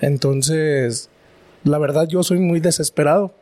Entonces, 0.00 1.08
la 1.64 1.78
verdad 1.78 2.06
yo 2.08 2.22
soy 2.22 2.38
muy 2.38 2.60
desesperado 2.60 3.34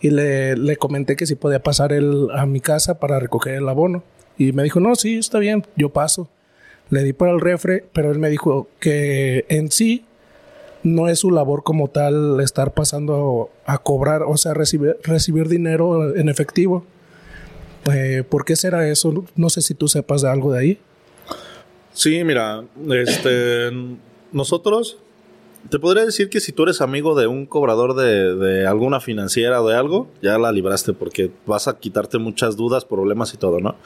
y 0.00 0.10
le, 0.10 0.56
le 0.56 0.76
comenté 0.76 1.16
que 1.16 1.26
si 1.26 1.34
podía 1.34 1.62
pasar 1.62 1.92
él 1.92 2.28
a 2.34 2.46
mi 2.46 2.60
casa 2.60 2.98
para 2.98 3.20
recoger 3.20 3.54
el 3.54 3.68
abono. 3.68 4.02
Y 4.38 4.52
me 4.52 4.62
dijo, 4.62 4.80
no, 4.80 4.94
sí, 4.94 5.18
está 5.18 5.38
bien, 5.38 5.66
yo 5.76 5.90
paso. 5.90 6.28
Le 6.88 7.04
di 7.04 7.12
para 7.12 7.32
el 7.32 7.40
refre, 7.40 7.84
pero 7.92 8.10
él 8.10 8.18
me 8.18 8.30
dijo 8.30 8.68
que 8.80 9.44
en 9.48 9.70
sí 9.70 10.04
no 10.82 11.08
es 11.08 11.20
su 11.20 11.30
labor 11.30 11.62
como 11.62 11.88
tal 11.88 12.40
estar 12.40 12.72
pasando 12.72 13.50
a, 13.66 13.78
cobrar, 13.78 14.22
o 14.22 14.36
sea, 14.36 14.52
recibir, 14.54 14.96
recibir 15.04 15.48
dinero 15.48 16.16
en 16.16 16.28
efectivo 16.28 16.84
eh, 17.92 18.24
¿Por 18.28 18.44
qué 18.44 18.56
será 18.56 18.88
eso? 18.88 19.24
No 19.36 19.50
sé 19.50 19.62
si 19.62 19.74
tú 19.74 19.88
sepas 19.88 20.22
de 20.22 20.28
algo 20.28 20.52
de 20.52 20.58
ahí. 20.58 20.78
Sí, 21.92 22.24
mira, 22.24 22.64
este, 22.90 23.70
nosotros, 24.32 24.98
te 25.68 25.78
podría 25.78 26.04
decir 26.04 26.30
que 26.30 26.40
si 26.40 26.52
tú 26.52 26.62
eres 26.62 26.80
amigo 26.80 27.14
de 27.14 27.26
un 27.26 27.44
cobrador 27.44 27.94
de, 27.94 28.66
alguna 28.66 29.00
financiera 29.00 29.60
o 29.60 29.68
de 29.68 29.76
algo, 29.76 30.08
ya 30.22 30.38
la 30.38 30.52
libraste 30.52 30.92
porque 30.92 31.30
vas 31.44 31.68
a 31.68 31.78
quitarte 31.78 32.18
muchas 32.18 32.56
dudas, 32.56 32.84
problemas 32.84 33.34
y 33.34 33.36
todo, 33.36 33.60
¿no? 33.60 33.76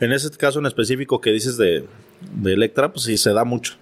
En 0.00 0.12
ese 0.12 0.30
caso 0.30 0.58
en 0.58 0.66
específico 0.66 1.20
que 1.20 1.30
dices 1.30 1.56
de, 1.56 1.84
de 2.34 2.52
Electra, 2.52 2.92
pues 2.92 3.04
sí 3.04 3.16
se 3.16 3.32
da 3.32 3.44
mucho. 3.44 3.74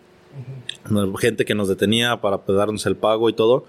Gente 1.19 1.45
que 1.45 1.55
nos 1.55 1.69
detenía 1.69 2.21
para 2.21 2.41
darnos 2.49 2.85
el 2.87 2.97
pago 2.97 3.29
y 3.29 3.33
todo. 3.33 3.65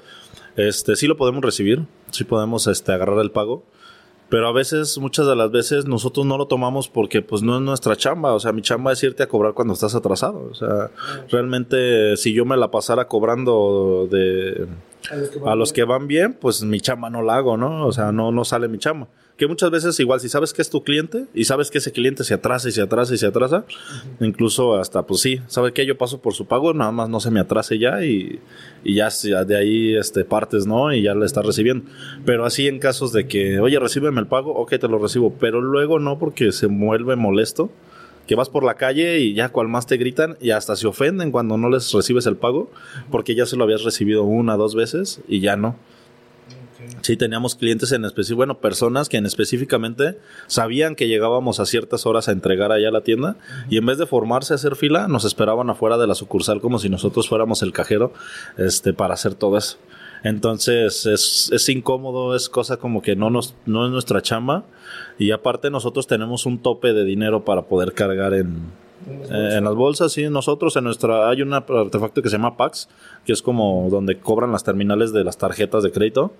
Este, 0.55 0.95
sí 0.95 1.07
lo 1.07 1.17
podemos 1.17 1.43
recibir, 1.43 1.85
sí 2.09 2.23
podemos 2.23 2.67
este, 2.67 2.91
agarrar 2.91 3.19
el 3.19 3.31
pago 3.31 3.63
pero 4.33 4.47
a 4.47 4.51
veces, 4.51 4.97
muchas 4.97 5.27
de 5.27 5.35
las 5.35 5.51
veces, 5.51 5.85
nosotros 5.85 6.25
no 6.25 6.39
lo 6.39 6.47
tomamos 6.47 6.87
porque 6.87 7.21
pues 7.21 7.43
no 7.43 7.55
es 7.55 7.61
nuestra 7.61 7.95
chamba. 7.95 8.33
O 8.33 8.39
sea, 8.39 8.51
mi 8.51 8.63
chamba 8.63 8.91
es 8.91 9.03
irte 9.03 9.21
a 9.21 9.27
cobrar 9.27 9.53
cuando 9.53 9.75
estás 9.75 9.93
atrasado. 9.93 10.49
O 10.49 10.55
sea, 10.55 10.89
realmente 11.29 12.17
si 12.17 12.33
yo 12.33 12.43
me 12.43 12.57
la 12.57 12.71
pasara 12.71 13.07
cobrando 13.07 14.07
de 14.09 14.65
a 15.45 15.53
los 15.53 15.71
que 15.71 15.83
van 15.83 16.07
bien, 16.07 16.33
pues 16.33 16.63
mi 16.63 16.81
chamba 16.81 17.11
no 17.11 17.21
la 17.21 17.35
hago, 17.35 17.57
¿no? 17.57 17.85
O 17.85 17.91
sea, 17.91 18.11
no, 18.11 18.31
no 18.31 18.43
sale 18.43 18.67
mi 18.67 18.79
chamba 18.79 19.07
que 19.37 19.47
muchas 19.47 19.71
veces 19.71 19.99
igual 19.99 20.19
si 20.19 20.29
sabes 20.29 20.53
que 20.53 20.61
es 20.61 20.69
tu 20.69 20.83
cliente 20.83 21.25
y 21.33 21.45
sabes 21.45 21.71
que 21.71 21.79
ese 21.79 21.91
cliente 21.91 22.23
se 22.23 22.35
atrasa 22.35 22.69
y 22.69 22.71
se 22.71 22.81
atrasa 22.81 23.13
y 23.13 23.17
se 23.17 23.25
atrasa, 23.25 23.65
incluso 24.19 24.75
hasta 24.75 25.03
pues 25.03 25.21
sí, 25.21 25.41
sabe 25.47 25.73
que 25.73 25.85
yo 25.85 25.97
paso 25.97 26.21
por 26.21 26.33
su 26.33 26.45
pago, 26.45 26.73
nada 26.73 26.91
más 26.91 27.09
no 27.09 27.19
se 27.19 27.31
me 27.31 27.39
atrase 27.39 27.79
ya 27.79 28.05
y, 28.05 28.39
y 28.83 28.95
ya, 28.95 29.09
de 29.45 29.57
ahí 29.57 29.95
este 29.95 30.23
partes, 30.23 30.67
¿no? 30.67 30.93
Y 30.93 31.03
ya 31.03 31.15
le 31.15 31.25
estás 31.25 31.45
recibiendo. 31.45 31.89
Pero 32.25 32.45
así 32.45 32.67
en 32.67 32.79
casos 32.79 33.11
de 33.11 33.27
que, 33.27 33.59
oye, 33.59 33.79
recíbeme 33.79 34.19
el 34.19 34.27
pago, 34.27 34.53
ok, 34.53 34.77
te 34.79 34.87
lo 34.87 34.99
recibo, 34.99 35.33
pero 35.39 35.61
luego 35.61 35.99
no 35.99 36.19
porque 36.19 36.51
se 36.51 36.67
vuelve 36.67 37.15
molesto 37.15 37.71
que 38.27 38.35
vas 38.35 38.49
por 38.49 38.63
la 38.63 38.75
calle 38.75 39.19
y 39.19 39.33
ya 39.33 39.49
cual 39.49 39.67
más 39.67 39.85
te 39.85 39.97
gritan 39.97 40.37
y 40.39 40.51
hasta 40.51 40.75
se 40.75 40.87
ofenden 40.87 41.31
cuando 41.31 41.57
no 41.57 41.69
les 41.69 41.91
recibes 41.91 42.25
el 42.25 42.37
pago 42.37 42.71
porque 43.11 43.35
ya 43.35 43.45
se 43.45 43.57
lo 43.57 43.65
habías 43.65 43.83
recibido 43.83 44.23
una, 44.23 44.55
dos 44.55 44.75
veces 44.75 45.21
y 45.27 45.39
ya 45.39 45.55
no. 45.55 45.75
Sí, 47.01 47.17
teníamos 47.17 47.55
clientes 47.55 47.91
en 47.91 48.05
específico, 48.05 48.37
bueno, 48.37 48.59
personas 48.59 49.09
que 49.09 49.17
en 49.17 49.25
específicamente 49.25 50.17
sabían 50.47 50.95
que 50.95 51.07
llegábamos 51.07 51.59
a 51.59 51.65
ciertas 51.65 52.05
horas 52.05 52.27
a 52.27 52.31
entregar 52.31 52.71
allá 52.71 52.89
a 52.89 52.91
la 52.91 53.01
tienda 53.01 53.35
y 53.69 53.77
en 53.77 53.85
vez 53.85 53.97
de 53.97 54.05
formarse 54.05 54.53
a 54.53 54.55
hacer 54.55 54.75
fila, 54.75 55.07
nos 55.07 55.25
esperaban 55.25 55.69
afuera 55.69 55.97
de 55.97 56.07
la 56.07 56.15
sucursal 56.15 56.61
como 56.61 56.79
si 56.79 56.89
nosotros 56.89 57.27
fuéramos 57.27 57.61
el 57.61 57.73
cajero 57.73 58.13
este, 58.57 58.93
para 58.93 59.13
hacer 59.15 59.35
todo 59.35 59.57
eso. 59.57 59.77
Entonces 60.23 61.05
es, 61.05 61.49
es 61.51 61.69
incómodo, 61.69 62.35
es 62.35 62.47
cosa 62.47 62.77
como 62.77 63.01
que 63.01 63.15
no, 63.15 63.29
nos, 63.29 63.55
no 63.65 63.85
es 63.85 63.91
nuestra 63.91 64.21
chamba 64.21 64.63
y 65.19 65.31
aparte 65.31 65.69
nosotros 65.69 66.07
tenemos 66.07 66.45
un 66.45 66.59
tope 66.59 66.93
de 66.93 67.03
dinero 67.03 67.43
para 67.43 67.63
poder 67.63 67.93
cargar 67.93 68.33
en, 68.33 68.71
en 69.29 69.63
las 69.63 69.75
bolsas, 69.75 70.13
sí, 70.13 70.29
nosotros 70.29 70.75
en 70.77 70.85
nuestra 70.85 71.29
hay 71.29 71.41
un 71.41 71.53
artefacto 71.53 72.21
que 72.21 72.29
se 72.29 72.37
llama 72.37 72.55
PAX, 72.55 72.87
que 73.25 73.33
es 73.33 73.41
como 73.41 73.87
donde 73.89 74.17
cobran 74.17 74.51
las 74.51 74.63
terminales 74.63 75.11
de 75.11 75.23
las 75.23 75.37
tarjetas 75.37 75.83
de 75.83 75.91
crédito 75.91 76.31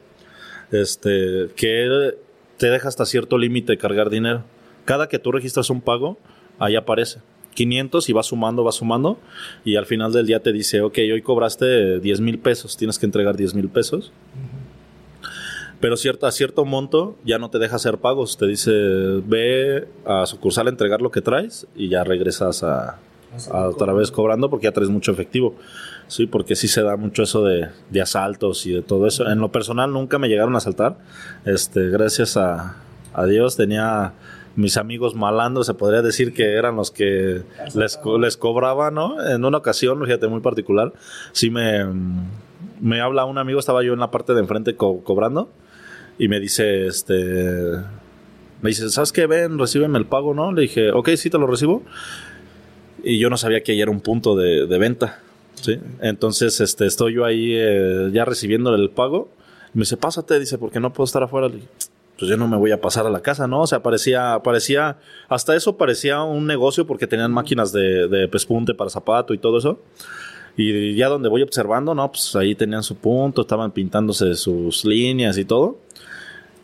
este, 0.74 1.49
que 1.55 2.15
te 2.57 2.69
deja 2.69 2.88
hasta 2.88 3.05
cierto 3.05 3.38
límite 3.38 3.78
cargar 3.78 4.09
dinero. 4.09 4.43
Cada 4.86 5.07
que 5.07 5.19
tú 5.19 5.32
registras 5.32 5.69
un 5.69 5.82
pago, 5.82 6.17
ahí 6.59 6.76
aparece. 6.76 7.19
500 7.53 8.09
y 8.09 8.13
va 8.13 8.24
sumando, 8.24 8.63
va 8.63 8.71
sumando. 8.71 9.17
Y 9.63 9.76
al 9.76 9.86
final 9.86 10.11
del 10.11 10.26
día 10.26 10.41
te 10.41 10.51
dice, 10.51 10.82
ok, 10.82 10.97
hoy 11.11 11.21
cobraste 11.21 11.99
10 11.99 12.21
mil 12.21 12.39
pesos, 12.39 12.78
tienes 12.78 12.99
que 12.99 13.05
entregar 13.05 13.38
10 13.38 13.53
mil 13.53 13.69
pesos. 13.69 14.11
Pero 15.80 15.97
cierto, 15.97 16.28
a 16.28 16.32
cierto 16.32 16.63
monto 16.65 17.17
ya 17.26 17.38
no 17.39 17.49
te 17.49 17.59
deja 17.59 17.76
hacer 17.76 17.97
pagos. 17.97 18.38
Te 18.38 18.47
dice, 18.47 18.71
ve 18.71 19.88
a 20.05 20.26
sucursal 20.26 20.67
a 20.67 20.69
entregar 20.69 21.01
lo 21.01 21.11
que 21.11 21.21
traes 21.21 21.67
y 21.76 21.89
ya 21.89 22.03
regresas 22.03 22.63
a, 22.63 22.99
a 23.51 23.67
otra 23.67 23.93
vez 23.93 24.11
cobrando 24.11 24.49
porque 24.49 24.65
ya 24.65 24.71
traes 24.71 24.89
mucho 24.89 25.11
efectivo. 25.11 25.55
Sí, 26.07 26.27
porque 26.27 26.55
sí 26.55 26.67
se 26.67 26.83
da 26.83 26.95
mucho 26.95 27.23
eso 27.23 27.43
de, 27.43 27.69
asaltos 28.01 28.65
y 28.65 28.73
de 28.73 28.81
todo 28.81 29.07
eso. 29.07 29.29
En 29.29 29.39
lo 29.39 29.51
personal 29.51 29.91
nunca 29.91 30.19
me 30.19 30.27
llegaron 30.27 30.55
a 30.55 30.57
asaltar. 30.57 30.97
Este, 31.45 31.89
gracias 31.89 32.37
a, 32.37 32.75
Dios 33.27 33.55
tenía 33.55 34.13
mis 34.55 34.77
amigos 34.77 35.15
malandros, 35.15 35.67
se 35.67 35.73
podría 35.73 36.01
decir 36.01 36.33
que 36.33 36.53
eran 36.53 36.75
los 36.75 36.91
que 36.91 37.43
les, 37.73 37.99
les 38.19 38.37
cobraban, 38.37 38.93
¿no? 38.93 39.23
En 39.27 39.45
una 39.45 39.57
ocasión, 39.57 40.03
fíjate, 40.03 40.27
muy 40.27 40.41
particular, 40.41 40.93
sí 41.31 41.49
me, 41.49 41.85
me 42.79 43.01
habla 43.01 43.25
un 43.25 43.37
amigo, 43.37 43.59
estaba 43.59 43.83
yo 43.83 43.93
en 43.93 43.99
la 43.99 44.11
parte 44.11 44.33
de 44.33 44.41
enfrente 44.41 44.75
cobrando 44.75 45.49
y 46.19 46.27
me 46.27 46.39
dice, 46.39 46.87
este, 46.87 47.13
me 48.61 48.69
dice, 48.69 48.89
¿sabes 48.89 49.11
qué? 49.11 49.25
Ven, 49.25 49.57
recíbeme 49.57 49.97
el 49.97 50.05
pago, 50.05 50.33
¿no? 50.33 50.51
Le 50.51 50.63
dije, 50.63 50.91
ok, 50.91 51.09
sí, 51.15 51.29
te 51.29 51.37
lo 51.37 51.47
recibo. 51.47 51.83
Y 53.03 53.19
yo 53.19 53.29
no 53.29 53.37
sabía 53.37 53.61
que 53.61 53.73
ahí 53.73 53.81
era 53.81 53.91
un 53.91 54.01
punto 54.01 54.35
de 54.35 54.77
venta. 54.77 55.22
¿Sí? 55.64 55.80
Entonces, 56.01 56.59
este, 56.61 56.86
estoy 56.86 57.14
yo 57.14 57.26
ahí 57.26 57.53
eh, 57.55 58.09
ya 58.11 58.26
recibiendo 58.26 58.74
el 58.76 58.89
pago. 58.89 59.30
me 59.74 59.82
dice, 59.82 59.97
pásate, 59.97 60.39
dice, 60.39 60.57
porque 60.57 60.80
no 60.80 60.93
puedo 60.93 61.05
estar 61.05 61.24
afuera. 61.24 61.47
Le 61.47 61.55
dije, 61.55 61.68
pues 62.18 62.30
yo 62.30 62.38
no 62.38 62.47
me 62.47 62.57
voy 62.57 62.72
a 62.72 62.80
pasar 62.80 63.07
a 63.07 63.09
la 63.09 63.22
casa, 63.22 63.47
¿no? 63.47 63.61
O 63.61 63.68
sea, 63.68 63.82
parecía, 63.82 64.41
parecía, 64.43 64.97
hasta 65.30 65.55
eso 65.55 65.78
parecía 65.78 66.22
un 66.24 66.45
negocio 66.45 66.86
porque 66.86 67.07
tenían 67.07 67.32
máquinas 67.32 67.72
de, 67.72 68.07
de 68.07 68.28
pespunte 68.28 68.74
para 68.74 68.89
zapato 68.89 69.34
y 69.34 69.38
todo 69.38 69.57
eso. 69.57 69.80
Y 70.55 70.95
ya 70.95 71.07
donde 71.07 71.30
voy 71.30 71.41
observando, 71.41 71.95
¿no? 71.95 72.11
Pues 72.11 72.36
ahí 72.36 72.53
tenían 72.53 72.84
su 72.84 72.95
punto, 72.95 73.41
estaban 73.41 73.72
pintándose 73.72 74.36
sus 74.36 74.86
líneas 74.86 75.38
y 75.38 75.45
todo. 75.45 75.80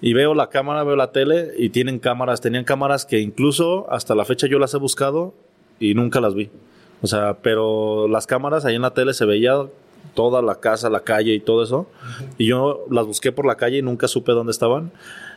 Y 0.02 0.14
veo 0.14 0.34
la 0.34 0.50
cámara, 0.50 0.84
veo 0.84 0.95
la 0.95 1.12
tele 1.12 1.54
y 1.58 1.70
tienen 1.70 2.00
cámaras, 2.00 2.39
tenían 2.39 2.64
cámaras 2.64 3.06
que 3.06 3.20
incluso 3.20 3.91
hasta 3.91 4.16
la 4.16 4.26
fecha 4.26 4.47
yo 4.47 4.60
las 4.60 4.74
he 4.74 4.78
buscado 4.78 5.34
y 5.80 5.93
nunca 5.93 6.22
las 6.22 6.36
vi. 6.36 6.52
O 7.02 7.08
sea, 7.08 7.38
pero 7.41 8.08
las 8.08 8.28
cámaras 8.28 8.66
ahí 8.66 8.76
en 8.76 8.82
la 8.82 8.93
tele 8.93 9.14
se 9.14 9.26
veía 9.26 9.56
toda 10.14 10.41
la 10.41 10.56
casa, 10.56 10.89
la 10.89 11.02
calle 11.02 11.34
y 11.34 11.39
todo 11.39 11.64
eso. 11.64 11.88
Y 12.38 12.47
yo 12.47 12.86
las 12.89 13.06
busqué 13.06 13.32
por 13.32 13.45
la 13.45 13.56
calle 13.56 13.78
y 13.78 13.82
nunca 13.82 14.08
supe 14.08 14.32
dónde 14.32 14.52
estaban. 14.52 14.91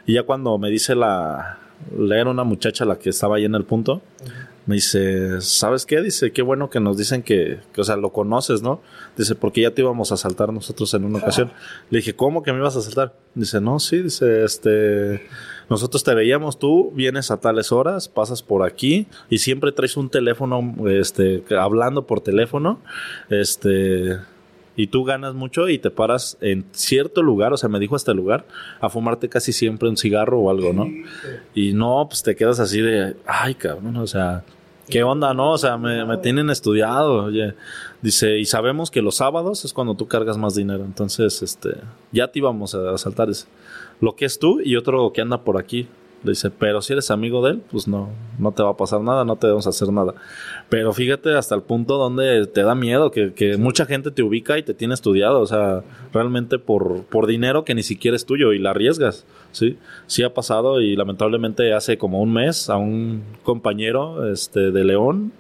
Y 0.06 0.14
ya 0.14 0.24
cuando 0.24 0.58
me 0.58 0.70
dice 0.70 0.94
la, 0.94 1.58
era 1.96 2.30
una 2.30 2.44
muchacha 2.44 2.84
la 2.84 2.98
que 2.98 3.10
estaba 3.10 3.36
ahí 3.36 3.44
en 3.44 3.54
el 3.54 3.64
punto, 3.64 4.02
me 4.66 4.76
dice, 4.76 5.40
¿sabes 5.40 5.86
qué? 5.86 6.00
Dice, 6.00 6.32
qué 6.32 6.42
bueno 6.42 6.70
que 6.70 6.78
nos 6.78 6.96
dicen 6.96 7.22
que, 7.22 7.58
que, 7.72 7.80
o 7.80 7.84
sea, 7.84 7.96
lo 7.96 8.12
conoces, 8.12 8.62
¿no? 8.62 8.80
Dice, 9.16 9.34
porque 9.34 9.62
ya 9.62 9.72
te 9.72 9.82
íbamos 9.82 10.12
a 10.12 10.14
asaltar 10.14 10.52
nosotros 10.52 10.94
en 10.94 11.04
una 11.04 11.18
ocasión. 11.18 11.52
Le 11.90 11.98
dije, 11.98 12.14
¿cómo 12.14 12.42
que 12.42 12.52
me 12.52 12.58
ibas 12.58 12.76
a 12.76 12.78
asaltar? 12.78 13.14
Dice, 13.34 13.60
no, 13.60 13.80
sí, 13.80 13.98
dice, 14.02 14.44
este, 14.44 15.26
nosotros 15.68 16.04
te 16.04 16.14
veíamos, 16.14 16.58
tú 16.58 16.92
vienes 16.94 17.30
a 17.30 17.38
tales 17.38 17.72
horas, 17.72 18.08
pasas 18.08 18.42
por 18.42 18.62
aquí 18.62 19.06
y 19.28 19.38
siempre 19.38 19.72
traes 19.72 19.96
un 19.96 20.10
teléfono, 20.10 20.74
este, 20.88 21.42
hablando 21.58 22.06
por 22.06 22.20
teléfono, 22.20 22.80
este, 23.30 24.18
y 24.76 24.86
tú 24.86 25.04
ganas 25.04 25.34
mucho 25.34 25.68
y 25.68 25.78
te 25.78 25.90
paras 25.90 26.38
en 26.40 26.64
cierto 26.72 27.22
lugar, 27.22 27.52
o 27.52 27.56
sea, 27.56 27.68
me 27.68 27.78
dijo 27.78 27.96
este 27.96 28.14
lugar, 28.14 28.46
a 28.80 28.88
fumarte 28.88 29.28
casi 29.28 29.52
siempre 29.52 29.88
un 29.88 29.96
cigarro 29.96 30.38
o 30.40 30.50
algo, 30.50 30.72
¿no? 30.72 30.88
Y 31.54 31.74
no, 31.74 32.06
pues 32.08 32.22
te 32.22 32.34
quedas 32.34 32.60
así 32.60 32.80
de, 32.80 33.16
ay, 33.26 33.54
cabrón, 33.54 33.96
o 33.96 34.06
sea, 34.06 34.44
¿qué 34.88 35.02
onda, 35.02 35.34
no? 35.34 35.52
O 35.52 35.58
sea, 35.58 35.76
me, 35.76 36.04
me 36.04 36.16
tienen 36.18 36.50
estudiado, 36.50 37.24
oye. 37.24 37.54
Dice, 38.00 38.38
y 38.38 38.46
sabemos 38.46 38.90
que 38.90 39.02
los 39.02 39.16
sábados 39.16 39.64
es 39.64 39.72
cuando 39.72 39.94
tú 39.94 40.08
cargas 40.08 40.36
más 40.38 40.54
dinero, 40.54 40.84
entonces, 40.84 41.42
este, 41.42 41.76
ya 42.10 42.28
te 42.28 42.38
íbamos 42.38 42.74
a 42.74 42.94
asaltar 42.94 43.30
ese. 43.30 43.46
Lo 44.00 44.16
que 44.16 44.24
es 44.24 44.38
tú 44.38 44.60
y 44.60 44.76
otro 44.76 45.12
que 45.12 45.20
anda 45.20 45.42
por 45.44 45.58
aquí. 45.58 45.86
Dice, 46.22 46.50
pero 46.50 46.80
si 46.82 46.92
eres 46.92 47.10
amigo 47.10 47.44
de 47.44 47.52
él, 47.52 47.62
pues 47.70 47.88
no, 47.88 48.08
no 48.38 48.52
te 48.52 48.62
va 48.62 48.70
a 48.70 48.76
pasar 48.76 49.00
nada, 49.00 49.24
no 49.24 49.36
te 49.36 49.48
debemos 49.48 49.66
hacer 49.66 49.92
nada. 49.92 50.14
Pero 50.68 50.92
fíjate 50.92 51.34
hasta 51.34 51.54
el 51.54 51.62
punto 51.62 51.98
donde 51.98 52.46
te 52.46 52.62
da 52.62 52.74
miedo, 52.74 53.10
que, 53.10 53.32
que 53.32 53.56
mucha 53.56 53.86
gente 53.86 54.10
te 54.10 54.22
ubica 54.22 54.56
y 54.56 54.62
te 54.62 54.72
tiene 54.72 54.94
estudiado, 54.94 55.40
o 55.40 55.46
sea, 55.46 55.82
realmente 56.12 56.58
por, 56.58 57.02
por 57.04 57.26
dinero 57.26 57.64
que 57.64 57.74
ni 57.74 57.82
siquiera 57.82 58.16
es 58.16 58.24
tuyo 58.24 58.52
y 58.52 58.58
la 58.58 58.70
arriesgas, 58.70 59.26
¿sí? 59.50 59.78
Sí 60.06 60.22
ha 60.22 60.32
pasado 60.32 60.80
y 60.80 60.94
lamentablemente 60.94 61.72
hace 61.72 61.98
como 61.98 62.20
un 62.20 62.32
mes 62.32 62.70
a 62.70 62.76
un 62.76 63.22
compañero 63.42 64.30
este, 64.32 64.70
de 64.70 64.84
León, 64.84 65.32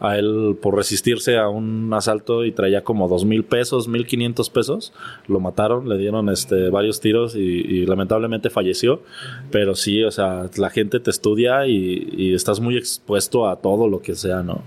a 0.00 0.18
él 0.18 0.56
por 0.60 0.76
resistirse 0.76 1.36
a 1.36 1.48
un 1.48 1.92
asalto 1.92 2.44
y 2.44 2.52
traía 2.52 2.84
como 2.84 3.08
dos 3.08 3.24
mil 3.24 3.44
pesos, 3.44 3.88
mil 3.88 4.06
quinientos 4.06 4.50
pesos. 4.50 4.92
Lo 5.26 5.40
mataron, 5.40 5.88
le 5.88 5.98
dieron 5.98 6.28
este 6.28 6.70
varios 6.70 7.00
tiros 7.00 7.34
y, 7.34 7.86
lamentablemente 7.86 8.50
falleció. 8.50 9.02
Pero 9.50 9.74
sí, 9.74 10.02
o 10.02 10.10
sea, 10.10 10.48
la 10.56 10.70
gente 10.70 11.00
te 11.00 11.10
estudia 11.10 11.66
y, 11.66 12.34
estás 12.34 12.60
muy 12.60 12.76
expuesto 12.76 13.48
a 13.48 13.56
todo 13.56 13.88
lo 13.88 14.00
que 14.00 14.14
sea, 14.14 14.42
¿no? 14.42 14.62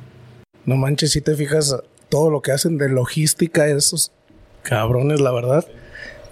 No 0.66 0.76
manches, 0.76 1.12
si 1.12 1.22
te 1.22 1.36
fijas 1.36 1.76
todo 2.10 2.30
lo 2.30 2.42
que 2.42 2.52
hacen 2.52 2.78
de 2.78 2.90
logística, 2.90 3.68
esos 3.68 4.12
cabrones, 4.64 5.22
la 5.22 5.32
verdad. 5.32 5.66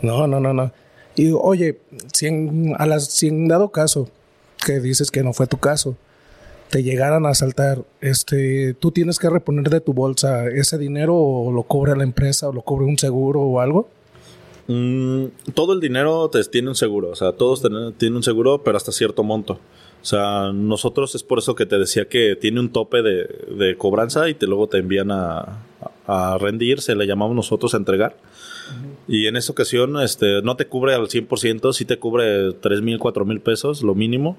No, 0.01 0.27
no, 0.27 0.39
no, 0.39 0.53
no. 0.53 0.71
Y 1.15 1.31
oye, 1.31 1.79
si 2.13 2.27
a 2.77 2.85
las, 2.85 3.05
si 3.05 3.27
en 3.27 3.47
dado 3.47 3.69
caso, 3.69 4.09
que 4.65 4.79
dices 4.79 5.11
que 5.11 5.23
no 5.23 5.33
fue 5.33 5.47
tu 5.47 5.57
caso, 5.57 5.95
te 6.75 6.83
llegaran 6.83 7.25
a 7.25 7.29
asaltar, 7.29 7.85
este, 8.01 8.73
tú 8.73 8.91
tienes 8.91 9.17
que 9.17 9.29
reponer 9.29 9.69
de 9.69 9.79
tu 9.79 9.93
bolsa 9.93 10.49
ese 10.49 10.77
dinero 10.77 11.15
o 11.15 11.49
lo 11.49 11.63
cobra 11.63 11.95
la 11.95 12.03
empresa 12.03 12.49
o 12.49 12.51
lo 12.51 12.63
cobra 12.63 12.85
un 12.85 12.97
seguro 12.97 13.39
o 13.39 13.61
algo? 13.61 13.87
Mm, 14.67 15.27
todo 15.53 15.71
el 15.71 15.79
dinero 15.79 16.29
te, 16.29 16.43
tiene 16.43 16.67
un 16.67 16.75
seguro, 16.75 17.11
o 17.11 17.15
sea, 17.15 17.31
todos 17.31 17.61
tienen 17.97 18.17
un 18.17 18.23
seguro, 18.23 18.61
pero 18.61 18.75
hasta 18.75 18.91
cierto 18.91 19.23
monto. 19.23 19.53
O 19.53 20.05
sea, 20.05 20.51
nosotros 20.53 21.15
es 21.15 21.23
por 21.23 21.39
eso 21.39 21.55
que 21.55 21.65
te 21.65 21.79
decía 21.79 22.09
que 22.09 22.35
tiene 22.35 22.59
un 22.59 22.69
tope 22.69 23.01
de, 23.01 23.25
de 23.57 23.77
cobranza 23.77 24.27
y 24.27 24.33
te 24.33 24.45
luego 24.45 24.67
te 24.67 24.79
envían 24.79 25.11
a, 25.11 25.63
a 26.07 26.37
rendir, 26.37 26.81
se 26.81 26.95
le 26.95 27.07
llamamos 27.07 27.35
nosotros 27.35 27.73
a 27.73 27.77
entregar. 27.77 28.15
Y 29.07 29.27
en 29.27 29.35
esa 29.35 29.51
ocasión 29.51 30.01
este, 30.01 30.41
no 30.41 30.55
te 30.55 30.65
cubre 30.65 30.95
al 30.95 31.07
100%, 31.07 31.73
sí 31.73 31.85
te 31.85 31.99
cubre 31.99 32.53
3 32.53 32.81
mil, 32.81 32.97
4 32.97 33.23
mil 33.23 33.39
pesos, 33.39 33.83
lo 33.83 33.93
mínimo, 33.93 34.37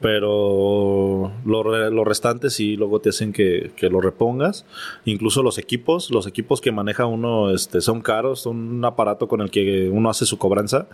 pero 0.00 1.32
lo, 1.44 1.90
lo 1.90 2.04
restante 2.04 2.50
sí 2.50 2.76
luego 2.76 3.00
te 3.00 3.10
hacen 3.10 3.32
que, 3.32 3.70
que, 3.76 3.88
lo 3.88 4.00
repongas. 4.00 4.66
Incluso 5.04 5.44
los 5.44 5.58
equipos, 5.58 6.10
los 6.10 6.26
equipos 6.26 6.60
que 6.60 6.72
maneja 6.72 7.06
uno 7.06 7.54
este, 7.54 7.80
son 7.80 8.00
caros, 8.00 8.40
son 8.40 8.56
un 8.56 8.84
aparato 8.84 9.28
con 9.28 9.40
el 9.40 9.50
que 9.50 9.88
uno 9.88 10.10
hace 10.10 10.26
su 10.26 10.38
cobranza. 10.38 10.88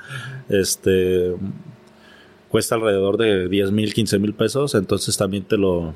Este 0.51 1.35
cuesta 2.51 2.77
alrededor 2.77 3.17
de 3.17 3.49
10 3.49 3.73
mil, 3.73 3.93
15 3.93 4.19
mil 4.19 4.35
pesos, 4.35 4.75
entonces 4.75 5.17
también 5.17 5.43
te 5.45 5.57
lo, 5.57 5.93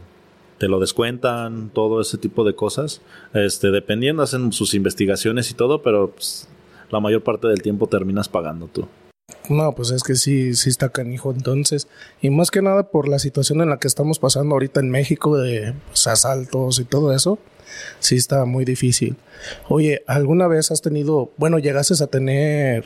te 0.59 0.69
lo 0.69 0.81
descuentan, 0.81 1.71
todo 1.71 2.01
ese 2.01 2.19
tipo 2.19 2.45
de 2.45 2.55
cosas. 2.55 3.01
Este, 3.35 3.71
dependiendo, 3.71 4.23
hacen 4.23 4.53
sus 4.53 4.75
investigaciones 4.75 5.51
y 5.51 5.55
todo, 5.55 5.83
pero 5.83 6.11
pues, 6.11 6.49
la 6.91 7.01
mayor 7.01 7.23
parte 7.23 7.49
del 7.49 7.63
tiempo 7.63 7.87
terminas 7.87 8.29
pagando 8.29 8.67
tú. 8.67 8.89
No, 9.49 9.75
pues 9.75 9.91
es 9.91 10.03
que 10.03 10.15
sí, 10.15 10.55
sí 10.55 10.69
está 10.69 10.91
canijo 10.91 11.31
entonces. 11.31 11.89
Y 12.21 12.31
más 12.31 12.51
que 12.51 12.63
nada 12.63 12.91
por 12.91 13.09
la 13.09 13.19
situación 13.19 13.61
en 13.61 13.71
la 13.71 13.79
que 13.79 13.89
estamos 13.89 14.19
pasando 14.19 14.55
ahorita 14.55 14.81
en 14.81 14.91
México 14.91 15.37
de 15.39 15.75
pues, 15.89 16.07
asaltos 16.07 16.79
y 16.79 16.85
todo 16.85 17.13
eso, 17.13 17.39
sí 17.99 18.17
está 18.17 18.45
muy 18.45 18.65
difícil. 18.65 19.17
Oye, 19.69 20.03
¿alguna 20.07 20.49
vez 20.49 20.71
has 20.71 20.83
tenido, 20.83 21.31
bueno, 21.37 21.59
llegases 21.59 22.03
a 22.03 22.09
tener 22.09 22.85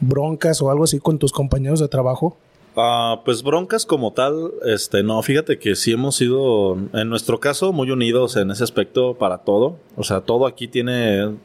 broncas 0.00 0.60
o 0.60 0.70
algo 0.70 0.84
así 0.84 0.98
con 0.98 1.18
tus 1.18 1.32
compañeros 1.32 1.80
de 1.80 1.88
trabajo? 1.88 2.36
Uh, 2.76 3.22
pues 3.24 3.44
broncas 3.44 3.86
como 3.86 4.12
tal, 4.12 4.50
este, 4.64 5.04
no, 5.04 5.22
fíjate 5.22 5.60
que 5.60 5.76
sí 5.76 5.92
hemos 5.92 6.16
sido, 6.16 6.76
en 6.92 7.08
nuestro 7.08 7.38
caso, 7.38 7.72
muy 7.72 7.92
unidos 7.92 8.36
en 8.36 8.50
ese 8.50 8.64
aspecto 8.64 9.14
para 9.14 9.38
todo. 9.38 9.78
O 9.96 10.02
sea, 10.02 10.22
todo 10.22 10.46
aquí 10.46 10.66
tiene 10.66 11.36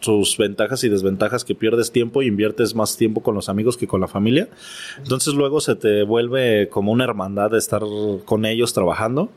sus 0.00 0.36
ventajas 0.36 0.84
y 0.84 0.88
desventajas 0.88 1.44
que 1.44 1.54
pierdes 1.54 1.90
tiempo 1.90 2.22
y 2.22 2.26
inviertes 2.26 2.74
más 2.74 2.96
tiempo 2.96 3.22
con 3.22 3.34
los 3.34 3.48
amigos 3.48 3.76
que 3.76 3.86
con 3.86 4.00
la 4.00 4.08
familia. 4.08 4.48
Entonces 4.98 5.34
luego 5.34 5.60
se 5.60 5.76
te 5.76 6.02
vuelve 6.02 6.68
como 6.68 6.92
una 6.92 7.04
hermandad 7.04 7.50
de 7.50 7.58
estar 7.58 7.82
con 8.24 8.44
ellos 8.44 8.72
trabajando. 8.74 9.30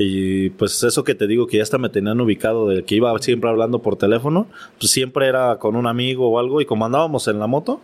Y 0.00 0.50
pues 0.50 0.82
eso 0.84 1.02
que 1.02 1.16
te 1.16 1.26
digo 1.26 1.48
que 1.48 1.56
ya 1.56 1.64
hasta 1.64 1.76
me 1.76 1.88
tenían 1.88 2.20
ubicado 2.20 2.68
de 2.68 2.84
que 2.84 2.94
iba 2.94 3.16
siempre 3.18 3.50
hablando 3.50 3.80
por 3.80 3.96
teléfono, 3.96 4.46
pues 4.78 4.92
siempre 4.92 5.26
era 5.26 5.56
con 5.56 5.74
un 5.74 5.88
amigo 5.88 6.30
o 6.30 6.38
algo 6.38 6.60
y 6.60 6.66
como 6.66 6.86
andábamos 6.86 7.26
en 7.26 7.40
la 7.40 7.48
moto, 7.48 7.80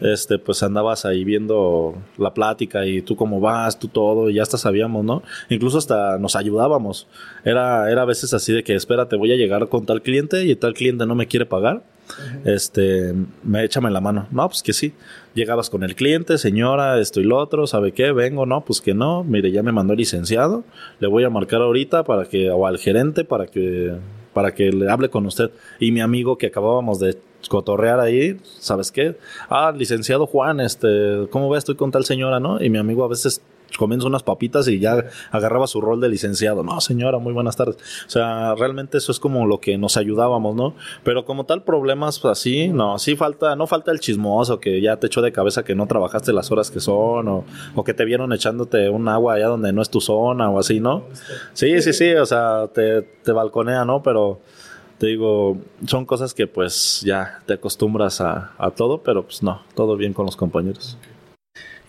este 0.00 0.38
pues 0.38 0.62
andabas 0.62 1.06
ahí 1.06 1.24
viendo 1.24 1.94
la 2.18 2.34
plática 2.34 2.84
y 2.86 3.00
tú 3.00 3.16
cómo 3.16 3.40
vas, 3.40 3.78
tú 3.78 3.88
todo, 3.88 4.28
y 4.28 4.34
ya 4.34 4.42
hasta 4.42 4.58
sabíamos, 4.58 5.06
¿no? 5.06 5.22
Incluso 5.48 5.78
hasta 5.78 6.18
nos 6.18 6.36
ayudábamos. 6.36 7.06
Era 7.44 7.90
era 7.90 8.02
a 8.02 8.04
veces 8.04 8.34
así 8.34 8.52
de 8.52 8.62
que 8.62 8.74
espérate, 8.74 9.16
voy 9.16 9.32
a 9.32 9.36
llegar 9.36 9.68
con 9.70 9.86
tal 9.86 10.02
cliente 10.02 10.44
y 10.44 10.54
tal 10.56 10.74
cliente 10.74 11.06
no 11.06 11.14
me 11.14 11.26
quiere 11.26 11.46
pagar 11.46 11.82
Este, 12.44 13.14
me 13.42 13.64
échame 13.64 13.90
la 13.90 14.00
mano. 14.00 14.26
No, 14.30 14.48
pues 14.48 14.62
que 14.62 14.72
sí. 14.72 14.92
Llegabas 15.34 15.70
con 15.70 15.82
el 15.82 15.94
cliente, 15.94 16.38
señora, 16.38 17.00
esto 17.00 17.20
y 17.20 17.24
lo 17.24 17.38
otro, 17.38 17.66
¿sabe 17.66 17.92
qué? 17.92 18.12
Vengo, 18.12 18.46
no, 18.46 18.64
pues 18.64 18.80
que 18.80 18.94
no. 18.94 19.24
Mire, 19.24 19.50
ya 19.50 19.62
me 19.62 19.72
mandó 19.72 19.92
el 19.92 19.98
licenciado. 19.98 20.64
Le 21.00 21.08
voy 21.08 21.24
a 21.24 21.30
marcar 21.30 21.62
ahorita 21.62 22.04
para 22.04 22.26
que, 22.26 22.50
o 22.50 22.66
al 22.66 22.78
gerente 22.78 23.24
para 23.24 23.46
que, 23.46 23.94
para 24.32 24.54
que 24.54 24.70
le 24.70 24.90
hable 24.90 25.08
con 25.08 25.26
usted. 25.26 25.50
Y 25.80 25.92
mi 25.92 26.00
amigo 26.00 26.38
que 26.38 26.46
acabábamos 26.46 27.00
de 27.00 27.18
cotorrear 27.48 28.00
ahí, 28.00 28.38
¿sabes 28.58 28.90
qué? 28.90 29.16
Ah, 29.48 29.72
licenciado 29.76 30.26
Juan, 30.26 30.60
este, 30.60 31.26
¿cómo 31.30 31.50
ve? 31.50 31.58
Estoy 31.58 31.74
con 31.74 31.90
tal 31.90 32.04
señora, 32.04 32.40
¿no? 32.40 32.62
Y 32.62 32.70
mi 32.70 32.78
amigo 32.78 33.04
a 33.04 33.08
veces 33.08 33.42
comienza 33.78 34.06
unas 34.06 34.22
papitas 34.22 34.68
y 34.68 34.78
ya 34.78 35.04
agarraba 35.30 35.66
su 35.66 35.80
rol 35.80 36.00
de 36.00 36.08
licenciado. 36.08 36.62
No, 36.62 36.80
señora, 36.80 37.18
muy 37.18 37.32
buenas 37.32 37.56
tardes. 37.56 37.76
O 38.06 38.10
sea, 38.10 38.54
realmente 38.54 38.98
eso 38.98 39.12
es 39.12 39.18
como 39.18 39.46
lo 39.46 39.60
que 39.60 39.78
nos 39.78 39.96
ayudábamos, 39.96 40.54
¿no? 40.54 40.74
Pero 41.02 41.24
como 41.24 41.44
tal, 41.44 41.62
problemas 41.62 42.24
así, 42.24 42.68
no, 42.68 42.98
sí 42.98 43.16
falta, 43.16 43.56
no 43.56 43.66
falta 43.66 43.90
el 43.90 44.00
chismoso 44.00 44.60
que 44.60 44.80
ya 44.80 44.96
te 44.96 45.06
echó 45.06 45.22
de 45.22 45.32
cabeza 45.32 45.64
que 45.64 45.74
no 45.74 45.86
trabajaste 45.86 46.32
las 46.32 46.50
horas 46.50 46.70
que 46.70 46.80
son 46.80 47.28
o, 47.28 47.44
o 47.74 47.84
que 47.84 47.94
te 47.94 48.04
vieron 48.04 48.32
echándote 48.32 48.88
un 48.88 49.08
agua 49.08 49.34
allá 49.34 49.48
donde 49.48 49.72
no 49.72 49.82
es 49.82 49.90
tu 49.90 50.00
zona 50.00 50.50
o 50.50 50.58
así, 50.58 50.80
¿no? 50.80 51.04
Sí, 51.52 51.80
sí, 51.82 51.92
sí, 51.92 52.12
o 52.14 52.26
sea, 52.26 52.68
te, 52.72 53.02
te 53.02 53.32
balconea, 53.32 53.84
¿no? 53.84 54.02
Pero 54.02 54.40
te 54.98 55.08
digo, 55.08 55.58
son 55.86 56.06
cosas 56.06 56.34
que 56.34 56.46
pues 56.46 57.02
ya 57.04 57.40
te 57.46 57.54
acostumbras 57.54 58.20
a, 58.20 58.52
a 58.58 58.70
todo, 58.70 59.02
pero 59.02 59.24
pues 59.24 59.42
no, 59.42 59.62
todo 59.74 59.96
bien 59.96 60.12
con 60.12 60.26
los 60.26 60.36
compañeros. 60.36 60.96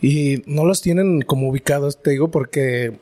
Y 0.02 0.44
no 0.46 0.66
los 0.66 0.82
tienen 0.82 1.22
como 1.22 1.50
ubicados, 1.50 2.02
te 2.02 2.12
digo, 2.12 2.30
porque 2.30 2.94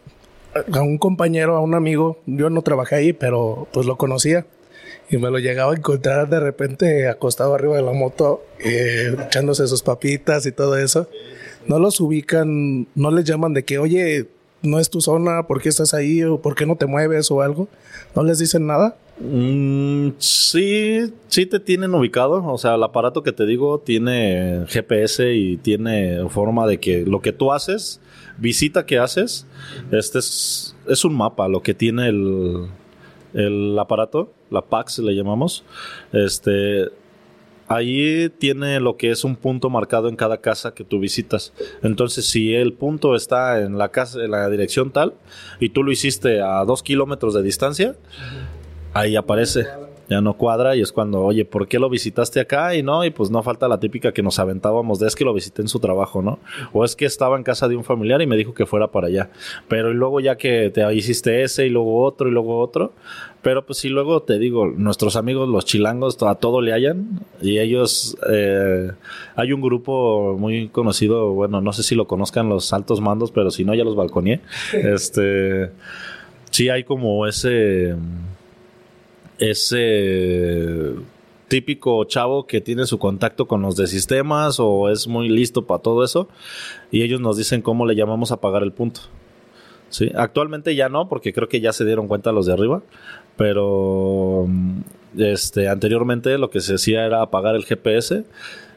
a 0.72 0.82
un 0.82 0.98
compañero, 0.98 1.56
a 1.56 1.62
un 1.62 1.74
amigo, 1.74 2.20
yo 2.26 2.50
no 2.50 2.62
trabajé 2.62 2.96
ahí, 2.96 3.14
pero 3.14 3.68
pues 3.74 3.86
lo 3.86 3.98
conocía. 3.98 4.46
Y 5.10 5.18
me 5.18 5.30
lo 5.30 5.39
llegaba 5.39 5.74
a 5.74 5.76
encontrar 5.76 6.30
de 6.30 6.39
repente 6.39 7.08
acostado 7.08 7.56
arriba 7.56 7.76
de 7.76 7.82
la 7.82 7.94
moto, 7.94 8.44
eh, 8.60 9.16
echándose 9.28 9.68
sus 9.68 9.84
papitas 9.84 10.46
y 10.46 10.52
todo 10.52 10.78
eso. 10.78 11.08
No 11.68 11.80
los 11.80 12.00
ubican, 12.00 12.88
no 12.96 13.12
les 13.12 13.26
llaman 13.26 13.54
de 13.54 13.64
que, 13.64 13.80
oye, 13.80 14.28
no 14.62 14.80
es 14.80 14.89
tu 14.89 15.02
zona, 15.02 15.44
¿por 15.44 15.62
qué 15.62 15.70
estás 15.70 15.94
ahí? 15.94 16.24
¿O 16.24 16.41
por 16.41 16.56
qué 16.56 16.66
no 16.66 16.76
te 16.76 16.86
mueves 16.86 17.30
o 17.32 17.41
algo? 17.41 17.68
¿No 18.16 18.24
les 18.24 18.39
dicen 18.39 18.66
nada? 18.66 18.96
Mm, 19.26 20.15
sí, 20.17 21.13
sí 21.30 21.45
te 21.45 21.59
tienen 21.59 21.95
ubicado. 21.95 22.45
O 22.45 22.57
sea, 22.57 22.76
el 22.76 22.84
aparato 22.84 23.24
que 23.24 23.32
te 23.32 23.45
digo 23.45 23.80
tiene 23.80 24.65
GPS 24.67 25.34
y 25.34 25.55
tiene 25.57 26.28
forma 26.30 26.67
de 26.67 26.80
que 26.80 27.05
lo 27.05 27.21
que 27.21 27.32
tú 27.32 27.53
haces, 27.53 28.01
visita 28.38 28.86
que 28.86 28.99
haces, 28.99 29.47
este 29.91 30.19
es, 30.19 30.76
es 30.89 31.05
un 31.05 31.15
mapa, 31.15 31.47
lo 31.47 31.61
que 31.61 31.74
tiene 31.74 32.09
el, 32.09 32.67
el 33.34 33.80
aparato, 33.80 34.34
la 34.49 34.61
PAX 34.61 34.99
le 34.99 35.15
llamamos. 35.15 35.63
Este, 36.11 36.89
ahí 37.67 38.30
tiene 38.38 38.80
lo 38.80 38.97
que 38.97 39.11
es 39.11 39.24
un 39.24 39.36
punto 39.36 39.69
marcado 39.69 40.09
en 40.09 40.15
cada 40.15 40.41
casa 40.41 40.74
que 40.74 40.84
tú 40.84 40.99
visitas. 40.99 41.53
Entonces, 41.82 42.28
si 42.28 42.53
el 42.53 42.74
punto 42.74 43.15
está 43.15 43.61
en 43.61 43.78
la 43.78 43.89
casa, 43.89 44.24
en 44.24 44.32
la 44.32 44.49
dirección 44.49 44.91
tal, 44.91 45.13
y 45.59 45.69
tú 45.69 45.84
lo 45.84 45.91
hiciste 45.91 46.41
a 46.41 46.63
dos 46.65 46.84
kilómetros 46.84 47.34
de 47.34 47.41
distancia, 47.41 47.95
ahí 48.94 49.16
aparece. 49.16 49.66
Ya 50.10 50.20
no 50.20 50.34
cuadra 50.34 50.76
y 50.76 50.82
es 50.82 50.91
cuando, 50.91 51.22
oye, 51.22 51.46
¿por 51.46 51.68
qué 51.68 51.80
lo 51.80 51.89
visitaste 51.89 52.41
acá? 52.41 52.76
Y 52.76 52.84
no, 52.84 53.06
y 53.06 53.10
pues 53.10 53.32
no 53.32 53.41
falta 53.41 53.70
la 53.70 53.80
típica 53.80 54.12
que 54.12 54.22
nos 54.22 54.38
aventábamos 54.38 55.00
de 55.00 55.08
es 55.08 55.16
que 55.16 55.24
lo 55.24 55.34
visité 55.34 55.62
en 55.62 55.70
su 55.70 55.80
trabajo, 55.80 56.22
¿no? 56.22 56.39
O 56.74 56.84
es 56.84 56.96
que 56.96 57.06
estaba 57.06 57.38
en 57.38 57.44
casa 57.44 57.70
de 57.70 57.78
un 57.78 57.86
familiar 57.86 58.22
y 58.22 58.28
me 58.28 58.36
dijo 58.36 58.54
que 58.54 58.66
fuera 58.66 58.88
para 58.88 59.08
allá. 59.08 59.30
Pero 59.70 59.91
y 59.91 59.94
luego 59.94 60.20
ya 60.20 60.36
que 60.36 60.70
te 60.72 60.94
hiciste 60.94 61.44
ese 61.44 61.68
y 61.68 61.70
luego 61.70 62.04
otro 62.04 62.28
y 62.28 62.32
luego 62.32 62.60
otro. 62.60 62.91
Pero 63.41 63.66
pues 63.66 63.80
si 63.80 63.89
luego 63.89 64.22
te 64.24 64.39
digo, 64.39 64.68
nuestros 64.68 65.16
amigos 65.16 65.48
los 65.48 65.66
chilangos 65.66 66.22
a 66.22 66.36
todo 66.36 66.62
le 66.62 66.74
hallan 66.74 67.22
y 67.41 67.60
ellos, 67.60 68.18
eh, 68.30 68.91
hay 69.36 69.54
un 69.54 69.62
grupo 69.62 70.38
muy 70.38 70.68
conocido, 70.68 71.32
bueno, 71.32 71.62
no 71.62 71.72
sé 71.74 71.82
si 71.82 71.96
lo 71.96 72.08
conozcan 72.08 72.50
los 72.50 72.72
altos 72.74 73.00
mandos, 73.00 73.32
pero 73.32 73.52
si 73.52 73.64
no 73.64 73.74
ya 73.74 73.84
los 73.86 73.96
balconeé. 73.96 74.41
este, 74.74 75.72
sí 76.52 76.70
hay 76.70 76.84
como 76.84 77.26
ese 77.26 77.96
ese 79.40 80.94
típico 81.48 82.04
chavo 82.06 82.48
que 82.48 82.62
tiene 82.62 82.86
su 82.86 82.98
contacto 82.98 83.48
con 83.48 83.62
los 83.62 83.76
de 83.76 83.88
sistemas 83.88 84.60
o 84.60 84.90
es 84.90 85.08
muy 85.08 85.30
listo 85.30 85.68
para 85.68 85.82
todo 85.82 86.04
eso 86.04 86.28
y 86.92 87.04
ellos 87.04 87.22
nos 87.22 87.38
dicen 87.38 87.62
cómo 87.62 87.86
le 87.86 87.96
llamamos 87.96 88.32
a 88.32 88.42
pagar 88.42 88.64
el 88.64 88.72
punto. 88.72 89.02
¿Sí? 89.90 90.12
Actualmente 90.16 90.74
ya 90.74 90.90
no, 90.90 91.08
porque 91.08 91.34
creo 91.34 91.48
que 91.48 91.62
ya 91.62 91.72
se 91.72 91.86
dieron 91.86 92.08
cuenta 92.08 92.32
los 92.32 92.48
de 92.48 92.54
arriba, 92.54 92.82
pero 93.38 94.48
este 95.16 95.70
anteriormente 95.70 96.40
lo 96.40 96.50
que 96.50 96.62
se 96.62 96.74
hacía 96.74 97.06
era 97.06 97.22
apagar 97.22 97.56
el 97.56 97.66
GPS 97.66 98.26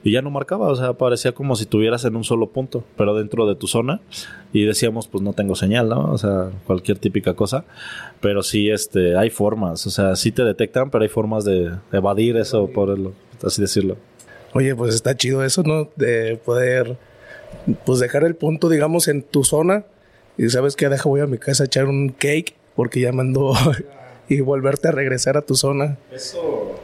y 0.07 0.13
ya 0.13 0.23
no 0.23 0.31
marcaba, 0.31 0.69
o 0.69 0.77
sea, 0.77 0.93
parecía 0.93 1.33
como 1.33 1.57
si 1.57 1.65
estuvieras 1.65 2.05
en 2.05 2.15
un 2.15 2.23
solo 2.23 2.47
punto, 2.47 2.85
pero 2.97 3.17
dentro 3.17 3.45
de 3.45 3.57
tu 3.57 3.67
zona 3.67 4.01
y 4.53 4.65
decíamos, 4.65 5.09
pues 5.09 5.21
no 5.25 5.33
tengo 5.33 5.57
señal, 5.57 5.89
¿no? 5.89 6.13
O 6.13 6.17
sea, 6.17 6.53
cualquier 6.65 7.01
típica 7.01 7.35
cosa, 7.35 7.65
pero 8.21 8.45
sí, 8.45 8.71
este, 8.71 9.17
hay 9.17 9.31
formas, 9.31 9.85
o 9.85 9.91
sea, 9.91 10.15
sí 10.15 10.31
te 10.31 10.45
detectan, 10.45 10.91
pero 10.91 11.03
hay 11.03 11.09
formas 11.09 11.45
de 11.45 11.73
evadir 11.91 12.37
eso, 12.37 12.69
por 12.69 12.97
así 13.43 13.61
decirlo. 13.61 13.97
Oye, 14.53 14.77
pues 14.77 14.95
está 14.95 15.17
chido 15.17 15.43
eso, 15.43 15.65
¿no? 15.65 15.91
De 15.97 16.37
poder, 16.37 16.97
pues 17.85 17.99
dejar 17.99 18.23
el 18.23 18.37
punto, 18.37 18.69
digamos, 18.69 19.09
en 19.09 19.23
tu 19.23 19.43
zona 19.43 19.87
y 20.39 20.49
sabes 20.51 20.77
que 20.77 20.89
deja 20.89 21.09
voy 21.09 21.23
a 21.23 21.27
mi 21.27 21.39
casa 21.39 21.65
a 21.65 21.67
echar 21.67 21.87
un 21.87 22.11
cake 22.11 22.55
porque 22.77 23.01
ya 23.01 23.11
mandó 23.11 23.55
y 24.29 24.41
volverte 24.41 24.87
a 24.87 24.93
regresar 24.93 25.37
a 25.37 25.43
tu 25.43 25.57
zona. 25.57 25.99
Eso 26.13 26.77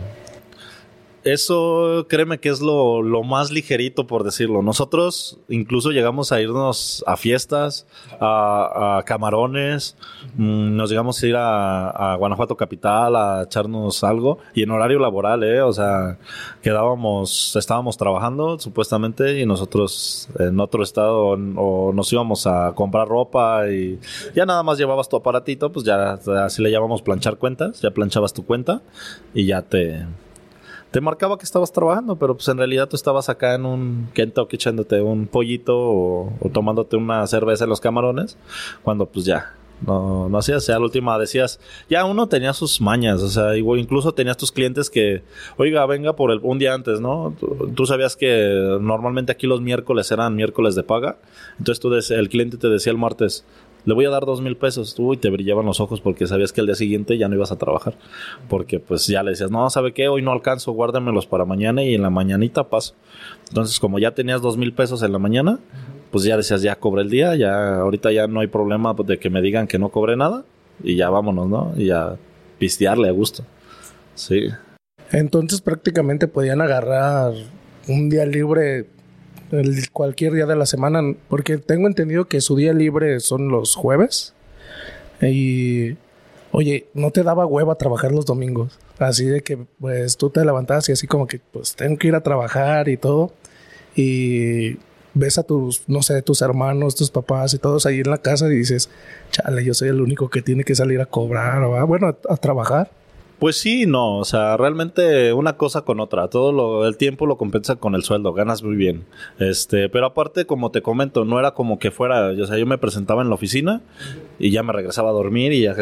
eso 1.24 2.06
créeme 2.08 2.38
que 2.38 2.48
es 2.48 2.60
lo, 2.60 3.02
lo, 3.02 3.22
más 3.22 3.50
ligerito 3.50 4.06
por 4.06 4.24
decirlo. 4.24 4.62
Nosotros 4.62 5.38
incluso 5.48 5.90
llegamos 5.90 6.32
a 6.32 6.40
irnos 6.40 7.04
a 7.06 7.16
fiestas, 7.16 7.86
a, 8.20 8.98
a 8.98 9.02
camarones, 9.04 9.96
mmm, 10.36 10.76
nos 10.76 10.90
llegamos 10.90 11.22
a 11.22 11.26
ir 11.26 11.36
a, 11.36 11.90
a, 11.90 12.16
Guanajuato 12.16 12.56
Capital 12.56 13.14
a 13.16 13.42
echarnos 13.44 14.02
algo 14.04 14.38
y 14.54 14.62
en 14.62 14.70
horario 14.70 14.98
laboral, 14.98 15.44
¿eh? 15.44 15.62
O 15.62 15.72
sea, 15.72 16.18
quedábamos, 16.62 17.54
estábamos 17.56 17.96
trabajando 17.96 18.58
supuestamente 18.58 19.40
y 19.40 19.46
nosotros 19.46 20.28
en 20.38 20.58
otro 20.60 20.82
estado 20.82 21.36
o 21.56 21.92
nos 21.92 22.12
íbamos 22.12 22.46
a 22.46 22.72
comprar 22.74 23.08
ropa 23.08 23.70
y 23.70 23.98
ya 24.34 24.44
nada 24.46 24.62
más 24.62 24.78
llevabas 24.78 25.08
tu 25.08 25.16
aparatito, 25.16 25.70
pues 25.70 25.84
ya 25.84 26.18
así 26.44 26.62
le 26.62 26.70
llamamos 26.70 27.02
planchar 27.02 27.36
cuentas, 27.36 27.80
ya 27.80 27.90
planchabas 27.90 28.32
tu 28.32 28.44
cuenta 28.44 28.82
y 29.34 29.46
ya 29.46 29.62
te 29.62 30.04
te 30.92 31.00
marcaba 31.00 31.38
que 31.38 31.44
estabas 31.44 31.72
trabajando, 31.72 32.16
pero 32.16 32.34
pues 32.34 32.46
en 32.48 32.58
realidad 32.58 32.86
tú 32.86 32.96
estabas 32.96 33.30
acá 33.30 33.54
en 33.54 33.64
un 33.64 34.08
Kentucky 34.12 34.56
echándote 34.56 35.00
un 35.00 35.26
pollito 35.26 35.74
o, 35.74 36.32
tomándote 36.52 36.96
una 36.96 37.26
cerveza 37.26 37.64
en 37.64 37.70
los 37.70 37.80
camarones, 37.80 38.36
cuando 38.82 39.06
pues 39.06 39.24
ya, 39.24 39.54
no, 39.86 40.28
no 40.28 40.36
hacías, 40.36 40.62
sea, 40.64 40.78
la 40.78 40.84
última 40.84 41.18
decías, 41.18 41.60
ya 41.88 42.04
uno 42.04 42.28
tenía 42.28 42.52
sus 42.52 42.82
mañas, 42.82 43.22
o 43.22 43.28
sea, 43.28 43.56
incluso 43.56 44.12
tenías 44.12 44.36
tus 44.36 44.52
clientes 44.52 44.90
que, 44.90 45.22
oiga, 45.56 45.86
venga 45.86 46.14
por 46.14 46.30
el, 46.30 46.40
un 46.42 46.58
día 46.58 46.74
antes, 46.74 47.00
¿no? 47.00 47.34
Tú, 47.40 47.72
tú, 47.74 47.86
sabías 47.86 48.14
que 48.14 48.78
normalmente 48.78 49.32
aquí 49.32 49.46
los 49.46 49.62
miércoles 49.62 50.12
eran 50.12 50.36
miércoles 50.36 50.74
de 50.74 50.82
paga, 50.82 51.16
entonces 51.58 51.80
tú, 51.80 52.14
el 52.14 52.28
cliente 52.28 52.58
te 52.58 52.68
decía 52.68 52.92
el 52.92 52.98
martes, 52.98 53.46
le 53.84 53.94
voy 53.94 54.04
a 54.04 54.10
dar 54.10 54.24
dos 54.24 54.40
mil 54.40 54.56
pesos, 54.56 54.94
tú, 54.94 55.12
y 55.12 55.16
te 55.16 55.30
brillaban 55.30 55.66
los 55.66 55.80
ojos 55.80 56.00
porque 56.00 56.26
sabías 56.26 56.52
que 56.52 56.60
el 56.60 56.66
día 56.66 56.76
siguiente 56.76 57.18
ya 57.18 57.28
no 57.28 57.34
ibas 57.34 57.52
a 57.52 57.56
trabajar. 57.56 57.94
Porque 58.48 58.78
pues 58.78 59.06
ya 59.06 59.22
le 59.22 59.30
decías, 59.30 59.50
no, 59.50 59.68
¿sabe 59.70 59.92
qué? 59.92 60.08
Hoy 60.08 60.22
no 60.22 60.32
alcanzo, 60.32 60.72
guárdamelos 60.72 61.26
para 61.26 61.44
mañana 61.44 61.82
y 61.82 61.94
en 61.94 62.02
la 62.02 62.10
mañanita 62.10 62.68
paso. 62.68 62.94
Entonces, 63.48 63.80
como 63.80 63.98
ya 63.98 64.12
tenías 64.12 64.40
dos 64.40 64.56
mil 64.56 64.72
pesos 64.72 65.02
en 65.02 65.12
la 65.12 65.18
mañana, 65.18 65.58
pues 66.10 66.24
ya 66.24 66.36
decías, 66.36 66.62
ya 66.62 66.76
cobré 66.76 67.02
el 67.02 67.10
día, 67.10 67.34
ya 67.36 67.76
ahorita 67.80 68.12
ya 68.12 68.26
no 68.26 68.40
hay 68.40 68.46
problema 68.46 68.94
de 68.94 69.18
que 69.18 69.30
me 69.30 69.42
digan 69.42 69.66
que 69.66 69.78
no 69.78 69.88
cobré 69.88 70.16
nada 70.16 70.44
y 70.82 70.96
ya 70.96 71.10
vámonos, 71.10 71.48
¿no? 71.48 71.72
Y 71.76 71.86
ya 71.86 72.16
pistearle 72.58 73.08
a 73.08 73.12
gusto. 73.12 73.44
Sí. 74.14 74.48
Entonces 75.10 75.60
prácticamente 75.60 76.28
podían 76.28 76.60
agarrar 76.60 77.32
un 77.88 78.08
día 78.08 78.24
libre 78.24 78.86
el, 79.52 79.90
cualquier 79.90 80.32
día 80.32 80.46
de 80.46 80.56
la 80.56 80.66
semana, 80.66 81.00
porque 81.28 81.58
tengo 81.58 81.86
entendido 81.86 82.26
que 82.26 82.40
su 82.40 82.56
día 82.56 82.72
libre 82.72 83.20
son 83.20 83.48
los 83.48 83.76
jueves. 83.76 84.34
Y, 85.20 85.96
oye, 86.50 86.86
no 86.94 87.10
te 87.10 87.22
daba 87.22 87.46
hueva 87.46 87.76
trabajar 87.76 88.12
los 88.12 88.26
domingos. 88.26 88.78
Así 88.98 89.26
de 89.26 89.42
que, 89.42 89.58
pues, 89.80 90.16
tú 90.16 90.30
te 90.30 90.44
levantabas 90.44 90.88
y 90.88 90.92
así 90.92 91.06
como 91.06 91.26
que, 91.26 91.40
pues, 91.52 91.74
tengo 91.76 91.96
que 91.96 92.08
ir 92.08 92.14
a 92.14 92.22
trabajar 92.22 92.88
y 92.88 92.96
todo. 92.96 93.32
Y 93.94 94.78
ves 95.14 95.38
a 95.38 95.42
tus, 95.42 95.82
no 95.88 96.02
sé, 96.02 96.22
tus 96.22 96.42
hermanos, 96.42 96.94
tus 96.96 97.10
papás 97.10 97.54
y 97.54 97.58
todos 97.58 97.86
ahí 97.86 98.00
en 98.00 98.10
la 98.10 98.18
casa 98.18 98.46
y 98.46 98.56
dices, 98.56 98.88
chale, 99.30 99.64
yo 99.64 99.74
soy 99.74 99.88
el 99.88 100.00
único 100.00 100.30
que 100.30 100.42
tiene 100.42 100.64
que 100.64 100.74
salir 100.74 101.00
a 101.00 101.06
cobrar, 101.06 101.62
o 101.62 101.86
bueno, 101.86 102.16
a 102.28 102.36
trabajar. 102.36 102.90
Pues 103.42 103.56
sí, 103.56 103.86
no, 103.86 104.18
o 104.18 104.24
sea, 104.24 104.56
realmente 104.56 105.32
una 105.32 105.56
cosa 105.56 105.80
con 105.82 105.98
otra, 105.98 106.28
todo 106.28 106.52
lo, 106.52 106.86
el 106.86 106.96
tiempo 106.96 107.26
lo 107.26 107.36
compensa 107.36 107.74
con 107.74 107.96
el 107.96 108.04
sueldo, 108.04 108.32
ganas 108.32 108.62
muy 108.62 108.76
bien. 108.76 109.04
Este, 109.40 109.88
pero 109.88 110.06
aparte, 110.06 110.46
como 110.46 110.70
te 110.70 110.80
comento, 110.80 111.24
no 111.24 111.40
era 111.40 111.50
como 111.50 111.80
que 111.80 111.90
fuera, 111.90 112.28
o 112.28 112.46
sea, 112.46 112.56
yo 112.56 112.66
me 112.66 112.78
presentaba 112.78 113.20
en 113.20 113.30
la 113.30 113.34
oficina 113.34 113.80
y 114.38 114.52
ya 114.52 114.62
me 114.62 114.72
regresaba 114.72 115.08
a 115.08 115.12
dormir 115.12 115.52
y 115.54 115.66
a, 115.66 115.74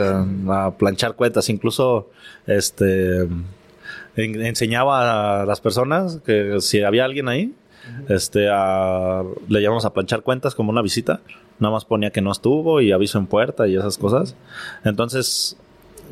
a 0.48 0.70
planchar 0.78 1.16
cuentas, 1.16 1.50
incluso, 1.50 2.08
este, 2.46 3.28
enseñaba 4.16 5.42
a 5.42 5.44
las 5.44 5.60
personas 5.60 6.22
que 6.24 6.62
si 6.62 6.80
había 6.80 7.04
alguien 7.04 7.28
ahí, 7.28 7.52
este, 8.08 8.46
le 8.46 9.60
llamamos 9.60 9.84
a 9.84 9.92
planchar 9.92 10.22
cuentas 10.22 10.54
como 10.54 10.70
una 10.70 10.80
visita. 10.80 11.20
Nada 11.58 11.74
más 11.74 11.84
ponía 11.84 12.08
que 12.08 12.22
no 12.22 12.32
estuvo 12.32 12.80
y 12.80 12.90
aviso 12.90 13.18
en 13.18 13.26
puerta 13.26 13.68
y 13.68 13.76
esas 13.76 13.98
cosas. 13.98 14.34
Entonces, 14.82 15.58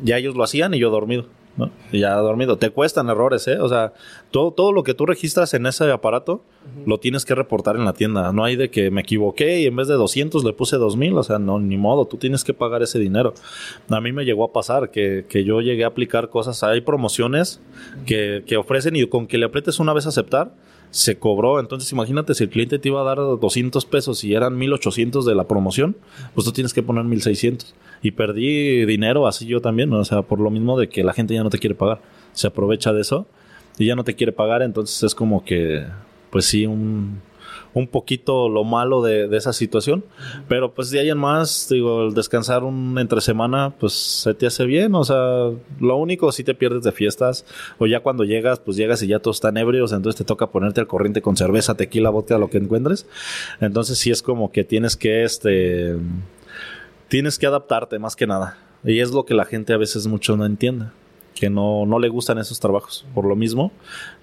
ya 0.03 0.17
ellos 0.17 0.35
lo 0.35 0.43
hacían 0.43 0.75
y 0.75 0.79
yo 0.79 0.91
dormido. 0.91 1.25
¿No? 1.59 1.71
Y 1.91 1.99
ya 1.99 2.15
dormido. 2.15 2.57
Te 2.57 2.71
cuestan 2.71 3.09
errores, 3.09 3.47
¿eh? 3.47 3.59
O 3.59 3.69
sea, 3.69 3.93
todo, 4.31 4.51
todo 4.51 4.71
lo 4.71 4.83
que 4.83 4.93
tú 4.93 5.05
registras 5.05 5.53
en 5.53 5.65
ese 5.65 5.91
aparato 5.91 6.41
lo 6.85 6.99
tienes 6.99 7.25
que 7.25 7.35
reportar 7.35 7.75
en 7.75 7.85
la 7.85 7.93
tienda. 7.93 8.31
No 8.31 8.43
hay 8.43 8.55
de 8.55 8.71
que 8.71 8.89
me 8.89 9.01
equivoqué 9.01 9.61
y 9.61 9.65
en 9.65 9.75
vez 9.75 9.87
de 9.87 9.95
200 9.95 10.43
le 10.43 10.53
puse 10.53 10.77
2000. 10.77 11.17
O 11.17 11.23
sea, 11.23 11.37
no, 11.37 11.59
ni 11.59 11.77
modo. 11.77 12.05
Tú 12.05 12.17
tienes 12.17 12.43
que 12.43 12.53
pagar 12.53 12.81
ese 12.81 12.97
dinero. 12.97 13.33
A 13.89 14.01
mí 14.01 14.11
me 14.11 14.25
llegó 14.25 14.45
a 14.45 14.53
pasar 14.53 14.89
que, 14.89 15.25
que 15.27 15.43
yo 15.43 15.61
llegué 15.61 15.83
a 15.83 15.87
aplicar 15.87 16.29
cosas. 16.29 16.63
Hay 16.63 16.81
promociones 16.81 17.61
que, 18.05 18.43
que 18.47 18.57
ofrecen 18.57 18.95
y 18.95 19.05
con 19.07 19.27
que 19.27 19.37
le 19.37 19.45
aprietes 19.45 19.79
una 19.79 19.93
vez 19.93 20.05
a 20.05 20.09
aceptar 20.09 20.51
se 20.91 21.17
cobró. 21.17 21.59
Entonces, 21.59 21.91
imagínate 21.91 22.33
si 22.33 22.43
el 22.43 22.49
cliente 22.49 22.79
te 22.79 22.89
iba 22.89 23.01
a 23.01 23.03
dar 23.03 23.17
200 23.17 23.85
pesos 23.85 24.23
y 24.23 24.33
eran 24.33 24.57
1800 24.57 25.25
de 25.25 25.35
la 25.35 25.47
promoción, 25.47 25.95
pues 26.33 26.45
tú 26.45 26.51
tienes 26.51 26.73
que 26.73 26.83
poner 26.83 27.03
1600. 27.03 27.75
Y 28.01 28.11
perdí 28.11 28.85
dinero 28.85 29.27
así 29.27 29.45
yo 29.45 29.61
también, 29.61 29.91
o 29.93 30.03
sea, 30.05 30.21
por 30.21 30.39
lo 30.39 30.49
mismo 30.49 30.79
de 30.79 30.89
que 30.89 31.03
la 31.03 31.13
gente 31.13 31.33
ya 31.33 31.43
no 31.43 31.49
te 31.49 31.59
quiere 31.59 31.75
pagar. 31.75 32.01
Se 32.33 32.47
aprovecha 32.47 32.93
de 32.93 33.01
eso 33.01 33.27
y 33.77 33.85
ya 33.85 33.95
no 33.95 34.03
te 34.03 34.15
quiere 34.15 34.31
pagar, 34.31 34.61
entonces 34.61 35.03
es 35.03 35.15
como 35.15 35.43
que, 35.43 35.85
pues 36.31 36.45
sí, 36.45 36.65
un, 36.65 37.21
un 37.73 37.87
poquito 37.87 38.49
lo 38.49 38.63
malo 38.63 39.01
de, 39.01 39.35
esa 39.35 39.53
situación. 39.53 40.03
Pero 40.47 40.73
pues 40.73 40.89
de 40.89 40.99
ahí 40.99 41.09
en 41.09 41.17
más, 41.17 41.67
digo, 41.69 42.07
el 42.07 42.13
descansar 42.13 42.63
un 42.63 42.97
entre 42.99 43.21
semana, 43.21 43.73
pues 43.79 43.93
se 43.93 44.33
te 44.33 44.47
hace 44.47 44.65
bien. 44.65 44.95
O 44.95 45.03
sea, 45.03 45.51
lo 45.79 45.95
único 45.97 46.31
si 46.31 46.43
te 46.43 46.53
pierdes 46.53 46.83
de 46.83 46.91
fiestas 46.91 47.45
o 47.77 47.87
ya 47.87 48.01
cuando 48.01 48.23
llegas, 48.23 48.59
pues 48.59 48.77
llegas 48.77 49.01
y 49.03 49.07
ya 49.07 49.19
todos 49.19 49.37
están 49.37 49.57
ebrios, 49.57 49.91
entonces 49.91 50.17
te 50.17 50.25
toca 50.25 50.47
ponerte 50.47 50.79
al 50.81 50.87
corriente 50.87 51.21
con 51.21 51.37
cerveza, 51.37 51.75
tequila, 51.75 52.09
vodka, 52.09 52.37
lo 52.37 52.49
que 52.49 52.57
encuentres. 52.57 53.05
Entonces 53.61 53.97
sí 53.97 54.11
es 54.11 54.21
como 54.21 54.51
que 54.51 54.63
tienes 54.63 54.95
que, 54.95 55.23
este, 55.23 55.95
tienes 57.07 57.37
que 57.37 57.47
adaptarte 57.47 57.99
más 57.99 58.15
que 58.15 58.27
nada. 58.27 58.57
Y 58.83 58.99
es 58.99 59.11
lo 59.11 59.25
que 59.25 59.33
la 59.33 59.45
gente 59.45 59.73
a 59.73 59.77
veces 59.77 60.07
mucho 60.07 60.37
no 60.37 60.45
entiende 60.45 60.85
que 61.39 61.49
no, 61.49 61.85
no 61.85 61.99
le 61.99 62.09
gustan 62.09 62.37
esos 62.37 62.59
trabajos, 62.59 63.05
por 63.15 63.25
lo 63.25 63.35
mismo. 63.35 63.71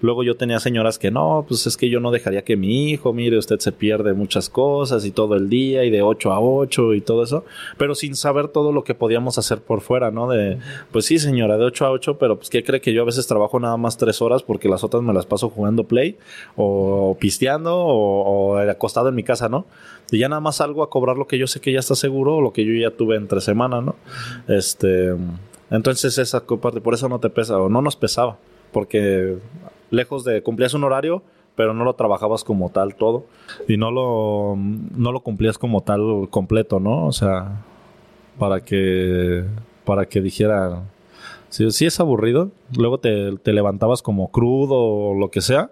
Luego 0.01 0.23
yo 0.23 0.37
tenía 0.37 0.59
señoras 0.59 0.99
que 0.99 1.09
no, 1.09 1.45
pues 1.47 1.65
es 1.65 1.75
que 1.75 1.89
yo 1.89 1.99
no 1.99 2.11
dejaría 2.11 2.43
que 2.43 2.55
mi 2.55 2.91
hijo, 2.91 3.11
mire, 3.11 3.37
usted 3.37 3.59
se 3.59 3.71
pierde 3.71 4.13
muchas 4.13 4.49
cosas 4.49 5.03
y 5.05 5.11
todo 5.11 5.35
el 5.35 5.49
día 5.49 5.83
y 5.83 5.89
de 5.89 6.03
8 6.03 6.31
a 6.31 6.39
8 6.39 6.93
y 6.93 7.01
todo 7.01 7.23
eso, 7.23 7.43
pero 7.77 7.95
sin 7.95 8.15
saber 8.15 8.49
todo 8.49 8.71
lo 8.71 8.83
que 8.83 8.93
podíamos 8.93 9.37
hacer 9.37 9.59
por 9.61 9.81
fuera, 9.81 10.11
¿no? 10.11 10.29
De, 10.29 10.59
pues 10.91 11.05
sí, 11.05 11.17
señora, 11.17 11.57
de 11.57 11.65
8 11.65 11.85
a 11.85 11.91
8, 11.91 12.17
pero 12.19 12.37
pues 12.37 12.49
¿qué 12.49 12.63
cree 12.63 12.81
que 12.81 12.93
yo 12.93 13.01
a 13.01 13.05
veces 13.05 13.25
trabajo 13.25 13.59
nada 13.59 13.77
más 13.77 13.97
3 13.97 14.21
horas 14.21 14.43
porque 14.43 14.69
las 14.69 14.83
otras 14.83 15.01
me 15.01 15.13
las 15.13 15.25
paso 15.25 15.49
jugando 15.49 15.85
play 15.85 16.17
o 16.55 17.17
pisteando 17.19 17.75
o, 17.75 18.53
o 18.53 18.57
acostado 18.57 19.09
en 19.09 19.15
mi 19.15 19.23
casa, 19.23 19.49
¿no? 19.49 19.65
Y 20.11 20.19
ya 20.19 20.29
nada 20.29 20.39
más 20.39 20.57
salgo 20.57 20.83
a 20.83 20.89
cobrar 20.89 21.17
lo 21.17 21.27
que 21.27 21.37
yo 21.37 21.47
sé 21.47 21.59
que 21.59 21.71
ya 21.71 21.79
está 21.79 21.95
seguro 21.95 22.37
o 22.37 22.41
lo 22.41 22.53
que 22.53 22.63
yo 22.63 22.73
ya 22.73 22.95
tuve 22.95 23.17
entre 23.17 23.41
semana, 23.41 23.81
¿no? 23.81 23.95
Este, 24.47 25.13
entonces 25.69 26.17
esa 26.17 26.45
parte, 26.45 26.81
por 26.81 26.93
eso 26.93 27.09
no 27.09 27.19
te 27.19 27.29
pesa 27.29 27.59
o 27.59 27.69
no 27.69 27.81
nos 27.81 27.95
pesaba, 27.95 28.37
porque 28.71 29.37
lejos 29.89 30.23
de 30.23 30.41
cumplías 30.43 30.73
un 30.73 30.83
horario, 30.83 31.23
pero 31.55 31.73
no 31.73 31.83
lo 31.83 31.95
trabajabas 31.95 32.43
como 32.43 32.69
tal 32.69 32.95
todo 32.95 33.25
y 33.67 33.77
no 33.77 33.91
lo, 33.91 34.55
no 34.55 35.11
lo 35.11 35.21
cumplías 35.21 35.57
como 35.57 35.81
tal 35.81 36.27
completo, 36.29 36.79
¿no? 36.79 37.07
O 37.07 37.11
sea, 37.11 37.63
para 38.37 38.61
que, 38.61 39.43
para 39.83 40.05
que 40.05 40.21
dijera, 40.21 40.83
si, 41.49 41.69
si 41.71 41.85
es 41.85 41.99
aburrido, 41.99 42.51
luego 42.77 42.99
te, 42.99 43.35
te 43.37 43.53
levantabas 43.53 44.01
como 44.01 44.31
crudo 44.31 44.75
o 44.75 45.15
lo 45.15 45.31
que 45.31 45.41
sea, 45.41 45.71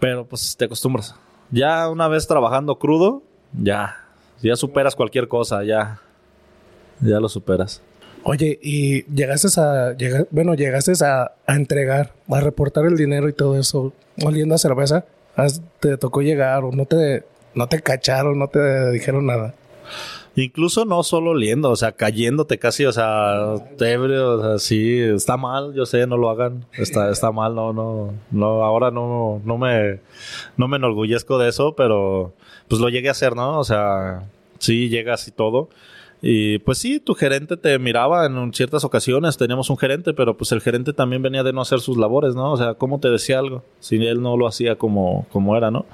pero 0.00 0.26
pues 0.26 0.56
te 0.56 0.64
acostumbras. 0.64 1.14
Ya 1.50 1.88
una 1.88 2.08
vez 2.08 2.26
trabajando 2.26 2.78
crudo, 2.78 3.22
ya, 3.52 3.96
ya 4.42 4.56
superas 4.56 4.96
cualquier 4.96 5.28
cosa, 5.28 5.62
ya, 5.62 6.00
ya 7.00 7.20
lo 7.20 7.28
superas. 7.28 7.82
Oye, 8.24 8.58
y 8.62 9.04
llegaste 9.12 9.48
a, 9.60 9.96
bueno, 10.30 10.54
llegaste 10.54 10.92
a, 11.04 11.32
entregar, 11.48 12.12
a 12.30 12.40
reportar 12.40 12.84
el 12.86 12.96
dinero 12.96 13.28
y 13.28 13.32
todo 13.32 13.58
eso, 13.58 13.92
oliendo 14.24 14.54
a 14.54 14.58
cerveza. 14.58 15.04
¿Te 15.80 15.96
tocó 15.96 16.22
llegar 16.22 16.64
o 16.64 16.72
no 16.72 16.86
te, 16.86 17.24
no 17.54 17.66
te 17.68 17.80
cacharon, 17.80 18.38
no 18.38 18.48
te 18.48 18.90
dijeron 18.90 19.26
nada? 19.26 19.54
Incluso 20.34 20.84
no 20.86 21.02
solo 21.02 21.32
oliendo, 21.32 21.70
o 21.70 21.76
sea, 21.76 21.92
cayéndote 21.92 22.58
casi, 22.58 22.86
o 22.86 22.92
sea, 22.92 23.56
ebrio, 23.78 24.38
o 24.38 24.40
sea, 24.40 24.58
sí, 24.58 25.00
está 25.00 25.36
mal, 25.36 25.74
yo 25.74 25.84
sé, 25.84 26.06
no 26.06 26.16
lo 26.16 26.30
hagan, 26.30 26.64
está, 26.72 27.10
está 27.10 27.32
mal, 27.32 27.54
no, 27.54 27.74
no, 27.74 28.14
no, 28.30 28.64
ahora 28.64 28.90
no, 28.90 29.42
no 29.44 29.58
me, 29.58 30.00
no 30.56 30.68
me 30.68 30.78
enorgullezco 30.78 31.38
de 31.38 31.50
eso, 31.50 31.74
pero 31.76 32.32
pues 32.68 32.80
lo 32.80 32.88
llegué 32.88 33.08
a 33.08 33.12
hacer, 33.12 33.36
¿no? 33.36 33.58
O 33.58 33.64
sea, 33.64 34.22
sí, 34.58 34.88
llegas 34.88 35.28
y 35.28 35.32
todo. 35.32 35.68
Y 36.24 36.58
pues 36.60 36.78
sí, 36.78 37.00
tu 37.00 37.14
gerente 37.14 37.56
te 37.56 37.76
miraba 37.80 38.24
en 38.26 38.54
ciertas 38.54 38.84
ocasiones, 38.84 39.36
teníamos 39.36 39.70
un 39.70 39.76
gerente, 39.76 40.14
pero 40.14 40.36
pues 40.36 40.52
el 40.52 40.60
gerente 40.60 40.92
también 40.92 41.20
venía 41.20 41.42
de 41.42 41.52
no 41.52 41.60
hacer 41.60 41.80
sus 41.80 41.98
labores, 41.98 42.36
¿no? 42.36 42.52
O 42.52 42.56
sea, 42.56 42.74
¿cómo 42.74 43.00
te 43.00 43.10
decía 43.10 43.40
algo? 43.40 43.64
Si 43.80 43.96
él 43.96 44.22
no 44.22 44.36
lo 44.36 44.46
hacía 44.46 44.76
como, 44.76 45.26
como 45.32 45.56
era, 45.56 45.72
¿no? 45.72 45.84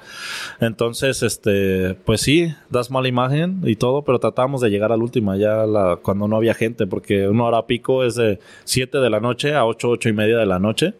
Entonces, 0.59 1.23
este, 1.23 1.95
pues 2.05 2.21
sí, 2.21 2.53
das 2.69 2.91
mala 2.91 3.07
imagen 3.07 3.61
y 3.65 3.75
todo, 3.75 4.03
pero 4.03 4.19
tratamos 4.19 4.61
de 4.61 4.69
llegar 4.69 4.91
al 4.91 5.01
último, 5.01 5.33
ya 5.35 5.65
la, 5.65 5.95
cuando 5.95 6.27
no 6.27 6.35
había 6.35 6.53
gente, 6.53 6.85
porque 6.85 7.27
una 7.27 7.45
hora 7.45 7.65
pico 7.65 8.03
es 8.03 8.13
de 8.13 8.39
7 8.65 8.99
de 8.99 9.09
la 9.09 9.19
noche 9.19 9.55
a 9.55 9.65
8, 9.65 9.89
8 9.89 10.09
y 10.09 10.13
media 10.13 10.37
de 10.37 10.45
la 10.45 10.59
noche. 10.59 10.93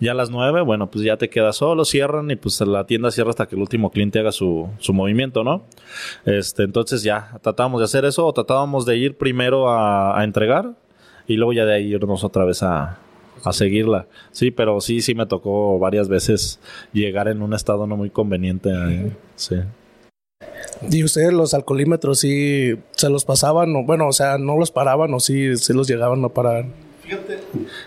Ya 0.00 0.12
a 0.12 0.14
las 0.14 0.30
9, 0.30 0.62
bueno, 0.62 0.90
pues 0.90 1.04
ya 1.04 1.16
te 1.16 1.30
quedas 1.30 1.56
solo, 1.56 1.84
cierran 1.84 2.30
y 2.30 2.36
pues 2.36 2.60
la 2.60 2.84
tienda 2.84 3.10
cierra 3.10 3.30
hasta 3.30 3.46
que 3.46 3.56
el 3.56 3.62
último 3.62 3.90
cliente 3.90 4.18
haga 4.18 4.32
su, 4.32 4.68
su 4.78 4.92
movimiento, 4.92 5.42
¿no? 5.44 5.64
Este, 6.24 6.64
entonces 6.64 7.02
ya 7.02 7.38
tratábamos 7.42 7.80
de 7.80 7.84
hacer 7.84 8.04
eso 8.04 8.26
o 8.26 8.32
tratábamos 8.32 8.84
de 8.86 8.96
ir 8.96 9.16
primero 9.16 9.70
a, 9.70 10.22
entregar 10.22 10.72
y 11.26 11.36
luego 11.36 11.52
ya 11.52 11.64
de 11.64 11.74
ahí 11.74 11.94
irnos 11.94 12.24
otra 12.24 12.44
vez 12.44 12.62
a, 12.62 12.98
a 13.44 13.52
seguirla. 13.52 14.06
Sí, 14.32 14.50
pero 14.50 14.80
sí, 14.80 15.00
sí 15.00 15.14
me 15.14 15.26
tocó 15.26 15.78
varias 15.78 16.08
veces 16.08 16.60
llegar 16.92 17.28
en 17.28 17.42
un 17.42 17.54
estado 17.54 17.86
no 17.86 17.96
muy 17.96 18.10
conveniente. 18.10 19.12
sí. 19.36 19.56
¿Y 20.90 21.02
ustedes 21.02 21.32
los 21.32 21.54
alcoholímetros 21.54 22.20
sí 22.20 22.74
se 22.90 23.08
los 23.08 23.24
pasaban? 23.24 23.74
O, 23.74 23.84
bueno, 23.84 24.08
o 24.08 24.12
sea, 24.12 24.38
no 24.38 24.58
los 24.58 24.70
paraban 24.70 25.12
o 25.14 25.20
sí, 25.20 25.56
sí 25.56 25.72
los 25.72 25.88
llegaban 25.88 26.24
a 26.24 26.28
parar? 26.28 26.66
Fíjate. 27.02 27.38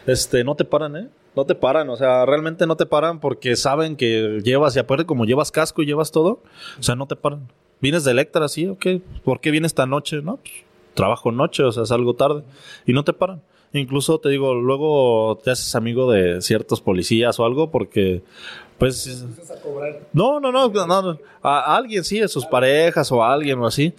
Este, 0.07 0.43
no 0.43 0.55
te 0.55 0.65
paran, 0.65 0.95
¿eh? 0.95 1.07
No 1.35 1.45
te 1.45 1.55
paran, 1.55 1.89
o 1.89 1.95
sea, 1.95 2.25
realmente 2.25 2.65
no 2.67 2.75
te 2.75 2.85
paran 2.85 3.19
porque 3.19 3.55
saben 3.55 3.95
que 3.95 4.41
llevas, 4.43 4.75
y 4.75 4.79
aparte 4.79 5.05
como 5.05 5.25
llevas 5.25 5.51
casco 5.51 5.81
y 5.81 5.85
llevas 5.85 6.11
todo, 6.11 6.41
o 6.79 6.83
sea, 6.83 6.95
no 6.95 7.07
te 7.07 7.15
paran. 7.15 7.47
Vienes 7.81 8.03
de 8.03 8.11
Electra, 8.11 8.47
sí, 8.47 8.67
ok, 8.67 8.85
¿por 9.23 9.39
qué 9.39 9.51
vienes 9.51 9.69
esta 9.69 9.85
noche? 9.85 10.21
No, 10.21 10.37
pues, 10.37 10.53
trabajo 10.93 11.31
noche, 11.31 11.63
o 11.63 11.71
sea, 11.71 11.85
salgo 11.85 12.15
tarde 12.15 12.43
y 12.85 12.93
no 12.93 13.03
te 13.03 13.13
paran. 13.13 13.41
Incluso 13.71 14.19
te 14.19 14.29
digo, 14.29 14.55
luego 14.55 15.39
te 15.43 15.51
haces 15.51 15.75
amigo 15.75 16.11
de 16.11 16.41
ciertos 16.41 16.81
policías 16.81 17.39
o 17.39 17.45
algo 17.45 17.69
porque 17.69 18.23
pues 18.79 19.25
no, 20.13 20.39
no, 20.39 20.51
no, 20.51 20.69
no, 20.69 21.19
a 21.43 21.75
alguien 21.75 22.03
sí, 22.03 22.19
a 22.21 22.27
sus 22.27 22.45
parejas 22.45 23.11
o 23.11 23.23
a 23.23 23.31
alguien 23.31 23.59
o 23.59 23.67
así, 23.67 23.93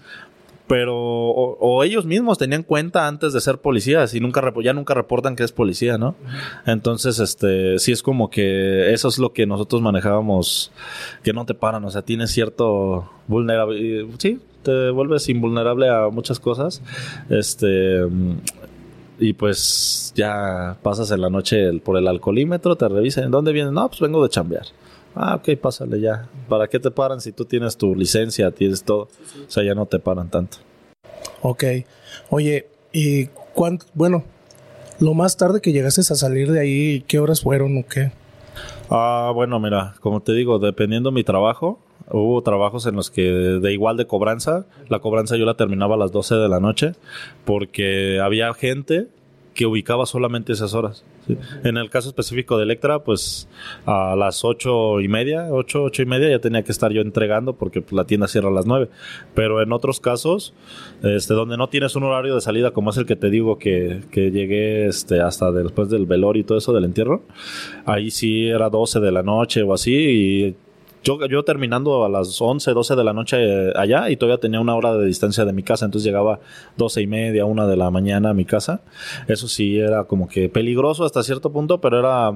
pero 0.70 0.94
o, 0.96 1.82
ellos 1.82 2.06
mismos 2.06 2.38
tenían 2.38 2.62
cuenta 2.62 3.08
antes 3.08 3.32
de 3.32 3.40
ser 3.40 3.58
policías 3.58 4.14
y 4.14 4.20
nunca 4.20 4.40
ya 4.62 4.72
nunca 4.72 4.94
reportan 4.94 5.34
que 5.34 5.42
es 5.42 5.50
policía, 5.50 5.98
¿no? 5.98 6.14
Entonces, 6.64 7.18
este, 7.18 7.80
sí 7.80 7.90
es 7.90 8.04
como 8.04 8.30
que 8.30 8.92
eso 8.92 9.08
es 9.08 9.18
lo 9.18 9.32
que 9.32 9.46
nosotros 9.46 9.82
manejábamos, 9.82 10.70
que 11.24 11.32
no 11.32 11.44
te 11.44 11.54
paran, 11.54 11.84
o 11.86 11.90
sea, 11.90 12.02
tienes 12.02 12.30
cierto 12.30 13.10
vulnerabilidad, 13.26 14.04
sí, 14.18 14.38
te 14.62 14.90
vuelves 14.90 15.28
invulnerable 15.28 15.88
a 15.88 16.08
muchas 16.08 16.38
cosas, 16.38 16.80
este, 17.30 18.06
y 19.18 19.32
pues 19.32 20.12
ya 20.14 20.76
pasas 20.84 21.10
en 21.10 21.20
la 21.20 21.30
noche 21.30 21.80
por 21.80 21.98
el 21.98 22.06
alcoholímetro, 22.06 22.76
te 22.76 22.88
revisan, 22.88 23.32
¿dónde 23.32 23.50
vienes? 23.50 23.72
No, 23.72 23.88
pues 23.88 23.98
vengo 23.98 24.22
de 24.22 24.28
chambear. 24.28 24.66
Ah, 25.14 25.36
ok, 25.36 25.58
pásale 25.60 26.00
ya. 26.00 26.28
¿Para 26.48 26.68
qué 26.68 26.78
te 26.78 26.90
paran 26.90 27.20
si 27.20 27.32
tú 27.32 27.44
tienes 27.44 27.76
tu 27.76 27.94
licencia, 27.94 28.50
tienes 28.50 28.84
todo? 28.84 29.08
O 29.46 29.50
sea, 29.50 29.62
ya 29.62 29.74
no 29.74 29.86
te 29.86 29.98
paran 29.98 30.30
tanto. 30.30 30.58
Ok. 31.42 31.64
Oye, 32.30 32.68
¿y 32.92 33.26
cuánto? 33.54 33.86
Bueno, 33.94 34.24
lo 35.00 35.14
más 35.14 35.36
tarde 35.36 35.60
que 35.60 35.72
llegaste 35.72 36.00
a 36.00 36.04
salir 36.04 36.52
de 36.52 36.60
ahí, 36.60 37.04
¿qué 37.06 37.18
horas 37.18 37.40
fueron 37.40 37.78
o 37.78 37.86
qué? 37.86 38.12
Ah, 38.90 39.32
bueno, 39.34 39.58
mira, 39.60 39.94
como 40.00 40.20
te 40.20 40.32
digo, 40.32 40.58
dependiendo 40.58 41.10
de 41.10 41.14
mi 41.14 41.24
trabajo, 41.24 41.80
hubo 42.10 42.42
trabajos 42.42 42.86
en 42.86 42.96
los 42.96 43.10
que 43.10 43.22
de 43.22 43.72
igual 43.72 43.96
de 43.96 44.06
cobranza, 44.06 44.66
la 44.88 44.98
cobranza 44.98 45.36
yo 45.36 45.44
la 45.44 45.54
terminaba 45.54 45.94
a 45.94 45.98
las 45.98 46.12
12 46.12 46.34
de 46.34 46.48
la 46.48 46.60
noche 46.60 46.92
porque 47.44 48.20
había 48.20 48.52
gente 48.54 49.08
que 49.60 49.66
ubicaba 49.66 50.06
solamente 50.06 50.54
esas 50.54 50.72
horas. 50.72 51.04
En 51.64 51.76
el 51.76 51.90
caso 51.90 52.08
específico 52.08 52.56
de 52.56 52.62
Electra, 52.62 53.00
pues 53.00 53.46
a 53.84 54.16
las 54.16 54.42
ocho 54.42 55.02
y 55.02 55.08
media, 55.08 55.48
ocho, 55.50 55.82
ocho 55.82 56.00
y 56.00 56.06
media 56.06 56.30
ya 56.30 56.38
tenía 56.38 56.62
que 56.62 56.72
estar 56.72 56.90
yo 56.92 57.02
entregando 57.02 57.56
porque 57.56 57.82
pues, 57.82 57.92
la 57.92 58.06
tienda 58.06 58.26
cierra 58.26 58.48
a 58.48 58.52
las 58.52 58.64
nueve. 58.64 58.88
Pero 59.34 59.60
en 59.60 59.74
otros 59.74 60.00
casos, 60.00 60.54
este, 61.02 61.34
donde 61.34 61.58
no 61.58 61.68
tienes 61.68 61.94
un 61.94 62.04
horario 62.04 62.36
de 62.36 62.40
salida 62.40 62.70
como 62.70 62.88
es 62.88 62.96
el 62.96 63.04
que 63.04 63.16
te 63.16 63.28
digo 63.28 63.58
que, 63.58 64.00
que 64.10 64.30
llegué 64.30 64.86
este, 64.86 65.20
hasta 65.20 65.52
después 65.52 65.90
del 65.90 66.06
velorio 66.06 66.40
y 66.40 66.44
todo 66.44 66.56
eso 66.56 66.72
del 66.72 66.86
entierro, 66.86 67.24
ahí 67.84 68.10
sí 68.10 68.48
era 68.48 68.70
12 68.70 68.98
de 69.00 69.12
la 69.12 69.22
noche 69.22 69.62
o 69.62 69.74
así 69.74 69.92
y 69.92 70.56
yo, 71.02 71.26
yo 71.26 71.42
terminando 71.44 72.04
a 72.04 72.08
las 72.08 72.40
11, 72.40 72.72
12 72.72 72.96
de 72.96 73.04
la 73.04 73.12
noche 73.12 73.72
allá 73.74 74.10
y 74.10 74.16
todavía 74.16 74.38
tenía 74.38 74.60
una 74.60 74.74
hora 74.74 74.94
de 74.94 75.06
distancia 75.06 75.44
de 75.44 75.52
mi 75.52 75.62
casa, 75.62 75.84
entonces 75.84 76.06
llegaba 76.06 76.40
12 76.76 77.02
y 77.02 77.06
media, 77.06 77.44
una 77.44 77.66
de 77.66 77.76
la 77.76 77.90
mañana 77.90 78.30
a 78.30 78.34
mi 78.34 78.44
casa. 78.44 78.82
Eso 79.28 79.48
sí 79.48 79.78
era 79.78 80.04
como 80.04 80.28
que 80.28 80.48
peligroso 80.48 81.04
hasta 81.04 81.22
cierto 81.22 81.50
punto, 81.52 81.80
pero 81.80 81.98
era, 81.98 82.32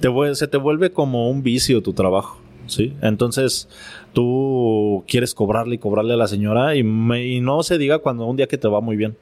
te, 0.00 0.34
se 0.34 0.48
te 0.48 0.56
vuelve 0.56 0.90
como 0.92 1.30
un 1.30 1.42
vicio 1.42 1.82
tu 1.82 1.92
trabajo. 1.92 2.40
¿sí? 2.66 2.94
Entonces 3.02 3.68
tú 4.12 5.04
quieres 5.08 5.34
cobrarle 5.34 5.74
y 5.74 5.78
cobrarle 5.78 6.14
a 6.14 6.16
la 6.16 6.28
señora 6.28 6.76
y, 6.76 6.80
y 6.80 7.40
no 7.40 7.62
se 7.62 7.78
diga 7.78 7.98
cuando 7.98 8.26
un 8.26 8.36
día 8.36 8.46
que 8.46 8.58
te 8.58 8.68
va 8.68 8.80
muy 8.80 8.96
bien 8.96 9.16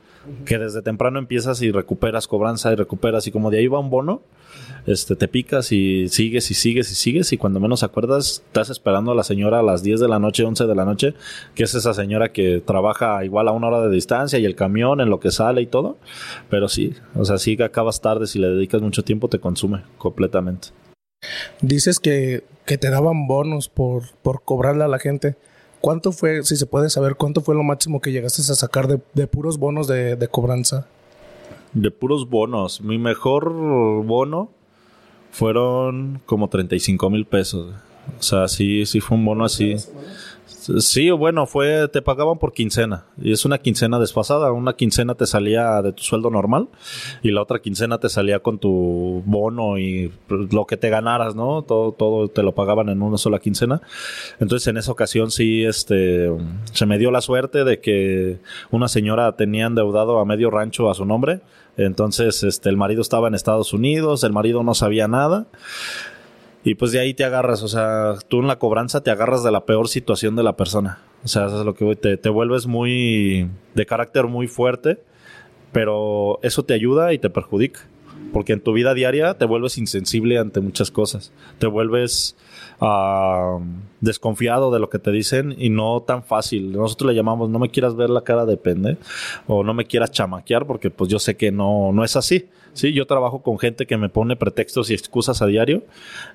que 0.44 0.58
desde 0.58 0.82
temprano 0.82 1.18
empiezas 1.18 1.62
y 1.62 1.70
recuperas 1.70 2.26
cobranza 2.26 2.72
y 2.72 2.76
recuperas 2.76 3.26
y 3.26 3.30
como 3.30 3.50
de 3.50 3.58
ahí 3.58 3.66
va 3.66 3.78
un 3.78 3.90
bono, 3.90 4.22
este, 4.86 5.16
te 5.16 5.28
picas 5.28 5.72
y 5.72 6.08
sigues 6.08 6.50
y 6.50 6.54
sigues 6.54 6.90
y 6.90 6.94
sigues 6.94 7.32
y 7.32 7.38
cuando 7.38 7.60
menos 7.60 7.82
acuerdas 7.82 8.42
estás 8.46 8.70
esperando 8.70 9.12
a 9.12 9.14
la 9.14 9.24
señora 9.24 9.60
a 9.60 9.62
las 9.62 9.82
10 9.82 10.00
de 10.00 10.08
la 10.08 10.18
noche, 10.18 10.44
11 10.44 10.66
de 10.66 10.74
la 10.74 10.84
noche, 10.84 11.14
que 11.54 11.64
es 11.64 11.74
esa 11.74 11.94
señora 11.94 12.32
que 12.32 12.62
trabaja 12.64 13.24
igual 13.24 13.48
a 13.48 13.52
una 13.52 13.68
hora 13.68 13.82
de 13.82 13.94
distancia 13.94 14.38
y 14.38 14.44
el 14.44 14.54
camión 14.54 15.00
en 15.00 15.10
lo 15.10 15.20
que 15.20 15.30
sale 15.30 15.60
y 15.62 15.66
todo, 15.66 15.96
pero 16.50 16.68
sí, 16.68 16.94
o 17.14 17.24
sea, 17.24 17.38
sí 17.38 17.56
que 17.56 17.64
acabas 17.64 18.00
tarde, 18.00 18.26
si 18.26 18.38
le 18.38 18.48
dedicas 18.48 18.82
mucho 18.82 19.02
tiempo 19.02 19.28
te 19.28 19.38
consume 19.38 19.82
completamente. 19.98 20.68
Dices 21.60 21.98
que, 21.98 22.44
que 22.64 22.78
te 22.78 22.90
daban 22.90 23.26
bonos 23.26 23.68
por, 23.68 24.04
por 24.22 24.42
cobrarle 24.42 24.84
a 24.84 24.88
la 24.88 24.98
gente. 24.98 25.36
¿Cuánto 25.80 26.12
fue, 26.12 26.42
si 26.42 26.56
se 26.56 26.66
puede 26.66 26.90
saber, 26.90 27.14
cuánto 27.14 27.40
fue 27.40 27.54
lo 27.54 27.62
máximo 27.62 28.00
que 28.00 28.12
llegaste 28.12 28.42
a 28.42 28.54
sacar 28.54 28.88
de, 28.88 29.26
puros 29.26 29.58
bonos 29.58 29.86
de, 29.86 30.16
de, 30.16 30.28
cobranza? 30.28 30.88
De 31.72 31.90
puros 31.90 32.28
bonos. 32.28 32.80
Mi 32.80 32.98
mejor 32.98 33.52
bono 34.04 34.50
fueron 35.30 36.20
como 36.26 36.48
35 36.48 37.10
mil 37.10 37.24
pesos. 37.24 37.74
O 38.18 38.22
sea, 38.22 38.48
sí, 38.48 38.86
sí 38.86 39.00
fue 39.00 39.16
un 39.16 39.24
bono 39.24 39.44
así. 39.44 39.76
Sí, 40.78 41.10
bueno, 41.10 41.46
fue, 41.46 41.88
te 41.88 42.02
pagaban 42.02 42.38
por 42.38 42.52
quincena. 42.52 43.06
Y 43.20 43.32
es 43.32 43.46
una 43.46 43.58
quincena 43.58 43.98
desfasada. 43.98 44.52
Una 44.52 44.74
quincena 44.74 45.14
te 45.14 45.26
salía 45.26 45.80
de 45.80 45.92
tu 45.92 46.02
sueldo 46.02 46.30
normal 46.30 46.68
y 47.22 47.30
la 47.30 47.42
otra 47.42 47.60
quincena 47.60 47.98
te 47.98 48.10
salía 48.10 48.40
con 48.40 48.58
tu 48.58 49.22
bono 49.24 49.78
y 49.78 50.12
lo 50.28 50.66
que 50.66 50.76
te 50.76 50.90
ganaras, 50.90 51.34
¿no? 51.34 51.62
Todo, 51.62 51.92
todo 51.92 52.28
te 52.28 52.42
lo 52.42 52.54
pagaban 52.54 52.90
en 52.90 53.00
una 53.00 53.16
sola 53.16 53.38
quincena. 53.38 53.80
Entonces, 54.40 54.68
en 54.68 54.76
esa 54.76 54.92
ocasión 54.92 55.30
sí, 55.30 55.64
este, 55.64 56.30
se 56.72 56.86
me 56.86 56.98
dio 56.98 57.10
la 57.10 57.22
suerte 57.22 57.64
de 57.64 57.80
que 57.80 58.38
una 58.70 58.88
señora 58.88 59.36
tenía 59.36 59.66
endeudado 59.66 60.18
a 60.18 60.24
medio 60.26 60.50
rancho 60.50 60.90
a 60.90 60.94
su 60.94 61.06
nombre. 61.06 61.40
Entonces, 61.78 62.42
este, 62.42 62.68
el 62.68 62.76
marido 62.76 63.00
estaba 63.00 63.28
en 63.28 63.34
Estados 63.34 63.72
Unidos, 63.72 64.24
el 64.24 64.32
marido 64.32 64.62
no 64.64 64.74
sabía 64.74 65.08
nada. 65.08 65.46
Y 66.64 66.74
pues 66.74 66.90
de 66.90 66.98
ahí 66.98 67.14
te 67.14 67.24
agarras, 67.24 67.62
o 67.62 67.68
sea, 67.68 68.16
tú 68.28 68.40
en 68.40 68.48
la 68.48 68.58
cobranza 68.58 69.00
te 69.02 69.10
agarras 69.10 69.44
de 69.44 69.52
la 69.52 69.64
peor 69.64 69.88
situación 69.88 70.34
de 70.34 70.42
la 70.42 70.56
persona. 70.56 70.98
O 71.24 71.28
sea, 71.28 71.46
eso 71.46 71.60
es 71.60 71.64
lo 71.64 71.74
que 71.74 71.94
te, 71.94 72.16
te 72.16 72.28
vuelves 72.28 72.66
muy 72.66 73.48
de 73.74 73.86
carácter 73.86 74.26
muy 74.26 74.48
fuerte, 74.48 75.00
pero 75.72 76.40
eso 76.42 76.64
te 76.64 76.74
ayuda 76.74 77.12
y 77.12 77.18
te 77.18 77.30
perjudica. 77.30 77.80
Porque 78.32 78.52
en 78.52 78.60
tu 78.60 78.72
vida 78.72 78.92
diaria 78.92 79.34
te 79.34 79.46
vuelves 79.46 79.78
insensible 79.78 80.38
ante 80.38 80.60
muchas 80.60 80.90
cosas. 80.90 81.32
Te 81.58 81.68
vuelves 81.68 82.36
uh, 82.80 83.60
desconfiado 84.00 84.70
de 84.70 84.78
lo 84.78 84.88
que 84.88 84.98
te 84.98 85.10
dicen 85.10 85.54
y 85.58 85.70
no 85.70 86.02
tan 86.02 86.22
fácil. 86.22 86.72
Nosotros 86.72 87.10
le 87.10 87.16
llamamos 87.16 87.50
no 87.50 87.58
me 87.58 87.70
quieras 87.70 87.96
ver 87.96 88.10
la 88.10 88.22
cara 88.22 88.46
de 88.46 88.56
pende 88.56 88.96
o 89.46 89.62
no 89.62 89.74
me 89.74 89.86
quieras 89.86 90.10
chamaquear 90.10 90.66
porque 90.66 90.90
pues 90.90 91.10
yo 91.10 91.18
sé 91.18 91.36
que 91.36 91.50
no, 91.50 91.92
no 91.92 92.04
es 92.04 92.16
así. 92.16 92.48
Sí, 92.78 92.92
yo 92.92 93.06
trabajo 93.06 93.42
con 93.42 93.58
gente 93.58 93.86
que 93.86 93.96
me 93.96 94.08
pone 94.08 94.36
pretextos 94.36 94.88
y 94.90 94.94
excusas 94.94 95.42
a 95.42 95.46
diario, 95.46 95.82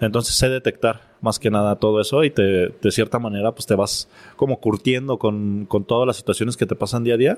entonces 0.01 0.35
sé 0.35 0.49
detectar 0.49 1.13
más 1.21 1.39
que 1.39 1.49
nada 1.49 1.77
todo 1.77 2.01
eso 2.01 2.25
y 2.25 2.31
te, 2.31 2.41
de 2.67 2.91
cierta 2.91 3.17
manera 3.17 3.53
pues 3.53 3.65
te 3.65 3.75
vas 3.75 4.09
como 4.35 4.59
curtiendo 4.59 5.17
con, 5.17 5.65
con 5.67 5.85
todas 5.85 6.05
las 6.05 6.17
situaciones 6.17 6.57
que 6.57 6.65
te 6.65 6.75
pasan 6.75 7.05
día 7.05 7.13
a 7.13 7.17
día, 7.17 7.37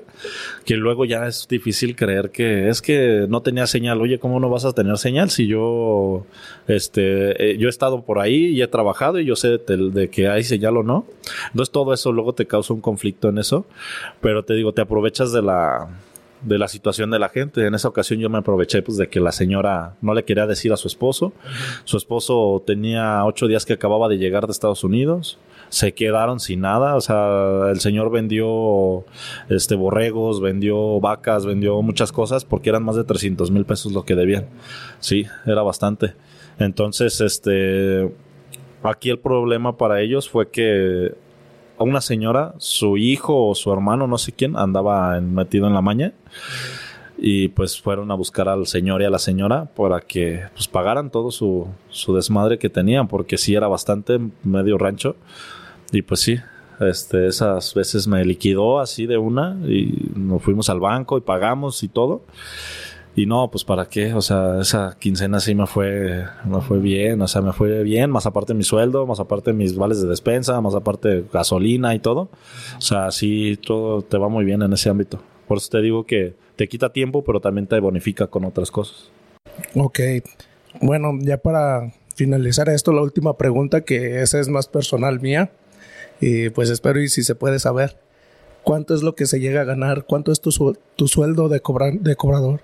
que 0.64 0.74
luego 0.74 1.04
ya 1.04 1.28
es 1.28 1.46
difícil 1.48 1.94
creer 1.94 2.30
que 2.30 2.68
es 2.68 2.82
que 2.82 3.26
no 3.28 3.42
tenía 3.42 3.68
señal, 3.68 4.00
oye, 4.00 4.18
¿cómo 4.18 4.40
no 4.40 4.50
vas 4.50 4.64
a 4.64 4.72
tener 4.72 4.98
señal 4.98 5.30
si 5.30 5.46
yo, 5.46 6.26
este, 6.66 7.52
eh, 7.52 7.58
yo 7.58 7.68
he 7.68 7.70
estado 7.70 8.02
por 8.02 8.18
ahí 8.18 8.46
y 8.46 8.60
he 8.60 8.66
trabajado 8.66 9.20
y 9.20 9.24
yo 9.24 9.36
sé 9.36 9.58
de, 9.58 9.90
de 9.92 10.10
que 10.10 10.26
hay 10.26 10.42
señal 10.42 10.78
o 10.78 10.82
no? 10.82 11.06
Entonces 11.52 11.70
todo 11.70 11.94
eso 11.94 12.10
luego 12.10 12.32
te 12.32 12.46
causa 12.48 12.74
un 12.74 12.80
conflicto 12.80 13.28
en 13.28 13.38
eso, 13.38 13.66
pero 14.20 14.44
te 14.44 14.54
digo, 14.54 14.72
te 14.72 14.80
aprovechas 14.80 15.30
de 15.30 15.42
la 15.42 15.90
de 16.42 16.58
la 16.58 16.68
situación 16.68 17.10
de 17.10 17.18
la 17.18 17.28
gente. 17.28 17.66
En 17.66 17.74
esa 17.74 17.88
ocasión 17.88 18.20
yo 18.20 18.28
me 18.28 18.38
aproveché 18.38 18.82
pues 18.82 18.98
de 18.98 19.08
que 19.08 19.20
la 19.20 19.32
señora 19.32 19.96
no 20.00 20.14
le 20.14 20.24
quería 20.24 20.46
decir 20.46 20.72
a 20.72 20.76
su 20.76 20.88
esposo. 20.88 21.32
Su 21.84 21.96
esposo 21.96 22.62
tenía 22.66 23.24
ocho 23.24 23.46
días 23.46 23.64
que 23.64 23.72
acababa 23.72 24.08
de 24.08 24.18
llegar 24.18 24.46
de 24.46 24.52
Estados 24.52 24.84
Unidos. 24.84 25.38
Se 25.68 25.94
quedaron 25.94 26.40
sin 26.40 26.60
nada. 26.60 26.94
O 26.96 27.00
sea, 27.00 27.70
el 27.70 27.80
señor 27.80 28.10
vendió 28.10 29.04
este 29.48 29.74
borregos, 29.74 30.40
vendió 30.40 31.00
vacas, 31.00 31.46
vendió 31.46 31.82
muchas 31.82 32.12
cosas 32.12 32.44
porque 32.44 32.70
eran 32.70 32.84
más 32.84 32.96
de 32.96 33.04
300 33.04 33.50
mil 33.50 33.64
pesos 33.64 33.92
lo 33.92 34.04
que 34.04 34.14
debían. 34.14 34.46
Sí, 35.00 35.26
era 35.46 35.62
bastante. 35.62 36.14
Entonces, 36.58 37.20
este, 37.20 38.12
aquí 38.82 39.10
el 39.10 39.18
problema 39.18 39.76
para 39.76 40.00
ellos 40.00 40.28
fue 40.28 40.50
que 40.50 41.14
a 41.78 41.84
una 41.84 42.00
señora, 42.00 42.54
su 42.58 42.96
hijo 42.96 43.48
o 43.48 43.54
su 43.54 43.72
hermano, 43.72 44.06
no 44.06 44.18
sé 44.18 44.32
quién, 44.32 44.56
andaba 44.56 45.20
metido 45.20 45.66
en 45.66 45.74
la 45.74 45.82
maña. 45.82 46.12
Y 47.18 47.48
pues 47.48 47.80
fueron 47.80 48.10
a 48.10 48.14
buscar 48.14 48.48
al 48.48 48.66
señor 48.66 49.00
y 49.00 49.06
a 49.06 49.10
la 49.10 49.18
señora 49.18 49.64
para 49.64 50.00
que 50.00 50.42
pues 50.52 50.68
pagaran 50.68 51.10
todo 51.10 51.30
su, 51.30 51.66
su 51.88 52.14
desmadre 52.14 52.58
que 52.58 52.68
tenían, 52.68 53.08
porque 53.08 53.38
sí 53.38 53.54
era 53.54 53.68
bastante 53.68 54.18
medio 54.42 54.76
rancho. 54.76 55.16
Y 55.92 56.02
pues 56.02 56.20
sí, 56.20 56.38
este, 56.80 57.26
esas 57.26 57.72
veces 57.74 58.06
me 58.06 58.24
liquidó 58.24 58.80
así 58.80 59.06
de 59.06 59.16
una 59.16 59.56
y 59.66 60.10
nos 60.14 60.42
fuimos 60.42 60.68
al 60.68 60.80
banco 60.80 61.16
y 61.16 61.22
pagamos 61.22 61.82
y 61.82 61.88
todo. 61.88 62.22
Y 63.16 63.24
no, 63.24 63.50
pues 63.50 63.64
para 63.64 63.88
qué, 63.88 64.12
o 64.12 64.20
sea, 64.20 64.60
esa 64.60 64.94
quincena 64.98 65.40
sí 65.40 65.54
me 65.54 65.66
fue, 65.66 66.26
me 66.44 66.60
fue 66.60 66.78
bien, 66.78 67.22
o 67.22 67.26
sea, 67.26 67.40
me 67.40 67.54
fue 67.54 67.82
bien, 67.82 68.10
más 68.10 68.26
aparte 68.26 68.52
mi 68.52 68.62
sueldo, 68.62 69.06
más 69.06 69.20
aparte 69.20 69.54
mis 69.54 69.74
vales 69.74 70.02
de 70.02 70.08
despensa, 70.08 70.60
más 70.60 70.74
aparte 70.74 71.24
gasolina 71.32 71.94
y 71.94 71.98
todo. 71.98 72.28
O 72.76 72.80
sea, 72.82 73.10
sí, 73.10 73.56
todo 73.56 74.02
te 74.02 74.18
va 74.18 74.28
muy 74.28 74.44
bien 74.44 74.60
en 74.60 74.70
ese 74.74 74.90
ámbito. 74.90 75.22
Por 75.48 75.56
eso 75.56 75.70
te 75.70 75.80
digo 75.80 76.04
que 76.04 76.34
te 76.56 76.68
quita 76.68 76.92
tiempo, 76.92 77.24
pero 77.24 77.40
también 77.40 77.66
te 77.66 77.80
bonifica 77.80 78.26
con 78.26 78.44
otras 78.44 78.70
cosas. 78.70 79.10
Ok. 79.74 79.98
Bueno, 80.82 81.12
ya 81.18 81.38
para 81.38 81.94
finalizar 82.16 82.68
esto, 82.68 82.92
la 82.92 83.00
última 83.00 83.38
pregunta, 83.38 83.80
que 83.80 84.20
esa 84.20 84.40
es 84.40 84.48
más 84.48 84.68
personal 84.68 85.20
mía, 85.20 85.52
y 86.20 86.50
pues 86.50 86.68
espero 86.68 87.00
y 87.00 87.08
si 87.08 87.22
se 87.22 87.34
puede 87.34 87.60
saber, 87.60 87.98
¿cuánto 88.62 88.94
es 88.94 89.02
lo 89.02 89.14
que 89.14 89.24
se 89.24 89.40
llega 89.40 89.62
a 89.62 89.64
ganar? 89.64 90.04
¿Cuánto 90.04 90.32
es 90.32 90.42
tu, 90.42 90.50
tu 90.96 91.08
sueldo 91.08 91.48
de, 91.48 91.60
cobrar, 91.60 91.94
de 91.94 92.14
cobrador? 92.14 92.60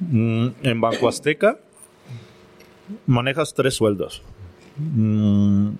Mm, 0.00 0.48
en 0.62 0.80
Banco 0.80 1.08
Azteca 1.08 1.58
manejas 3.06 3.54
tres 3.54 3.74
sueldos. 3.74 4.22
Mm, 4.76 5.70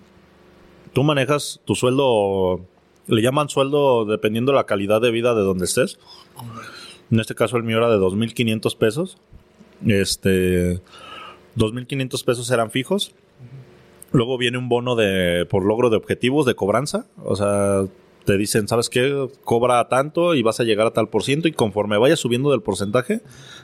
tú 0.92 1.02
manejas 1.02 1.60
tu 1.64 1.74
sueldo, 1.74 2.64
le 3.06 3.22
llaman 3.22 3.48
sueldo 3.48 4.04
dependiendo 4.04 4.52
de 4.52 4.56
la 4.56 4.64
calidad 4.64 5.00
de 5.00 5.10
vida 5.10 5.34
de 5.34 5.42
donde 5.42 5.66
estés. 5.66 5.98
En 7.10 7.20
este 7.20 7.34
caso 7.34 7.56
el 7.56 7.62
mío 7.62 7.78
era 7.78 7.90
de 7.90 7.98
2.500 7.98 8.76
pesos. 8.76 9.18
Este, 9.86 10.80
2.500 11.56 12.24
pesos 12.24 12.50
eran 12.50 12.70
fijos. 12.70 13.14
Luego 14.12 14.38
viene 14.38 14.58
un 14.58 14.68
bono 14.68 14.96
de 14.96 15.46
por 15.46 15.64
logro 15.64 15.90
de 15.90 15.96
objetivos 15.96 16.46
de 16.46 16.54
cobranza. 16.54 17.06
O 17.22 17.36
sea, 17.36 17.84
te 18.26 18.36
dicen, 18.36 18.68
¿sabes 18.68 18.90
qué? 18.90 19.28
Cobra 19.44 19.88
tanto 19.88 20.34
y 20.34 20.42
vas 20.42 20.60
a 20.60 20.64
llegar 20.64 20.86
a 20.86 20.90
tal 20.90 21.08
por 21.08 21.22
ciento 21.22 21.48
y 21.48 21.52
conforme 21.52 21.96
vayas 21.96 22.18
subiendo 22.18 22.50
del 22.50 22.60
porcentaje, 22.60 23.22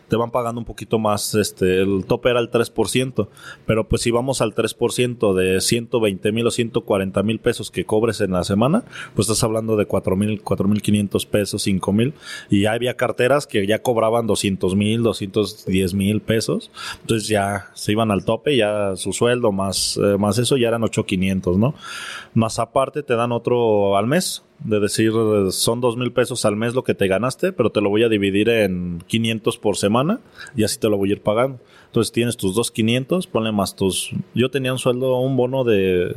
te 0.08 0.16
van 0.16 0.30
pagando 0.30 0.60
un 0.60 0.64
poquito 0.64 0.98
más. 0.98 1.34
Este, 1.34 1.82
el 1.82 2.04
tope 2.06 2.30
era 2.30 2.40
el 2.40 2.50
3%, 2.50 3.28
pero 3.66 3.88
pues 3.88 4.02
si 4.02 4.10
vamos 4.10 4.40
al 4.40 4.54
3% 4.54 5.34
de 5.34 5.60
120 5.60 6.32
mil 6.32 6.46
o 6.46 6.50
140 6.50 7.22
mil 7.22 7.40
pesos 7.40 7.70
que 7.70 7.84
cobres 7.84 8.20
en 8.20 8.32
la 8.32 8.44
semana, 8.44 8.84
pues 9.14 9.28
estás 9.28 9.42
hablando 9.42 9.76
de 9.76 9.86
4 9.86 10.16
mil, 10.16 10.40
4 10.42 10.68
mil 10.68 10.80
500 10.80 11.26
pesos, 11.26 11.62
5 11.62 11.92
mil. 11.92 12.14
Y 12.48 12.66
había 12.66 12.94
carteras 12.94 13.46
que 13.46 13.66
ya 13.66 13.82
cobraban 13.82 14.26
200 14.26 14.76
mil, 14.76 15.02
210 15.02 15.94
mil 15.94 16.20
pesos. 16.20 16.70
Entonces 17.00 17.28
ya 17.28 17.70
se 17.74 17.92
iban 17.92 18.12
al 18.12 18.24
tope, 18.24 18.56
ya 18.56 18.94
su 18.94 19.12
sueldo 19.12 19.50
más, 19.50 19.98
eh, 20.02 20.16
más 20.18 20.38
eso 20.38 20.56
ya 20.56 20.68
eran 20.68 20.84
8,500, 20.84 21.58
¿no? 21.58 21.74
Más 22.34 22.58
aparte 22.58 23.02
te 23.02 23.14
dan 23.14 23.32
otro 23.32 23.96
al 23.96 24.06
mes 24.06 24.42
de 24.60 24.80
decir, 24.80 25.12
son 25.50 25.80
dos 25.80 25.96
mil 25.96 26.12
pesos 26.12 26.44
al 26.44 26.56
mes 26.56 26.74
lo 26.74 26.84
que 26.84 26.94
te 26.94 27.08
ganaste, 27.08 27.52
pero 27.52 27.70
te 27.70 27.80
lo 27.80 27.90
voy 27.90 28.04
a 28.04 28.08
dividir 28.08 28.48
en 28.48 29.02
500 29.06 29.58
por 29.58 29.76
semana 29.76 30.20
y 30.54 30.64
así 30.64 30.78
te 30.78 30.88
lo 30.88 30.96
voy 30.96 31.10
a 31.10 31.12
ir 31.12 31.22
pagando. 31.22 31.58
Entonces 31.86 32.12
tienes 32.12 32.36
tus 32.36 32.54
dos 32.54 32.70
500, 32.70 33.26
ponle 33.26 33.52
más 33.52 33.76
tus... 33.76 34.10
Yo 34.34 34.50
tenía 34.50 34.72
un 34.72 34.78
sueldo, 34.78 35.18
un 35.18 35.36
bono 35.36 35.64
de... 35.64 36.16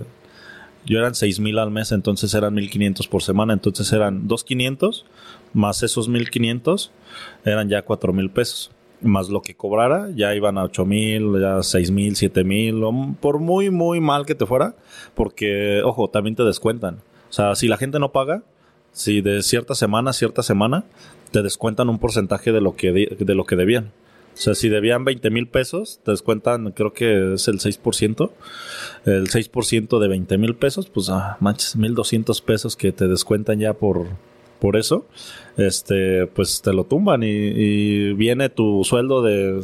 Yo 0.85 0.99
eran 0.99 1.15
seis 1.15 1.39
mil 1.39 1.57
al 1.57 1.71
mes, 1.71 1.91
entonces 1.91 2.33
eran 2.35 2.53
1500 2.53 3.07
por 3.07 3.23
semana, 3.23 3.53
entonces 3.53 3.91
eran 3.91 4.27
dos 4.27 4.43
500 4.43 5.05
más 5.55 5.81
esos 5.83 6.09
1500 6.09 6.91
eran 7.45 7.69
ya 7.69 7.81
cuatro 7.81 8.11
mil 8.11 8.29
pesos 8.29 8.71
más 9.05 9.29
lo 9.29 9.41
que 9.41 9.55
cobrara, 9.55 10.09
ya 10.15 10.33
iban 10.35 10.57
a 10.57 10.63
ocho 10.63 10.85
mil, 10.85 11.39
ya 11.39 11.61
seis 11.63 11.91
mil, 11.91 12.15
siete 12.15 12.43
mil, 12.43 12.83
por 13.19 13.39
muy, 13.39 13.69
muy 13.69 14.01
mal 14.01 14.25
que 14.25 14.35
te 14.35 14.45
fuera, 14.45 14.75
porque, 15.13 15.81
ojo, 15.83 16.09
también 16.09 16.35
te 16.35 16.43
descuentan. 16.43 16.95
O 17.29 17.33
sea, 17.33 17.55
si 17.55 17.67
la 17.67 17.77
gente 17.77 17.99
no 17.99 18.11
paga, 18.11 18.43
si 18.91 19.21
de 19.21 19.43
cierta 19.43 19.75
semana 19.75 20.11
a 20.11 20.13
cierta 20.13 20.41
semana, 20.41 20.85
te 21.31 21.41
descuentan 21.41 21.89
un 21.89 21.99
porcentaje 21.99 22.51
de 22.51 22.61
lo 22.61 22.75
que, 22.75 22.91
de, 22.91 23.35
lo 23.35 23.45
que 23.45 23.55
debían. 23.55 23.91
O 24.33 24.37
sea, 24.37 24.55
si 24.55 24.69
debían 24.69 25.05
20 25.05 25.29
mil 25.29 25.47
pesos, 25.47 25.99
te 26.03 26.11
descuentan, 26.11 26.71
creo 26.71 26.93
que 26.93 27.33
es 27.33 27.47
el 27.47 27.59
6%. 27.59 28.31
El 29.05 29.29
6% 29.29 29.99
de 29.99 30.07
20 30.07 30.37
mil 30.37 30.55
pesos, 30.55 30.87
pues, 30.87 31.09
ah, 31.09 31.37
manches, 31.39 31.75
1200 31.75 32.41
pesos 32.41 32.75
que 32.75 32.91
te 32.91 33.07
descuentan 33.07 33.59
ya 33.59 33.73
por, 33.73 34.07
por 34.65 34.77
eso, 34.77 35.05
este, 35.57 36.25
pues 36.25 36.63
te 36.63 36.73
lo 36.73 36.85
tumban 36.85 37.21
y, 37.21 38.13
viene 38.13 38.49
tu 38.49 38.83
sueldo 38.83 39.21
de 39.21 39.61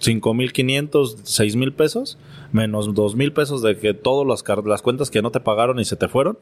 5.500, 0.00 0.90
6.000 0.92 1.74
pesos, 1.74 2.18
menos 2.52 2.90
2.000 2.90 3.32
pesos 3.32 3.62
de 3.62 3.76
que 3.76 3.94
todas 3.94 4.44
las, 4.64 4.82
cuentas 4.82 5.10
que 5.10 5.22
no 5.22 5.32
te 5.32 5.40
pagaron 5.40 5.80
y 5.80 5.84
se 5.84 5.96
te 5.96 6.06
fueron, 6.06 6.38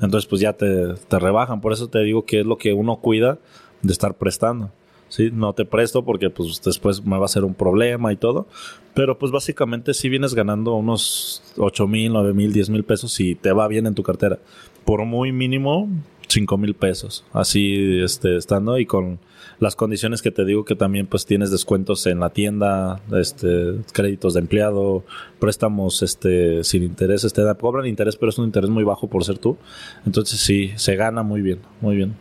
entonces 0.00 0.26
pues 0.26 0.40
ya 0.40 0.52
te, 0.52 0.94
te 0.94 1.18
rebajan. 1.18 1.60
Por 1.60 1.72
eso 1.72 1.88
te 1.88 1.98
digo 2.04 2.24
que 2.24 2.38
es 2.38 2.46
lo 2.46 2.56
que 2.56 2.72
uno 2.72 2.98
cuida 2.98 3.40
de 3.82 3.92
estar 3.92 4.14
prestando. 4.14 4.70
¿sí? 5.08 5.30
No 5.32 5.52
te 5.52 5.64
presto 5.64 6.04
porque 6.04 6.30
pues 6.30 6.62
después 6.64 7.04
me 7.04 7.18
va 7.18 7.24
a 7.24 7.28
ser 7.28 7.42
un 7.42 7.54
problema 7.54 8.12
y 8.12 8.16
todo. 8.16 8.46
Pero 8.94 9.18
pues 9.18 9.32
básicamente 9.32 9.92
si 9.92 10.08
vienes 10.08 10.34
ganando 10.34 10.74
unos 10.76 11.42
8 11.56 11.88
mil, 11.88 12.12
9 12.12 12.32
mil, 12.32 12.52
10 12.52 12.70
mil 12.70 12.84
pesos 12.84 13.18
y 13.18 13.34
te 13.34 13.50
va 13.50 13.66
bien 13.66 13.88
en 13.88 13.96
tu 13.96 14.04
cartera. 14.04 14.38
Por 14.84 15.04
muy 15.04 15.32
mínimo, 15.32 15.88
5 16.28 16.58
mil 16.58 16.74
pesos, 16.74 17.24
así 17.32 18.00
este, 18.02 18.36
estando 18.36 18.78
y 18.78 18.86
con 18.86 19.18
las 19.58 19.76
condiciones 19.76 20.22
que 20.22 20.30
te 20.30 20.44
digo 20.44 20.64
que 20.64 20.74
también 20.74 21.06
pues 21.06 21.24
tienes 21.24 21.50
descuentos 21.50 22.06
en 22.06 22.20
la 22.20 22.30
tienda, 22.30 23.00
este, 23.12 23.76
créditos 23.92 24.34
de 24.34 24.40
empleado, 24.40 25.04
préstamos 25.38 26.02
este, 26.02 26.62
sin 26.64 26.82
interés, 26.82 27.24
este, 27.24 27.42
cobran 27.58 27.86
interés 27.86 28.16
pero 28.16 28.30
es 28.30 28.38
un 28.38 28.46
interés 28.46 28.70
muy 28.70 28.84
bajo 28.84 29.08
por 29.08 29.24
ser 29.24 29.38
tú, 29.38 29.56
entonces 30.04 30.40
sí, 30.40 30.72
se 30.76 30.96
gana 30.96 31.22
muy 31.22 31.42
bien, 31.42 31.60
muy 31.80 31.96
bien. 31.96 32.16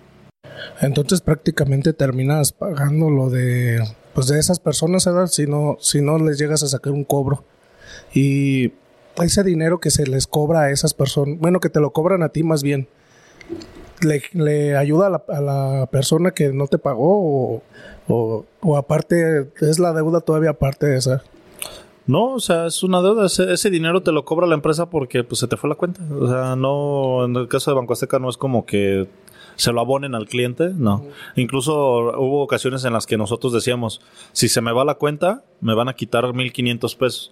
Entonces 0.82 1.22
prácticamente 1.22 1.94
terminas 1.94 2.52
pagando 2.54 3.10
lo 3.10 3.30
de 3.30 3.82
pues 4.16 4.28
de 4.28 4.40
esas 4.40 4.60
personas. 4.60 5.08
Si 5.30 5.46
no, 5.46 5.78
si 5.80 6.02
no 6.02 6.18
les 6.18 6.40
llegas 6.40 6.64
a 6.64 6.68
sacar 6.68 6.94
un 6.94 7.04
cobro. 7.04 7.44
Y 8.14 8.72
ese 9.22 9.44
dinero 9.44 9.80
que 9.80 9.92
se 9.92 10.08
les 10.08 10.26
cobra 10.26 10.62
a 10.62 10.72
esas 10.72 10.94
personas, 10.94 11.38
bueno, 11.40 11.60
que 11.60 11.70
te 11.70 11.80
lo 11.80 11.92
cobran 11.92 12.24
a 12.24 12.30
ti 12.30 12.44
más 12.44 12.64
bien, 12.64 12.88
le, 14.06 14.78
ayuda 14.78 15.24
a 15.28 15.42
la, 15.42 15.88
persona 15.92 16.32
que 16.32 16.54
no 16.54 16.68
te 16.68 16.78
pagó 16.78 17.62
o, 18.08 18.46
o, 18.62 18.78
aparte 18.78 19.50
es 19.62 19.80
la 19.80 19.94
deuda 19.94 20.22
todavía 20.22 20.52
aparte 20.52 20.86
de 20.86 20.98
esa? 20.98 21.24
No, 22.08 22.34
o 22.34 22.40
sea, 22.40 22.68
es 22.68 22.84
una 22.84 23.02
deuda. 23.02 23.26
Ese, 23.26 23.70
dinero 23.70 24.04
te 24.04 24.12
lo 24.12 24.26
cobra 24.26 24.46
la 24.46 24.54
empresa 24.54 24.90
porque 24.90 25.24
pues 25.24 25.40
se 25.40 25.48
te 25.48 25.58
fue 25.58 25.70
la 25.70 25.76
cuenta. 25.76 26.02
O 26.14 26.28
sea, 26.28 26.56
no, 26.56 27.26
en 27.26 27.36
el 27.36 27.48
caso 27.48 27.72
de 27.72 27.76
Banco 27.76 27.94
Azteca 27.94 28.20
no 28.20 28.30
es 28.30 28.38
como 28.38 28.66
que 28.66 29.08
se 29.56 29.72
lo 29.72 29.82
abonen 29.82 30.14
al 30.14 30.28
cliente, 30.28 30.72
no. 30.76 31.06
Incluso 31.36 31.74
hubo 32.20 32.44
ocasiones 32.44 32.86
en 32.86 32.94
las 32.94 33.08
que 33.08 33.18
nosotros 33.18 33.54
decíamos, 33.54 34.02
si 34.34 34.50
se 34.50 34.62
me 34.62 34.72
va 34.72 34.86
la 34.86 34.96
cuenta, 34.96 35.44
me 35.62 35.74
van 35.74 35.90
a 35.90 35.94
quitar 35.94 36.32
1500 36.32 36.96
pesos, 36.96 37.32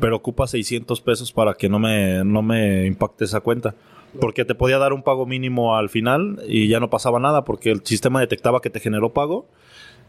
pero 0.00 0.16
ocupa 0.16 0.46
600 0.46 1.00
pesos 1.00 1.32
para 1.32 1.54
que 1.54 1.68
no 1.68 1.78
me, 1.78 2.24
no 2.24 2.42
me 2.42 2.86
impacte 2.86 3.24
esa 3.24 3.40
cuenta 3.40 3.74
porque 4.20 4.44
te 4.44 4.54
podía 4.54 4.78
dar 4.78 4.92
un 4.92 5.02
pago 5.02 5.26
mínimo 5.26 5.76
al 5.76 5.88
final 5.88 6.40
y 6.48 6.68
ya 6.68 6.80
no 6.80 6.90
pasaba 6.90 7.20
nada 7.20 7.44
porque 7.44 7.70
el 7.70 7.84
sistema 7.84 8.20
detectaba 8.20 8.60
que 8.60 8.70
te 8.70 8.80
generó 8.80 9.12
pago 9.12 9.46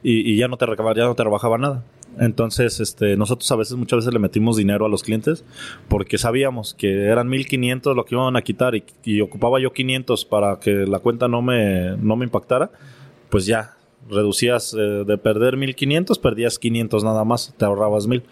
y, 0.03 0.37
ya 0.37 0.47
no 0.47 0.57
te 0.57 0.65
ya 0.67 1.05
no 1.05 1.15
te 1.15 1.23
rebajaba 1.23 1.57
nada. 1.57 1.83
Entonces, 2.19 2.79
este, 2.79 3.17
nosotros 3.17 3.51
a 3.51 3.55
veces, 3.55 3.75
muchas 3.75 3.97
veces 3.97 4.13
le 4.13 4.19
metimos 4.19 4.55
dinero 4.55 4.85
a 4.85 4.89
los 4.89 5.03
clientes 5.03 5.43
porque 5.87 6.17
sabíamos 6.17 6.75
que 6.75 7.05
eran 7.05 7.27
1500 7.27 7.95
lo 7.95 8.05
que 8.05 8.15
iban 8.15 8.35
a 8.35 8.41
quitar 8.41 8.75
y, 8.75 8.83
y 9.03 9.21
ocupaba 9.21 9.59
yo 9.59 9.73
500 9.73 10.25
para 10.25 10.59
que 10.59 10.71
la 10.85 10.99
cuenta 10.99 11.27
no 11.27 11.41
me, 11.41 11.97
no 11.97 12.15
me 12.15 12.25
impactara, 12.25 12.69
pues 13.29 13.47
ya, 13.47 13.75
reducías 14.09 14.73
eh, 14.73 15.03
de 15.05 15.17
perder 15.17 15.57
1500, 15.57 16.19
perdías 16.19 16.59
500 16.59 17.03
nada 17.03 17.23
más, 17.23 17.53
te 17.57 17.65
ahorrabas 17.65 18.07
1000. 18.07 18.23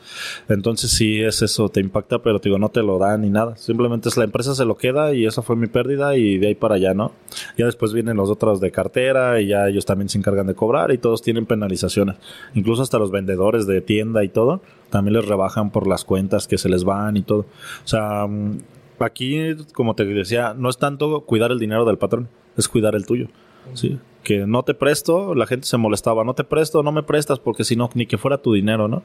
Entonces 0.49 0.91
sí 0.91 1.21
es 1.21 1.41
eso, 1.41 1.69
te 1.69 1.79
impacta, 1.79 2.19
pero 2.19 2.39
digo, 2.39 2.59
no 2.59 2.69
te 2.69 2.83
lo 2.83 2.97
da 2.99 3.17
ni 3.17 3.29
nada. 3.29 3.55
Simplemente 3.57 4.09
es 4.09 4.17
la 4.17 4.23
empresa 4.23 4.55
se 4.55 4.65
lo 4.65 4.77
queda 4.77 5.13
y 5.13 5.25
esa 5.25 5.41
fue 5.41 5.55
mi 5.55 5.67
pérdida 5.67 6.15
y 6.15 6.37
de 6.37 6.47
ahí 6.47 6.55
para 6.55 6.75
allá, 6.75 6.93
¿no? 6.93 7.11
Ya 7.57 7.65
después 7.65 7.93
vienen 7.93 8.17
los 8.17 8.29
otros 8.29 8.59
de 8.59 8.71
cartera 8.71 9.41
y 9.41 9.47
ya 9.47 9.67
ellos 9.67 9.85
también 9.85 10.09
se 10.09 10.17
encargan 10.17 10.47
de 10.47 10.55
cobrar 10.55 10.91
y 10.91 10.97
todos 10.97 11.21
tienen 11.21 11.45
penalizaciones. 11.45 12.17
Incluso 12.53 12.81
hasta 12.81 12.99
los 12.99 13.11
vendedores 13.11 13.65
de 13.65 13.81
tienda 13.81 14.23
y 14.23 14.29
todo, 14.29 14.61
también 14.89 15.15
les 15.15 15.25
rebajan 15.25 15.71
por 15.71 15.87
las 15.87 16.05
cuentas 16.05 16.47
que 16.47 16.57
se 16.57 16.69
les 16.69 16.83
van 16.83 17.17
y 17.17 17.23
todo. 17.23 17.45
O 17.83 17.87
sea, 17.87 18.27
mm, 18.27 18.59
aquí, 18.99 19.55
como 19.73 19.95
te 19.95 20.05
decía, 20.05 20.53
no 20.55 20.69
es 20.69 20.77
tanto 20.77 21.21
cuidar 21.21 21.51
el 21.51 21.59
dinero 21.59 21.85
del 21.85 21.97
patrón, 21.97 22.29
es 22.57 22.67
cuidar 22.67 22.95
el 22.95 23.05
tuyo. 23.05 23.27
Sí 23.73 23.99
que 24.23 24.47
no 24.47 24.63
te 24.63 24.73
presto, 24.73 25.35
la 25.35 25.45
gente 25.45 25.67
se 25.67 25.77
molestaba, 25.77 26.23
no 26.23 26.33
te 26.33 26.43
presto, 26.43 26.81
no 26.81 26.91
me 26.91 27.03
prestas, 27.03 27.39
porque 27.39 27.63
si 27.63 27.75
no, 27.75 27.89
ni 27.93 28.05
que 28.05 28.17
fuera 28.17 28.39
tu 28.39 28.53
dinero, 28.53 28.87
¿no? 28.87 29.03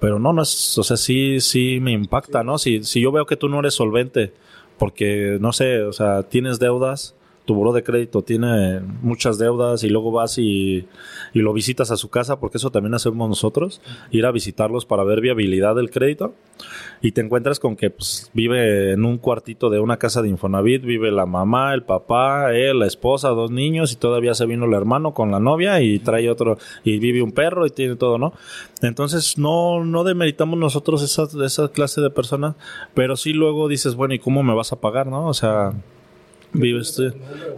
Pero 0.00 0.18
no, 0.18 0.32
no 0.32 0.42
es, 0.42 0.76
o 0.76 0.82
sea, 0.82 0.96
sí, 0.96 1.40
sí 1.40 1.78
me 1.80 1.92
impacta, 1.92 2.42
¿no? 2.42 2.58
Si, 2.58 2.84
si 2.84 3.00
yo 3.00 3.12
veo 3.12 3.26
que 3.26 3.36
tú 3.36 3.48
no 3.48 3.60
eres 3.60 3.74
solvente, 3.74 4.32
porque, 4.78 5.38
no 5.40 5.52
sé, 5.52 5.82
o 5.82 5.92
sea, 5.92 6.24
tienes 6.24 6.58
deudas, 6.58 7.14
tu 7.48 7.54
buro 7.54 7.72
de 7.72 7.82
crédito 7.82 8.20
tiene 8.20 8.80
muchas 9.00 9.38
deudas 9.38 9.82
y 9.82 9.88
luego 9.88 10.12
vas 10.12 10.36
y, 10.36 10.86
y, 11.32 11.38
lo 11.40 11.54
visitas 11.54 11.90
a 11.90 11.96
su 11.96 12.10
casa, 12.10 12.38
porque 12.40 12.58
eso 12.58 12.70
también 12.70 12.92
hacemos 12.92 13.26
nosotros, 13.26 13.80
ir 14.10 14.26
a 14.26 14.32
visitarlos 14.32 14.84
para 14.84 15.02
ver 15.02 15.22
viabilidad 15.22 15.74
del 15.74 15.88
crédito 15.88 16.34
y 17.00 17.12
te 17.12 17.22
encuentras 17.22 17.58
con 17.58 17.74
que 17.74 17.88
pues, 17.88 18.30
vive 18.34 18.92
en 18.92 19.06
un 19.06 19.16
cuartito 19.16 19.70
de 19.70 19.80
una 19.80 19.96
casa 19.96 20.20
de 20.20 20.28
Infonavit, 20.28 20.82
vive 20.82 21.10
la 21.10 21.24
mamá, 21.24 21.72
el 21.72 21.84
papá, 21.84 22.52
él, 22.52 22.80
la 22.80 22.86
esposa, 22.86 23.30
dos 23.30 23.50
niños 23.50 23.94
y 23.94 23.96
todavía 23.96 24.34
se 24.34 24.44
vino 24.44 24.66
el 24.66 24.74
hermano 24.74 25.14
con 25.14 25.30
la 25.30 25.40
novia 25.40 25.80
y 25.80 26.00
trae 26.00 26.28
otro 26.28 26.58
y 26.84 26.98
vive 26.98 27.22
un 27.22 27.32
perro 27.32 27.64
y 27.64 27.70
tiene 27.70 27.96
todo, 27.96 28.18
¿no? 28.18 28.34
Entonces 28.82 29.38
no, 29.38 29.82
no 29.86 30.04
demeritamos 30.04 30.58
nosotros 30.58 31.02
esa, 31.02 31.26
esa 31.42 31.68
clase 31.68 32.02
de 32.02 32.10
personas, 32.10 32.56
pero 32.92 33.16
sí 33.16 33.32
luego 33.32 33.68
dices, 33.68 33.94
bueno, 33.94 34.12
¿y 34.12 34.18
cómo 34.18 34.42
me 34.42 34.54
vas 34.54 34.72
a 34.72 34.80
pagar, 34.82 35.06
no? 35.06 35.28
O 35.28 35.34
sea 35.34 35.72
vives 36.52 37.00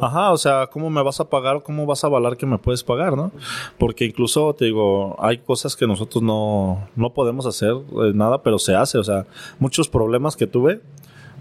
ajá 0.01 0.33
o 0.33 0.37
sea 0.37 0.67
cómo 0.67 0.91
me 0.91 1.03
vas 1.03 1.21
a 1.21 1.31
pagar 1.31 1.57
o 1.57 1.63
cómo 1.63 1.87
vas 1.87 2.03
a 2.03 2.09
avalar 2.09 2.37
que 2.37 2.47
me 2.47 2.59
puedes 2.59 2.83
pagar 2.83 3.17
no 3.17 3.31
porque 3.79 4.05
incluso 4.05 4.53
te 4.55 4.67
digo 4.67 5.17
hay 5.23 5.39
cosas 5.39 5.77
que 5.77 5.87
nosotros 5.87 6.23
no 6.23 6.89
no 6.97 7.11
podemos 7.13 7.47
hacer 7.47 7.73
eh, 7.73 8.13
nada 8.15 8.43
pero 8.43 8.59
se 8.59 8.75
hace. 8.75 8.99
O 8.99 9.05
sea 9.05 9.27
muchos 9.59 9.89
problemas 9.89 10.37
que 10.37 10.47
tuve 10.47 10.81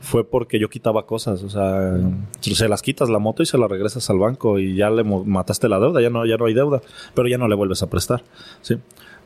fue 0.02 0.24
porque 0.24 0.60
yo 0.60 0.70
quitaba 0.70 1.06
cosas, 1.06 1.44
o 1.44 1.50
sea, 1.50 1.98
se 2.40 2.70
las 2.70 2.82
quitas 2.82 3.10
la 3.10 3.20
moto 3.20 3.44
y 3.44 3.46
se 3.46 3.58
la 3.58 3.68
regresas 3.68 4.10
al 4.10 4.18
banco 4.18 4.58
y 4.58 4.74
ya 4.74 4.90
le 4.90 5.04
mataste 5.04 5.68
la 5.68 5.78
deuda, 5.78 6.02
ya 6.02 6.10
no 6.10 6.26
ya 6.26 6.38
no 6.38 6.46
hay 6.46 6.54
deuda, 6.54 6.82
pero 7.14 7.28
ya 7.28 7.38
no 7.38 7.50
le 7.50 7.56
vuelves 7.56 7.84
a 7.84 7.90
prestar, 7.90 8.24
¿sí? 8.62 8.78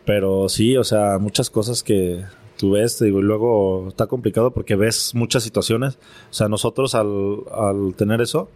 Pero 0.04 0.50
sí, 0.50 0.76
o 0.76 0.84
sea, 0.84 1.20
muchas 1.20 1.52
cosas 1.52 1.84
que 1.84 2.24
tú 2.58 2.72
ves, 2.72 3.00
digo, 3.00 3.20
y 3.20 3.24
luego 3.24 3.88
está 3.90 4.08
complicado 4.08 4.52
porque 4.52 4.76
ves 4.76 5.14
muchas 5.16 5.44
situaciones. 5.44 5.98
O 6.30 6.34
sea, 6.34 6.48
nosotros 6.48 6.96
al, 6.96 7.44
al 7.52 7.96
tener 7.96 8.22
eso, 8.22 8.50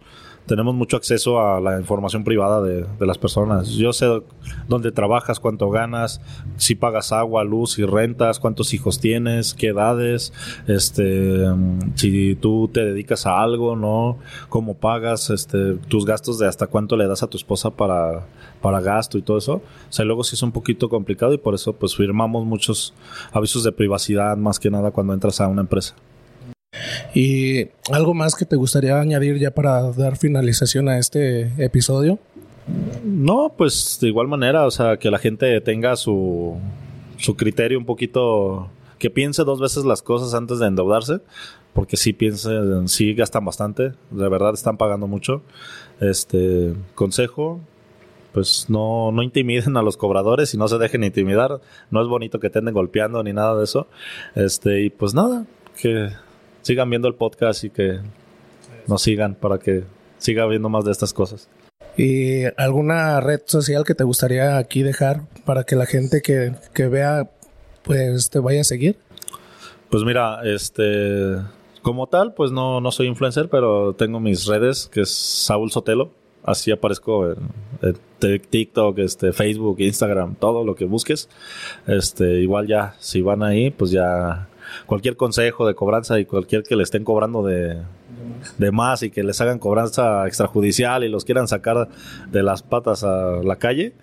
tenemos 0.48 0.74
mucho 0.74 0.96
acceso 0.96 1.40
a 1.40 1.60
la 1.60 1.78
información 1.78 2.24
privada 2.24 2.60
de, 2.62 2.84
de, 2.98 3.06
las 3.06 3.18
personas. 3.18 3.68
Yo 3.68 3.92
sé 3.92 4.06
dónde 4.66 4.90
trabajas, 4.90 5.38
cuánto 5.38 5.70
ganas, 5.70 6.20
si 6.56 6.74
pagas 6.74 7.12
agua, 7.12 7.44
luz 7.44 7.78
y 7.78 7.84
rentas, 7.84 8.40
cuántos 8.40 8.74
hijos 8.74 8.98
tienes, 8.98 9.54
qué 9.54 9.68
edades, 9.68 10.32
este, 10.66 11.46
si 11.94 12.34
tú 12.36 12.68
te 12.72 12.84
dedicas 12.84 13.26
a 13.26 13.40
algo, 13.42 13.76
¿no? 13.76 14.18
Cómo 14.48 14.74
pagas, 14.74 15.30
este, 15.30 15.74
tus 15.74 16.06
gastos 16.06 16.38
de 16.38 16.48
hasta 16.48 16.66
cuánto 16.66 16.96
le 16.96 17.06
das 17.06 17.22
a 17.22 17.28
tu 17.28 17.36
esposa 17.36 17.70
para, 17.70 18.26
para 18.62 18.80
gasto 18.80 19.18
y 19.18 19.22
todo 19.22 19.38
eso. 19.38 19.54
O 19.56 19.62
sea, 19.92 20.06
luego 20.06 20.24
sí 20.24 20.34
es 20.34 20.42
un 20.42 20.52
poquito 20.52 20.88
complicado 20.88 21.34
y 21.34 21.38
por 21.38 21.54
eso 21.54 21.74
pues 21.74 21.94
firmamos 21.94 22.46
muchos 22.46 22.94
avisos 23.32 23.64
de 23.64 23.72
privacidad 23.72 24.36
más 24.38 24.58
que 24.58 24.70
nada 24.70 24.90
cuando 24.90 25.12
entras 25.12 25.40
a 25.42 25.48
una 25.48 25.60
empresa. 25.60 25.94
¿Y 27.14 27.68
algo 27.90 28.14
más 28.14 28.34
que 28.34 28.44
te 28.44 28.56
gustaría 28.56 29.00
añadir 29.00 29.38
ya 29.38 29.50
para 29.50 29.90
dar 29.92 30.16
finalización 30.16 30.88
a 30.88 30.98
este 30.98 31.50
episodio? 31.62 32.18
No, 33.02 33.52
pues 33.56 33.98
de 34.00 34.08
igual 34.08 34.28
manera, 34.28 34.66
o 34.66 34.70
sea, 34.70 34.98
que 34.98 35.10
la 35.10 35.18
gente 35.18 35.60
tenga 35.62 35.96
su, 35.96 36.56
su 37.16 37.36
criterio 37.36 37.78
un 37.78 37.86
poquito 37.86 38.70
que 38.98 39.10
piense 39.10 39.44
dos 39.44 39.60
veces 39.60 39.84
las 39.84 40.02
cosas 40.02 40.34
antes 40.34 40.58
de 40.58 40.66
endeudarse, 40.66 41.20
porque 41.72 41.96
sí 41.96 42.12
piensen, 42.12 42.88
sí 42.88 43.14
gastan 43.14 43.44
bastante, 43.44 43.92
de 44.10 44.28
verdad 44.28 44.52
están 44.52 44.76
pagando 44.76 45.06
mucho. 45.06 45.42
Este 46.00 46.74
consejo, 46.94 47.60
pues 48.32 48.66
no, 48.68 49.10
no 49.12 49.22
intimiden 49.22 49.76
a 49.76 49.82
los 49.82 49.96
cobradores 49.96 50.52
y 50.52 50.58
no 50.58 50.68
se 50.68 50.76
dejen 50.76 51.04
intimidar. 51.04 51.60
No 51.90 52.02
es 52.02 52.08
bonito 52.08 52.38
que 52.38 52.50
te 52.50 52.58
anden 52.58 52.74
golpeando 52.74 53.22
ni 53.22 53.32
nada 53.32 53.56
de 53.56 53.64
eso. 53.64 53.86
Este, 54.34 54.82
y 54.82 54.90
pues 54.90 55.14
nada, 55.14 55.46
que 55.80 56.10
sigan 56.68 56.90
viendo 56.90 57.08
el 57.08 57.14
podcast 57.14 57.64
y 57.64 57.70
que 57.70 57.98
nos 58.86 59.00
sigan 59.00 59.34
para 59.34 59.56
que 59.58 59.84
siga 60.18 60.42
habiendo 60.42 60.68
más 60.68 60.84
de 60.84 60.92
estas 60.92 61.14
cosas. 61.14 61.48
¿Y 61.96 62.44
alguna 62.58 63.20
red 63.20 63.40
social 63.46 63.84
que 63.86 63.94
te 63.94 64.04
gustaría 64.04 64.58
aquí 64.58 64.82
dejar 64.82 65.22
para 65.46 65.64
que 65.64 65.76
la 65.76 65.86
gente 65.86 66.20
que, 66.20 66.52
que 66.74 66.88
vea 66.88 67.30
pues 67.84 68.28
te 68.28 68.38
vaya 68.38 68.60
a 68.60 68.64
seguir? 68.64 68.98
Pues 69.88 70.04
mira, 70.04 70.42
este 70.44 71.36
como 71.80 72.06
tal, 72.06 72.34
pues 72.34 72.52
no, 72.52 72.82
no 72.82 72.90
soy 72.90 73.06
influencer, 73.06 73.48
pero 73.48 73.94
tengo 73.94 74.20
mis 74.20 74.44
redes, 74.44 74.90
que 74.92 75.00
es 75.00 75.10
Saúl 75.10 75.70
Sotelo. 75.70 76.10
Así 76.44 76.70
aparezco 76.70 77.30
en, 77.30 77.98
TikTok, 78.50 78.98
este, 78.98 79.32
Facebook, 79.32 79.80
Instagram, 79.80 80.34
todo 80.34 80.64
lo 80.64 80.74
que 80.74 80.84
busques. 80.84 81.30
Este, 81.86 82.40
igual 82.42 82.66
ya, 82.66 82.94
si 82.98 83.22
van 83.22 83.42
ahí, 83.42 83.70
pues 83.70 83.90
ya 83.90 84.48
cualquier 84.86 85.16
consejo 85.16 85.66
de 85.66 85.74
cobranza 85.74 86.18
y 86.18 86.24
cualquier 86.24 86.62
que 86.62 86.76
le 86.76 86.82
estén 86.82 87.04
cobrando 87.04 87.42
de, 87.42 87.78
de 88.58 88.70
más 88.72 89.02
y 89.02 89.10
que 89.10 89.22
les 89.22 89.40
hagan 89.40 89.58
cobranza 89.58 90.26
extrajudicial 90.26 91.04
y 91.04 91.08
los 91.08 91.24
quieran 91.24 91.48
sacar 91.48 91.88
de 92.30 92.42
las 92.42 92.62
patas 92.62 93.04
a 93.04 93.42
la 93.42 93.56
calle, 93.56 93.94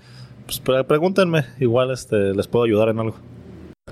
pues 0.45 0.61
pregúntenme, 0.85 1.45
igual 1.59 1.91
este, 1.91 2.33
les 2.33 2.47
puedo 2.47 2.65
ayudar 2.65 2.89
en 2.89 2.99
algo. 2.99 3.15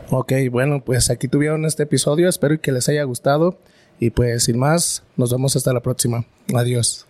Ok, 0.10 0.34
bueno, 0.52 0.84
pues 0.84 1.10
aquí 1.10 1.28
tuvieron 1.28 1.66
este 1.66 1.84
episodio, 1.84 2.30
espero 2.30 2.60
que 2.60 2.72
les 2.72 2.90
haya 2.90 3.04
gustado 3.04 3.58
y 4.00 4.10
pues 4.10 4.44
sin 4.44 4.60
más, 4.60 5.04
nos 5.18 5.32
vemos 5.32 5.56
hasta 5.56 5.74
la 5.74 5.82
próxima. 5.82 6.26
Adiós. 6.54 7.02